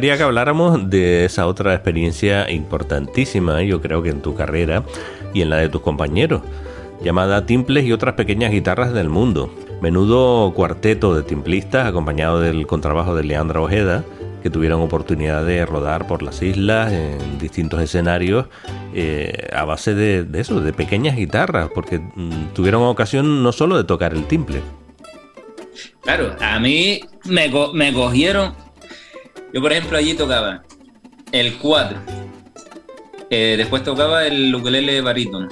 Gustaría 0.00 0.16
que 0.16 0.22
habláramos 0.22 0.88
de 0.88 1.26
esa 1.26 1.46
otra 1.46 1.74
experiencia 1.74 2.50
importantísima, 2.50 3.62
yo 3.62 3.82
creo 3.82 4.02
que 4.02 4.08
en 4.08 4.22
tu 4.22 4.34
carrera 4.34 4.82
y 5.34 5.42
en 5.42 5.50
la 5.50 5.58
de 5.58 5.68
tus 5.68 5.82
compañeros, 5.82 6.40
llamada 7.02 7.44
Timples 7.44 7.84
y 7.84 7.92
otras 7.92 8.14
pequeñas 8.14 8.50
guitarras 8.50 8.94
del 8.94 9.10
mundo. 9.10 9.54
Menudo 9.82 10.54
cuarteto 10.54 11.14
de 11.14 11.22
timplistas 11.22 11.86
acompañado 11.86 12.40
del 12.40 12.66
contrabajo 12.66 13.14
de 13.14 13.24
Leandra 13.24 13.60
Ojeda, 13.60 14.02
que 14.42 14.48
tuvieron 14.48 14.80
oportunidad 14.80 15.44
de 15.44 15.66
rodar 15.66 16.06
por 16.06 16.22
las 16.22 16.40
islas 16.40 16.90
en 16.94 17.38
distintos 17.38 17.82
escenarios 17.82 18.46
eh, 18.94 19.50
a 19.52 19.66
base 19.66 19.94
de, 19.94 20.26
eso, 20.40 20.62
de 20.62 20.72
pequeñas 20.72 21.14
guitarras, 21.14 21.68
porque 21.74 21.98
mm, 21.98 22.54
tuvieron 22.54 22.84
ocasión 22.84 23.42
no 23.42 23.52
solo 23.52 23.76
de 23.76 23.84
tocar 23.84 24.14
el 24.14 24.24
timple. 24.24 24.62
Claro, 26.00 26.34
a 26.40 26.58
mí 26.58 27.02
me 27.26 27.92
cogieron. 27.92 28.69
Yo, 29.52 29.60
por 29.60 29.72
ejemplo, 29.72 29.98
allí 29.98 30.14
tocaba 30.14 30.62
el 31.32 31.58
4. 31.58 31.98
Eh, 33.30 33.54
después 33.56 33.82
tocaba 33.82 34.26
el 34.26 34.54
ukelele 34.54 35.00
barítono. 35.00 35.48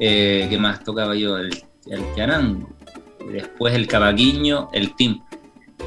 Eh, 0.00 0.46
¿Qué 0.48 0.58
más 0.58 0.82
tocaba 0.84 1.14
yo? 1.14 1.38
El, 1.38 1.50
el 1.86 2.02
charango. 2.16 2.70
Después 3.32 3.74
el 3.74 3.86
cavaquinho, 3.86 4.70
el 4.72 4.94
timple. 4.94 5.24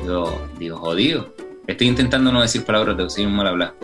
Digo, 0.02 0.48
digo, 0.58 0.78
jodido. 0.78 1.34
Estoy 1.68 1.88
intentando 1.88 2.32
no 2.32 2.42
decir 2.42 2.66
palabras, 2.66 2.96
pero 2.98 3.10
soy 3.10 3.26
un 3.26 3.36
mal 3.36 3.48
hablar. 3.48 3.76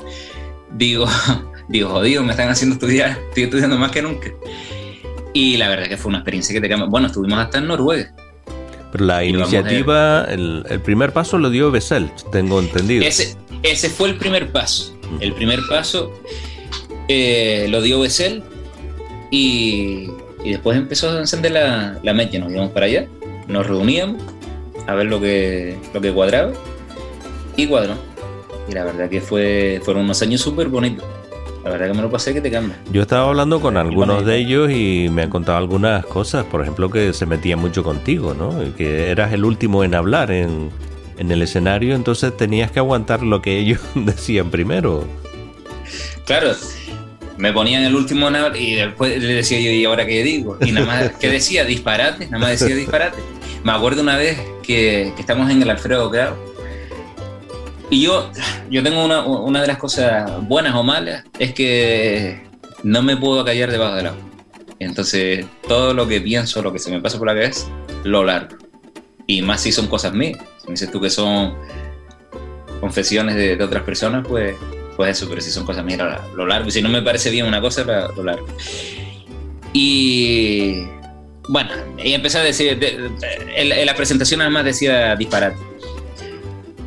Digo, 0.71 1.05
digo, 1.69 1.89
jodido, 1.89 2.23
me 2.23 2.31
están 2.31 2.49
haciendo 2.49 2.75
estudiar, 2.75 3.17
estoy 3.29 3.43
estudiando 3.43 3.77
más 3.77 3.91
que 3.91 4.01
nunca. 4.01 4.29
Y 5.33 5.57
la 5.57 5.69
verdad 5.69 5.87
que 5.87 5.97
fue 5.97 6.09
una 6.09 6.19
experiencia 6.19 6.53
que 6.53 6.61
te 6.61 6.69
cambia. 6.69 6.87
Bueno, 6.87 7.07
estuvimos 7.07 7.39
hasta 7.39 7.59
en 7.59 7.67
Noruega. 7.67 8.13
Pero 8.91 9.05
la 9.05 9.23
iniciativa, 9.23 10.25
el, 10.29 10.65
el, 10.69 10.79
primer 10.81 11.11
paso 11.11 11.37
lo 11.37 11.49
dio 11.49 11.71
Bessel, 11.71 12.09
tengo 12.31 12.59
entendido. 12.59 13.05
Ese, 13.05 13.35
ese 13.63 13.89
fue 13.89 14.09
el 14.09 14.15
primer 14.17 14.51
paso. 14.51 14.95
El 15.19 15.33
primer 15.33 15.59
paso 15.69 16.13
eh, 17.07 17.67
lo 17.69 17.81
dio 17.81 17.99
Bessel 17.99 18.43
y, 19.31 20.09
y, 20.43 20.51
después 20.51 20.77
empezó 20.77 21.11
a 21.11 21.19
encender 21.19 21.51
la, 21.51 21.99
la 22.01 22.13
mecha. 22.13 22.39
Nos 22.39 22.51
íbamos 22.51 22.71
para 22.71 22.85
allá, 22.85 23.07
nos 23.47 23.67
reuníamos 23.67 24.21
a 24.87 24.95
ver 24.95 25.07
lo 25.07 25.19
que, 25.19 25.77
lo 25.93 26.01
que 26.01 26.11
cuadraba 26.11 26.53
y 27.55 27.67
cuadró. 27.67 27.95
Y 28.69 28.73
la 28.73 28.83
verdad 28.83 29.09
que 29.09 29.21
fue, 29.21 29.81
fueron 29.83 30.03
unos 30.03 30.21
años 30.21 30.41
súper 30.41 30.67
bonitos. 30.67 31.05
La 31.67 31.73
verdad 31.73 31.87
que 31.87 31.93
me 31.95 32.01
lo 32.01 32.09
pasé 32.09 32.33
que 32.33 32.39
te 32.39 32.49
cambia. 32.49 32.77
Yo 32.93 33.01
estaba 33.01 33.27
hablando 33.27 33.59
con 33.59 33.75
algunos 33.75 34.25
de 34.25 34.37
ellos 34.37 34.71
y 34.71 35.09
me 35.11 35.23
han 35.23 35.29
contado 35.29 35.57
algunas 35.57 36.05
cosas. 36.05 36.45
Por 36.45 36.61
ejemplo, 36.61 36.89
que 36.89 37.11
se 37.11 37.25
metía 37.25 37.57
mucho 37.57 37.83
contigo, 37.83 38.33
¿no? 38.33 38.73
Que 38.77 39.11
eras 39.11 39.33
el 39.33 39.43
último 39.43 39.83
en 39.83 39.93
hablar 39.93 40.31
en, 40.31 40.69
en 41.17 41.29
el 41.29 41.41
escenario, 41.41 41.93
entonces 41.93 42.37
tenías 42.37 42.71
que 42.71 42.79
aguantar 42.79 43.21
lo 43.21 43.41
que 43.41 43.59
ellos 43.59 43.81
decían 43.95 44.49
primero. 44.49 45.05
Claro, 46.25 46.53
me 47.35 47.51
ponían 47.51 47.83
el 47.83 47.93
último 47.93 48.29
en 48.29 48.37
hablar 48.37 48.55
y 48.55 48.75
después 48.75 49.21
le 49.21 49.33
decía 49.33 49.59
yo, 49.59 49.69
¿y 49.69 49.83
ahora 49.83 50.05
qué 50.05 50.23
digo? 50.23 50.57
Y 50.61 50.71
nada 50.71 50.85
más, 50.85 51.11
¿qué 51.19 51.29
decía? 51.29 51.65
Disparate, 51.65 52.27
nada 52.27 52.37
más 52.37 52.61
decía 52.61 52.77
disparate. 52.77 53.17
Me 53.65 53.73
acuerdo 53.73 54.03
una 54.03 54.15
vez 54.15 54.39
que, 54.63 55.11
que 55.17 55.21
estamos 55.21 55.51
en 55.51 55.61
el 55.61 55.69
Alfredo 55.69 56.09
Grau 56.09 56.33
y 57.89 58.01
yo, 58.01 58.29
yo 58.69 58.83
tengo 58.83 59.03
una, 59.03 59.25
una, 59.25 59.61
de 59.61 59.67
las 59.67 59.77
cosas 59.77 60.29
buenas 60.47 60.75
o 60.75 60.83
malas, 60.83 61.23
es 61.39 61.53
que 61.53 62.41
no 62.83 63.01
me 63.01 63.15
puedo 63.15 63.45
callar 63.45 63.71
debajo 63.71 63.95
del 63.95 64.07
agua. 64.07 64.21
Entonces, 64.79 65.45
todo 65.67 65.93
lo 65.93 66.07
que 66.07 66.21
pienso, 66.21 66.61
lo 66.61 66.71
que 66.71 66.79
se 66.79 66.91
me 66.91 67.01
pasa 67.01 67.17
por 67.17 67.27
la 67.27 67.33
cabeza, 67.33 67.67
lo 68.03 68.23
largo. 68.23 68.57
Y 69.25 69.41
más 69.41 69.61
si 69.61 69.71
son 69.71 69.87
cosas 69.87 70.13
mías. 70.13 70.37
Si 70.59 70.67
me 70.67 70.73
dices 70.73 70.91
tú 70.91 71.01
que 71.01 71.09
son 71.09 71.55
confesiones 72.79 73.35
de, 73.35 73.55
de 73.55 73.63
otras 73.63 73.83
personas, 73.83 74.25
pues, 74.27 74.55
pues 74.95 75.17
eso, 75.17 75.27
pero 75.29 75.41
si 75.41 75.49
son 75.49 75.65
cosas 75.65 75.83
mías, 75.83 75.99
lo, 76.35 76.45
largo. 76.45 76.67
Y 76.67 76.71
si 76.71 76.81
no 76.81 76.89
me 76.89 77.01
parece 77.01 77.29
bien 77.29 77.45
una 77.45 77.61
cosa, 77.61 77.83
lo, 77.83 78.23
largo. 78.23 78.45
Y 79.73 80.83
bueno, 81.49 81.71
y 82.03 82.13
empecé 82.13 82.37
a 82.37 82.43
decir, 82.43 82.77
de, 82.77 82.97
de, 82.97 83.11
en, 83.55 83.71
en 83.71 83.85
la 83.85 83.95
presentación 83.95 84.41
además 84.41 84.65
decía 84.65 85.15
disparate. 85.15 85.66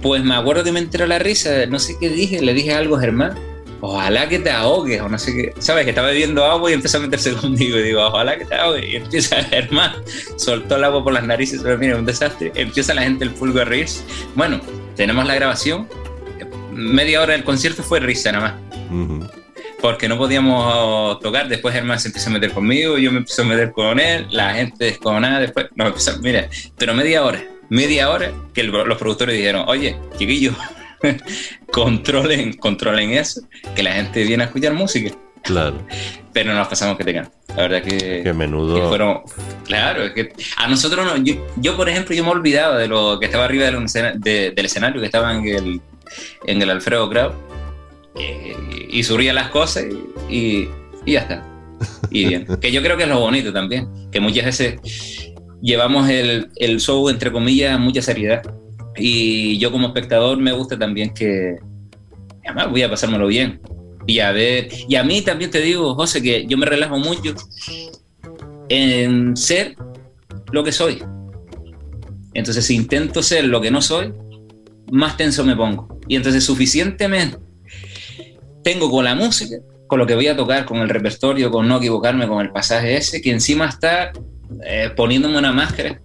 Pues 0.03 0.25
me 0.25 0.35
acuerdo 0.35 0.65
que 0.65 0.73
me 0.73 0.81
entró 0.81 1.07
la 1.07 1.19
risa, 1.19 1.67
no 1.67 1.79
sé 1.79 1.97
qué 2.01 2.09
dije, 2.09 2.41
le 2.41 2.55
dije 2.55 2.73
algo 2.73 2.97
a 2.97 3.01
Germán, 3.01 3.35
ojalá 3.81 4.29
que 4.29 4.39
te 4.39 4.51
ahogues, 4.51 5.01
o 5.01 5.09
no 5.09 5.19
sé 5.19 5.35
qué, 5.35 5.55
¿sabes? 5.59 5.85
Que 5.85 5.91
estaba 5.91 6.09
bebiendo 6.09 6.45
agua 6.45 6.71
y 6.71 6.75
empezó 6.75 6.99
a 6.99 7.01
meterse 7.01 7.33
conmigo, 7.37 7.79
y 7.79 7.83
digo, 7.83 8.07
ojalá 8.07 8.39
que 8.39 8.45
te 8.45 8.55
ahogues, 8.55 8.85
y 8.87 8.97
empieza 8.97 9.43
Germán, 9.51 9.93
soltó 10.37 10.77
el 10.77 10.85
agua 10.85 11.03
por 11.03 11.13
las 11.13 11.25
narices, 11.25 11.61
pero 11.63 11.79
mira, 11.79 11.97
un 11.97 12.07
desastre, 12.07 12.53
empieza 12.55 12.95
la 12.95 13.03
gente 13.03 13.25
el 13.25 13.31
pulgo 13.31 13.61
a 13.61 13.65
reírse. 13.65 14.03
Bueno, 14.35 14.61
tenemos 14.97 15.27
la 15.27 15.35
grabación, 15.35 15.89
media 16.73 17.21
hora 17.21 17.33
del 17.33 17.45
concierto 17.45 17.83
fue 17.83 18.01
risa 18.01 18.33
nada 18.33 18.59
más. 18.71 18.81
Uh 18.91 18.95
-huh. 18.95 19.31
Porque 19.81 20.09
no 20.09 20.19
podíamos 20.19 21.21
tocar, 21.21 21.49
después 21.49 21.75
Germán 21.75 21.99
se 21.99 22.09
empezó 22.09 22.29
a 22.29 22.35
meter 22.35 22.53
conmigo, 22.53 22.99
yo 22.99 23.11
me 23.13 23.19
empecé 23.19 23.41
a 23.41 23.45
meter 23.47 23.73
con 23.73 23.99
él, 23.99 24.27
la 24.31 24.53
gente 24.53 24.85
desconada, 24.85 25.41
después, 25.41 25.67
no, 25.75 25.87
empezó, 25.87 26.19
mira, 26.21 26.51
pero 26.77 26.93
media 26.93 27.25
hora, 27.25 27.43
media 27.71 28.11
hora 28.11 28.33
que 28.53 28.61
el, 28.61 28.69
los 28.69 28.99
productores 28.99 29.37
dijeron, 29.37 29.65
oye, 29.67 29.97
chiquillos, 30.19 30.55
controlen, 31.73 32.53
controlen 32.55 33.13
eso, 33.13 33.41
que 33.75 33.83
la 33.83 33.93
gente 33.93 34.25
viene 34.25 34.43
a 34.43 34.47
escuchar 34.47 34.75
música. 34.75 35.15
Claro. 35.43 35.79
Pero 36.33 36.55
nos 36.55 36.69
pasamos 36.69 36.97
que 36.97 37.05
tengan. 37.05 37.31
La 37.49 37.63
verdad 37.63 37.83
que. 37.83 38.21
Qué 38.23 38.33
menudo. 38.33 38.77
Que 38.77 38.83
fueron, 38.83 39.23
claro, 39.65 40.05
es 40.05 40.13
que 40.13 40.33
a 40.57 40.69
nosotros 40.69 41.05
no. 41.05 41.17
Yo, 41.25 41.47
yo, 41.57 41.77
por 41.77 41.89
ejemplo, 41.89 42.15
yo 42.15 42.23
me 42.23 42.31
olvidaba 42.31 42.79
de 42.79 42.87
lo 42.87 43.19
que 43.19 43.27
estaba 43.27 43.47
arriba 43.47 43.65
del, 43.65 43.85
de, 44.21 44.53
del 44.53 44.67
escenario, 44.67 45.01
que 45.01 45.07
estaba 45.07 45.35
en 45.35 45.49
el, 45.49 45.81
en 46.47 46.63
el 46.63 46.71
Alfredo 46.71 47.09
Grau. 47.09 47.33
Eh, 48.17 48.87
y 48.91 49.03
subía 49.03 49.33
las 49.33 49.51
cosas 49.51 49.85
y, 50.29 50.35
y, 50.35 50.69
y 51.05 51.13
ya 51.13 51.21
está. 51.21 51.45
Y 52.11 52.27
bien. 52.27 52.47
que 52.61 52.71
yo 52.71 52.83
creo 52.83 52.97
que 52.97 53.05
es 53.05 53.09
lo 53.09 53.19
bonito 53.19 53.53
también. 53.53 53.89
Que 54.13 54.21
muchas 54.21 54.45
veces 54.45 54.79
llevamos 55.63 56.09
el, 56.09 56.51
el 56.57 56.81
show, 56.81 57.09
entre 57.09 57.33
comillas, 57.33 57.79
mucha 57.79 58.03
seriedad. 58.03 58.43
Y 58.97 59.59
yo 59.59 59.71
como 59.71 59.89
espectador 59.89 60.39
me 60.39 60.53
gusta 60.53 60.79
también 60.79 61.15
que, 61.15 61.59
además 62.45 62.71
voy 62.71 62.83
a 62.83 62.91
pasármelo 62.91 63.27
bien. 63.27 63.61
Y 64.07 64.21
a 64.21 64.33
ver, 64.33 64.69
y 64.89 64.97
a 64.97 65.05
mí 65.05 65.23
también 65.23 65.51
te 65.51 65.61
digo, 65.61 65.95
José, 65.95 66.23
que 66.23 66.47
yo 66.47 66.57
me 66.57 66.67
relajo 66.67 66.99
mucho 66.99 67.35
en 68.69 69.37
ser 69.37 69.77
lo 70.53 70.65
que 70.65 70.73
soy. 70.73 71.03
Entonces, 72.35 72.65
si 72.67 72.77
intento 72.77 73.23
ser 73.23 73.45
lo 73.45 73.61
que 73.61 73.71
no 73.71 73.83
soy, 73.83 74.13
más 74.91 75.17
tenso 75.17 75.45
me 75.45 75.57
pongo. 75.57 76.01
Y 76.09 76.17
entonces, 76.17 76.45
suficientemente 76.45 77.39
tengo 78.63 78.91
con 78.91 79.05
la 79.05 79.15
música, 79.15 79.57
con 79.87 79.99
lo 79.99 80.07
que 80.07 80.15
voy 80.15 80.29
a 80.29 80.37
tocar, 80.37 80.65
con 80.65 80.79
el 80.79 80.89
repertorio, 80.89 81.51
con 81.51 81.69
no 81.69 81.79
equivocarme 81.79 82.27
con 82.27 82.41
el 82.41 82.51
pasaje 82.51 82.97
ese, 82.97 83.21
que 83.21 83.31
encima 83.31 83.69
está 83.69 84.13
eh, 84.65 84.91
poniéndome 84.97 85.39
una 85.39 85.53
máscara 85.53 86.01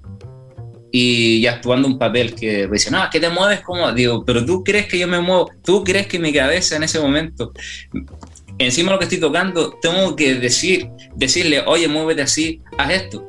y 0.92 1.46
actuando 1.48 1.90
un 1.90 2.00
papel 2.00 2.34
que 2.36 2.68
dice, 2.68 2.90
no, 2.90 3.04
que 3.12 3.20
te 3.20 3.30
mueves 3.30 3.60
como, 3.62 3.92
digo, 3.92 4.24
pero 4.24 4.46
tú 4.46 4.64
crees 4.64 4.88
que 4.88 4.98
yo 4.98 5.10
me 5.10 5.20
muevo, 5.20 5.52
tú 5.62 5.84
crees 5.84 6.08
que 6.08 6.20
mi 6.20 6.32
cabeza 6.32 6.78
en 6.78 6.84
ese 6.84 7.00
momento, 7.02 7.52
encima 8.58 8.90
de 8.90 8.94
lo 8.94 9.00
que 9.00 9.06
estoy 9.06 9.20
tocando, 9.20 9.78
tengo 9.82 10.16
que 10.16 10.36
decir, 10.36 10.90
decirle, 11.16 11.64
oye, 11.66 11.88
muévete 11.88 12.22
así, 12.22 12.62
haz 12.78 12.92
esto. 12.92 13.28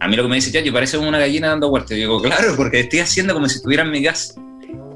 A 0.00 0.08
mí 0.08 0.16
lo 0.16 0.24
que 0.24 0.28
me 0.28 0.36
dice, 0.36 0.62
yo 0.62 0.72
parece 0.72 0.98
una 0.98 1.18
gallina 1.18 1.48
dando 1.48 1.70
vueltas. 1.70 1.90
Yo 1.90 1.96
digo, 1.96 2.22
claro, 2.22 2.54
porque 2.56 2.80
estoy 2.80 3.00
haciendo 3.00 3.34
como 3.34 3.48
si 3.48 3.56
estuviera 3.56 3.82
en 3.82 3.90
mi 3.90 4.02
casa. 4.02 4.34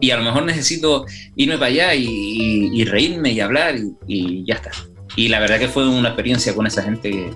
Y 0.00 0.10
a 0.10 0.16
lo 0.16 0.24
mejor 0.24 0.44
necesito 0.44 1.06
irme 1.36 1.54
para 1.54 1.66
allá 1.66 1.94
y, 1.94 2.04
y, 2.04 2.80
y 2.80 2.84
reírme 2.84 3.30
y 3.30 3.40
hablar 3.40 3.76
y, 3.76 3.92
y, 4.06 4.44
ya 4.44 4.54
está. 4.54 4.72
Y 5.14 5.28
la 5.28 5.38
verdad 5.38 5.58
que 5.58 5.68
fue 5.68 5.88
una 5.88 6.08
experiencia 6.08 6.54
con 6.54 6.66
esa 6.66 6.82
gente 6.82 7.30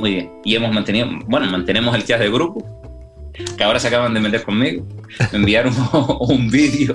muy 0.00 0.12
bien. 0.12 0.30
Y 0.44 0.56
hemos 0.56 0.72
mantenido, 0.72 1.08
bueno, 1.26 1.46
mantenemos 1.46 1.94
el 1.94 2.04
jazz 2.04 2.20
de 2.20 2.30
grupo, 2.30 2.64
que 3.56 3.64
ahora 3.64 3.78
se 3.78 3.88
acaban 3.88 4.14
de 4.14 4.20
meter 4.20 4.42
conmigo. 4.42 4.84
Me 5.32 5.38
enviaron 5.38 5.74
un 6.20 6.50
vídeo, 6.50 6.94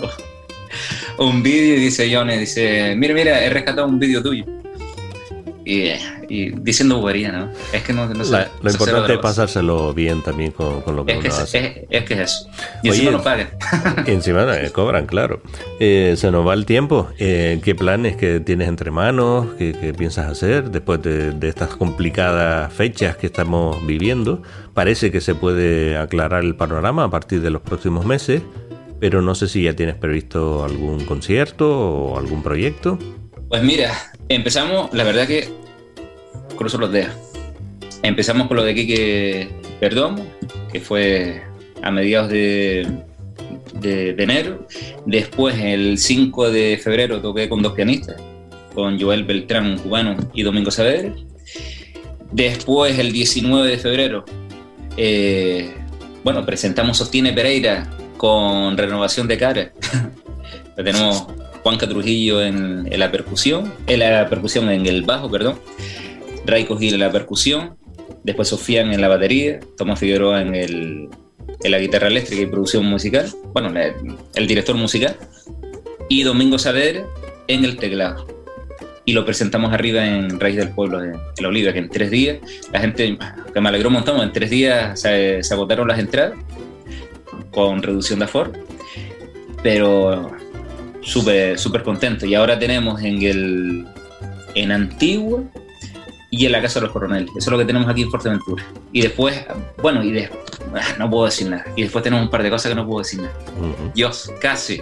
un 1.18 1.42
vídeo 1.42 1.76
y 1.76 1.80
dice 1.80 2.14
Johnny, 2.14 2.38
dice, 2.38 2.96
mira, 2.98 3.14
mira, 3.14 3.44
he 3.44 3.50
rescatado 3.50 3.88
un 3.88 4.00
vídeo 4.00 4.22
tuyo. 4.22 4.46
Y, 5.66 5.90
y, 6.30 6.52
diciendo 6.52 7.00
bobería, 7.00 7.32
¿no? 7.32 7.50
Es 7.74 7.82
que 7.82 7.92
no, 7.92 8.08
no 8.08 8.24
sé, 8.24 8.32
La, 8.32 8.52
Lo 8.62 8.70
importante 8.70 9.14
es 9.14 9.20
pasárselo 9.20 9.96
bien 9.96 10.22
también 10.22 10.52
con, 10.52 10.82
con 10.82 10.96
lo 10.96 11.04
que 11.04 11.14
es 11.14 11.18
uno 11.18 11.28
que 11.28 11.42
hace. 11.42 11.58
Es, 11.58 11.78
es, 11.90 12.04
que 12.04 12.14
es 12.14 12.20
eso. 12.20 12.50
Y 12.84 12.90
Oye, 12.90 13.00
encima 13.00 13.12
lo 13.12 13.24
pagan. 13.24 13.50
encima 14.06 14.60
eh, 14.60 14.72
cobran, 14.72 15.08
claro. 15.08 15.42
Eh, 15.80 16.14
se 16.18 16.30
nos 16.30 16.48
va 16.48 16.54
el 16.54 16.68
tiempo. 16.68 17.10
Eh, 17.18 17.60
¿Qué 17.64 17.74
planes 17.74 18.16
que 18.16 18.40
tienes 18.40 18.68
entre 18.68 18.92
manos? 18.92 19.48
¿Qué, 19.58 19.74
qué 19.74 19.92
piensas 19.92 20.28
hacer 20.28 20.70
después 20.70 21.02
de, 21.02 21.32
de, 21.32 21.50
estas 21.50 21.76
complicadas 21.76 22.72
fechas 22.72 23.18
que 23.18 23.26
estamos 23.26 23.84
viviendo? 23.88 24.44
Parece 24.76 25.12
que 25.12 25.20
se 25.20 25.34
puede 25.34 25.98
aclarar 25.98 26.44
el 26.44 26.56
panorama 26.56 27.06
a 27.06 27.10
partir 27.10 27.42
de 27.42 27.50
los 27.50 27.64
próximos 27.64 28.06
meses, 28.06 28.44
pero 29.00 29.24
no 29.24 29.34
sé 29.34 29.48
si 29.48 29.64
ya 29.64 29.76
tienes 29.76 29.96
previsto 29.96 30.64
algún 30.64 31.06
concierto 31.06 31.70
o 31.70 32.20
algún 32.20 32.44
proyecto. 32.44 33.00
Pues 33.50 33.64
mira, 33.64 34.12
empezamos, 34.28 34.94
la 34.94 35.04
verdad 35.04 35.28
que 35.28 35.50
cruzo 36.58 36.78
los 36.78 36.92
dedos. 36.92 37.14
Empezamos 38.02 38.48
con 38.48 38.58
lo 38.58 38.64
de 38.64 38.76
Quique 38.76 39.50
Perdomo, 39.80 40.26
que 40.72 40.80
fue 40.80 41.42
a 41.82 41.92
mediados 41.92 42.30
de, 42.30 42.88
de, 43.80 44.16
enero. 44.18 44.68
Después, 45.06 45.56
el 45.60 45.98
5 45.98 46.52
de 46.52 46.80
febrero, 46.84 47.22
toqué 47.22 47.48
con 47.48 47.62
dos 47.62 47.74
pianistas, 47.74 48.18
con 48.74 49.00
Joel 49.00 49.24
Beltrán, 49.24 49.78
cubano, 49.80 50.16
y 50.34 50.44
Domingo 50.44 50.72
Saavedra. 50.72 51.14
Después, 52.32 52.98
el 52.98 53.12
19 53.12 53.70
de 53.70 53.78
febrero, 53.78 54.26
eh, 54.98 55.74
bueno, 56.24 56.46
presentamos 56.46 56.98
Sostiene 56.98 57.34
Pereira 57.34 57.90
con 58.18 58.78
renovación 58.78 59.28
de 59.28 59.38
cara 59.38 59.72
tenemos 60.76 61.28
Juanca 61.66 61.90
Trujillo 61.90 62.44
en, 62.44 62.88
la 62.92 63.12
percusión, 63.12 63.74
en 63.88 63.98
la 63.98 64.30
percusión 64.30 64.70
en 64.70 64.86
el 64.86 65.02
bajo, 65.02 65.32
perdón, 65.32 65.60
Raico 66.46 66.78
Gil 66.78 66.94
en 66.94 67.00
la 67.00 67.12
percusión, 67.12 67.76
después 68.24 68.50
Sofían 68.50 68.94
en 68.94 69.02
la 69.02 69.08
batería, 69.08 69.60
Tomás 69.76 69.98
Figueroa 69.98 70.44
en, 70.44 70.54
el, 70.54 71.10
en 71.64 71.72
la 71.72 71.80
guitarra 71.80 72.06
eléctrica 72.06 72.44
y 72.44 72.46
producción 72.46 72.86
musical, 72.86 73.32
bueno, 73.52 73.74
el 74.36 74.46
director 74.46 74.76
musical, 74.76 75.18
y 76.08 76.22
Domingo 76.22 76.60
Saavedra 76.60 77.04
en 77.48 77.66
el 77.66 77.78
teclado. 77.78 78.28
Y 79.04 79.14
lo 79.14 79.26
presentamos 79.26 79.74
arriba 79.74 80.06
en 80.06 80.40
Raíz 80.40 80.58
del 80.58 80.70
Pueblo 80.70 81.00
de 81.00 81.18
La 81.42 81.48
Oliva, 81.48 81.74
que 81.74 81.80
en 81.80 81.90
tres 81.90 82.12
días, 82.12 82.38
la 82.72 82.80
gente, 82.80 83.18
que 83.52 83.60
me 83.60 83.70
alegró 83.70 83.90
un 83.90 84.22
en 84.22 84.32
tres 84.32 84.52
días 84.52 85.02
se, 85.02 85.42
se 85.42 85.54
agotaron 85.56 85.88
las 85.88 85.98
entradas 85.98 86.38
con 87.50 87.82
reducción 87.82 88.20
de 88.20 88.26
aforo, 88.26 88.52
pero 89.64 90.45
súper 91.06 91.58
súper 91.58 91.84
contento. 91.84 92.26
Y 92.26 92.36
ahora 92.36 92.60
tenemos 92.60 93.02
en 93.02 93.22
el 93.22 93.86
en 94.56 94.72
Antigua 94.72 95.44
y 96.32 96.46
en 96.46 96.52
la 96.52 96.62
Casa 96.62 96.80
de 96.80 96.88
los 96.88 96.94
Coroneles. 96.94 97.30
Eso 97.30 97.38
es 97.40 97.48
lo 97.48 97.58
que 97.58 97.66
tenemos 97.66 97.88
aquí 97.90 98.02
en 98.02 98.10
Fuerteventura. 98.10 98.64
Y 98.92 99.02
después, 99.02 99.46
bueno, 99.82 100.04
y 100.04 100.12
después, 100.12 100.44
no 100.98 101.10
puedo 101.10 101.26
decir 101.26 101.50
nada. 101.50 101.66
Y 101.76 101.84
después 101.84 102.04
tenemos 102.04 102.26
un 102.26 102.32
par 102.32 102.44
de 102.44 102.50
cosas 102.50 102.70
que 102.70 102.76
no 102.76 102.86
puedo 102.86 103.00
decir 103.00 103.22
nada. 103.22 103.34
Dios, 103.94 104.32
casi. 104.42 104.82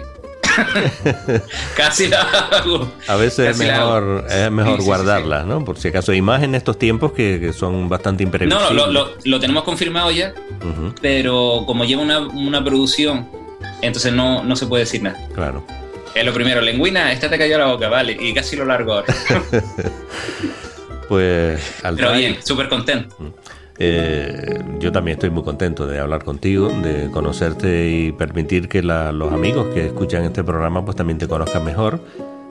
Casi 1.76 2.06
la 2.06 2.20
hago. 2.20 2.88
A 3.08 3.16
veces 3.16 3.50
es 3.50 3.58
mejor, 3.58 4.24
es 4.30 4.50
mejor 4.52 4.82
guardarlas, 4.82 5.44
¿no? 5.44 5.64
Por 5.64 5.78
si 5.78 5.88
acaso, 5.88 6.12
y 6.12 6.22
más 6.22 6.44
en 6.44 6.54
estos 6.54 6.78
tiempos 6.78 7.10
que, 7.10 7.52
son 7.52 7.88
bastante 7.88 8.22
imprevisibles. 8.22 8.72
No, 8.72 8.86
lo, 8.86 9.16
lo, 9.24 9.40
tenemos 9.40 9.64
confirmado 9.64 10.12
ya, 10.12 10.32
pero 11.02 11.64
como 11.66 11.84
lleva 11.84 12.02
una, 12.02 12.20
una 12.20 12.62
producción, 12.62 13.28
entonces 13.82 14.12
no, 14.12 14.44
no 14.44 14.54
se 14.54 14.66
puede 14.66 14.84
decir 14.84 15.02
nada. 15.02 15.18
Claro. 15.34 15.64
Es 16.14 16.24
lo 16.24 16.32
primero, 16.32 16.60
lengüina, 16.60 17.10
esta 17.12 17.28
te 17.28 17.36
cayó 17.36 17.58
la 17.58 17.66
boca, 17.66 17.88
vale, 17.88 18.16
y 18.18 18.32
casi 18.32 18.54
lo 18.56 18.64
largo 18.64 18.94
ahora. 18.94 19.14
pues, 21.08 21.84
al 21.84 21.96
Pero 21.96 22.12
bien, 22.12 22.36
súper 22.42 22.68
contento. 22.68 23.16
Eh, 23.78 24.62
yo 24.78 24.92
también 24.92 25.16
estoy 25.16 25.30
muy 25.30 25.42
contento 25.42 25.86
de 25.86 25.98
hablar 25.98 26.22
contigo, 26.22 26.68
de 26.68 27.10
conocerte 27.10 27.90
y 27.90 28.12
permitir 28.12 28.68
que 28.68 28.82
los 28.82 29.32
amigos 29.32 29.74
que 29.74 29.86
escuchan 29.86 30.22
este 30.24 30.44
programa 30.44 30.84
pues 30.84 30.96
también 30.96 31.18
te 31.18 31.26
conozcan 31.26 31.64
mejor, 31.64 32.00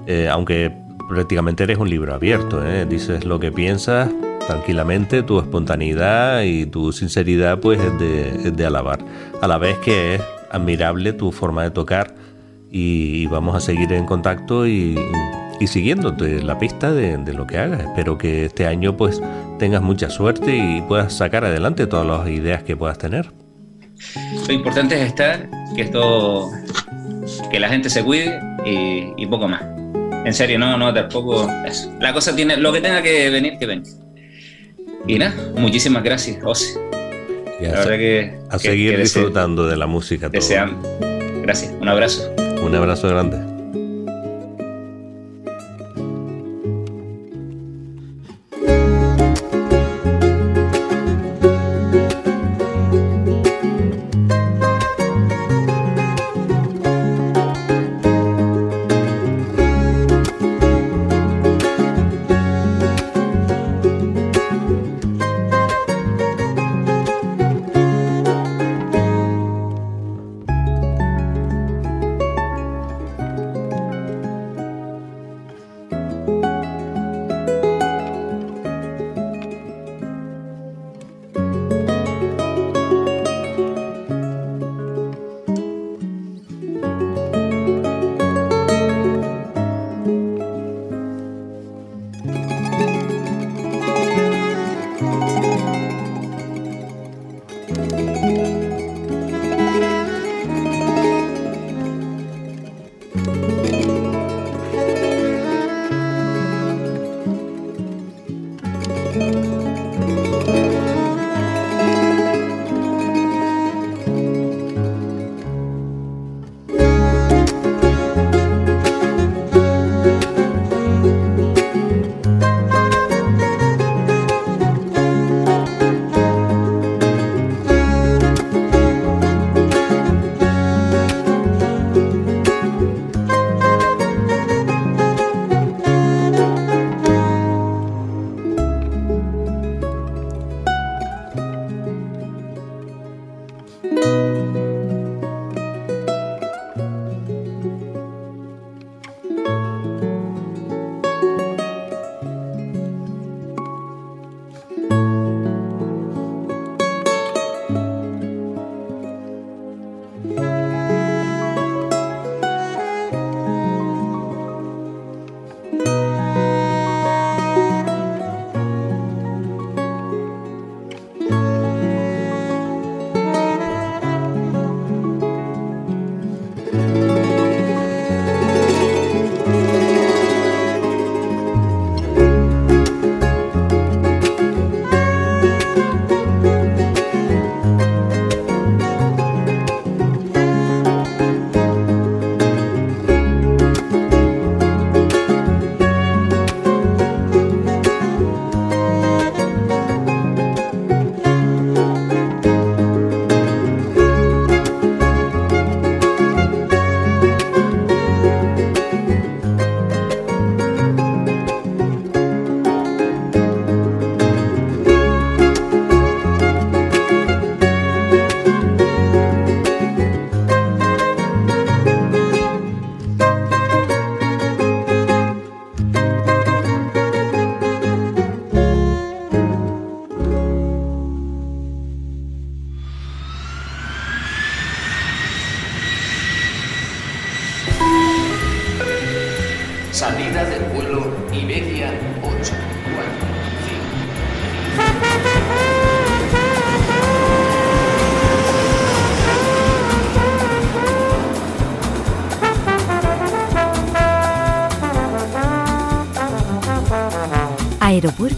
eh, 0.05 0.27
aunque 0.29 0.71
prácticamente 1.07 1.63
eres 1.63 1.77
un 1.77 1.89
libro 1.89 2.13
abierto, 2.13 2.65
¿eh? 2.65 2.85
dices 2.85 3.23
lo 3.23 3.39
que 3.39 3.51
piensas 3.51 4.09
tranquilamente, 4.45 5.23
tu 5.23 5.39
espontaneidad 5.39 6.41
y 6.41 6.65
tu 6.65 6.91
sinceridad 6.91 7.59
pues 7.59 7.79
es 7.79 8.57
de, 8.57 8.65
alabar, 8.65 8.99
a 9.41 9.47
la 9.47 9.57
vez 9.57 9.77
que 9.77 10.15
es 10.15 10.21
admirable 10.51 11.13
tu 11.13 11.31
forma 11.31 11.63
de 11.63 11.71
tocar 11.71 12.13
y 12.73 13.27
vamos 13.27 13.55
a 13.55 13.61
seguir 13.61 13.93
en 13.93 14.05
contacto 14.05 14.67
y 14.67 14.97
y 15.63 15.67
siguiéndote 15.67 16.43
la 16.43 16.59
pista 16.59 16.91
de, 16.91 17.17
lo 17.33 17.47
que 17.47 17.57
hagas. 17.57 17.81
Espero 17.81 18.17
que 18.17 18.45
este 18.45 18.65
año 18.65 18.97
pues 18.97 19.21
tengas 19.59 19.81
mucha 19.81 20.09
suerte 20.09 20.55
y 20.55 20.81
puedas 20.81 21.13
sacar 21.13 21.45
adelante 21.45 21.87
todas 21.87 22.05
las 22.05 22.27
ideas 22.27 22.63
que 22.63 22.75
puedas 22.75 22.97
tener. 22.97 23.31
Lo 24.47 24.53
importante 24.53 25.01
es 25.01 25.07
estar, 25.07 25.49
que 25.75 25.83
esto, 25.83 26.51
que 27.49 27.59
la 27.59 27.69
gente 27.69 27.89
se 27.89 28.03
cuide 28.03 28.39
y, 28.65 29.25
poco 29.27 29.47
más. 29.47 29.63
En 30.25 30.33
serio, 30.33 30.59
no, 30.59 30.77
no, 30.77 30.93
tampoco. 30.93 31.49
La 31.99 32.13
cosa 32.13 32.35
tiene, 32.35 32.57
lo 32.57 32.73
que 32.73 32.81
tenga 32.81 33.01
que 33.01 33.29
venir, 33.29 33.57
que 33.57 33.65
venga. 33.65 33.89
Y 35.07 35.17
nada, 35.17 35.33
muchísimas 35.55 36.03
gracias, 36.03 36.39
Ose. 36.43 36.77
la 37.61 37.71
verdad 37.71 37.97
que, 37.97 38.39
a 38.49 38.59
seguir 38.59 38.97
disfrutando 38.97 39.67
de 39.67 39.77
la 39.77 39.87
música. 39.87 40.29
Deseando. 40.29 40.81
Gracias, 41.41 41.73
un 41.79 41.87
abrazo. 41.89 42.33
Un 42.63 42.75
abrazo 42.75 43.09
grande. 43.09 43.52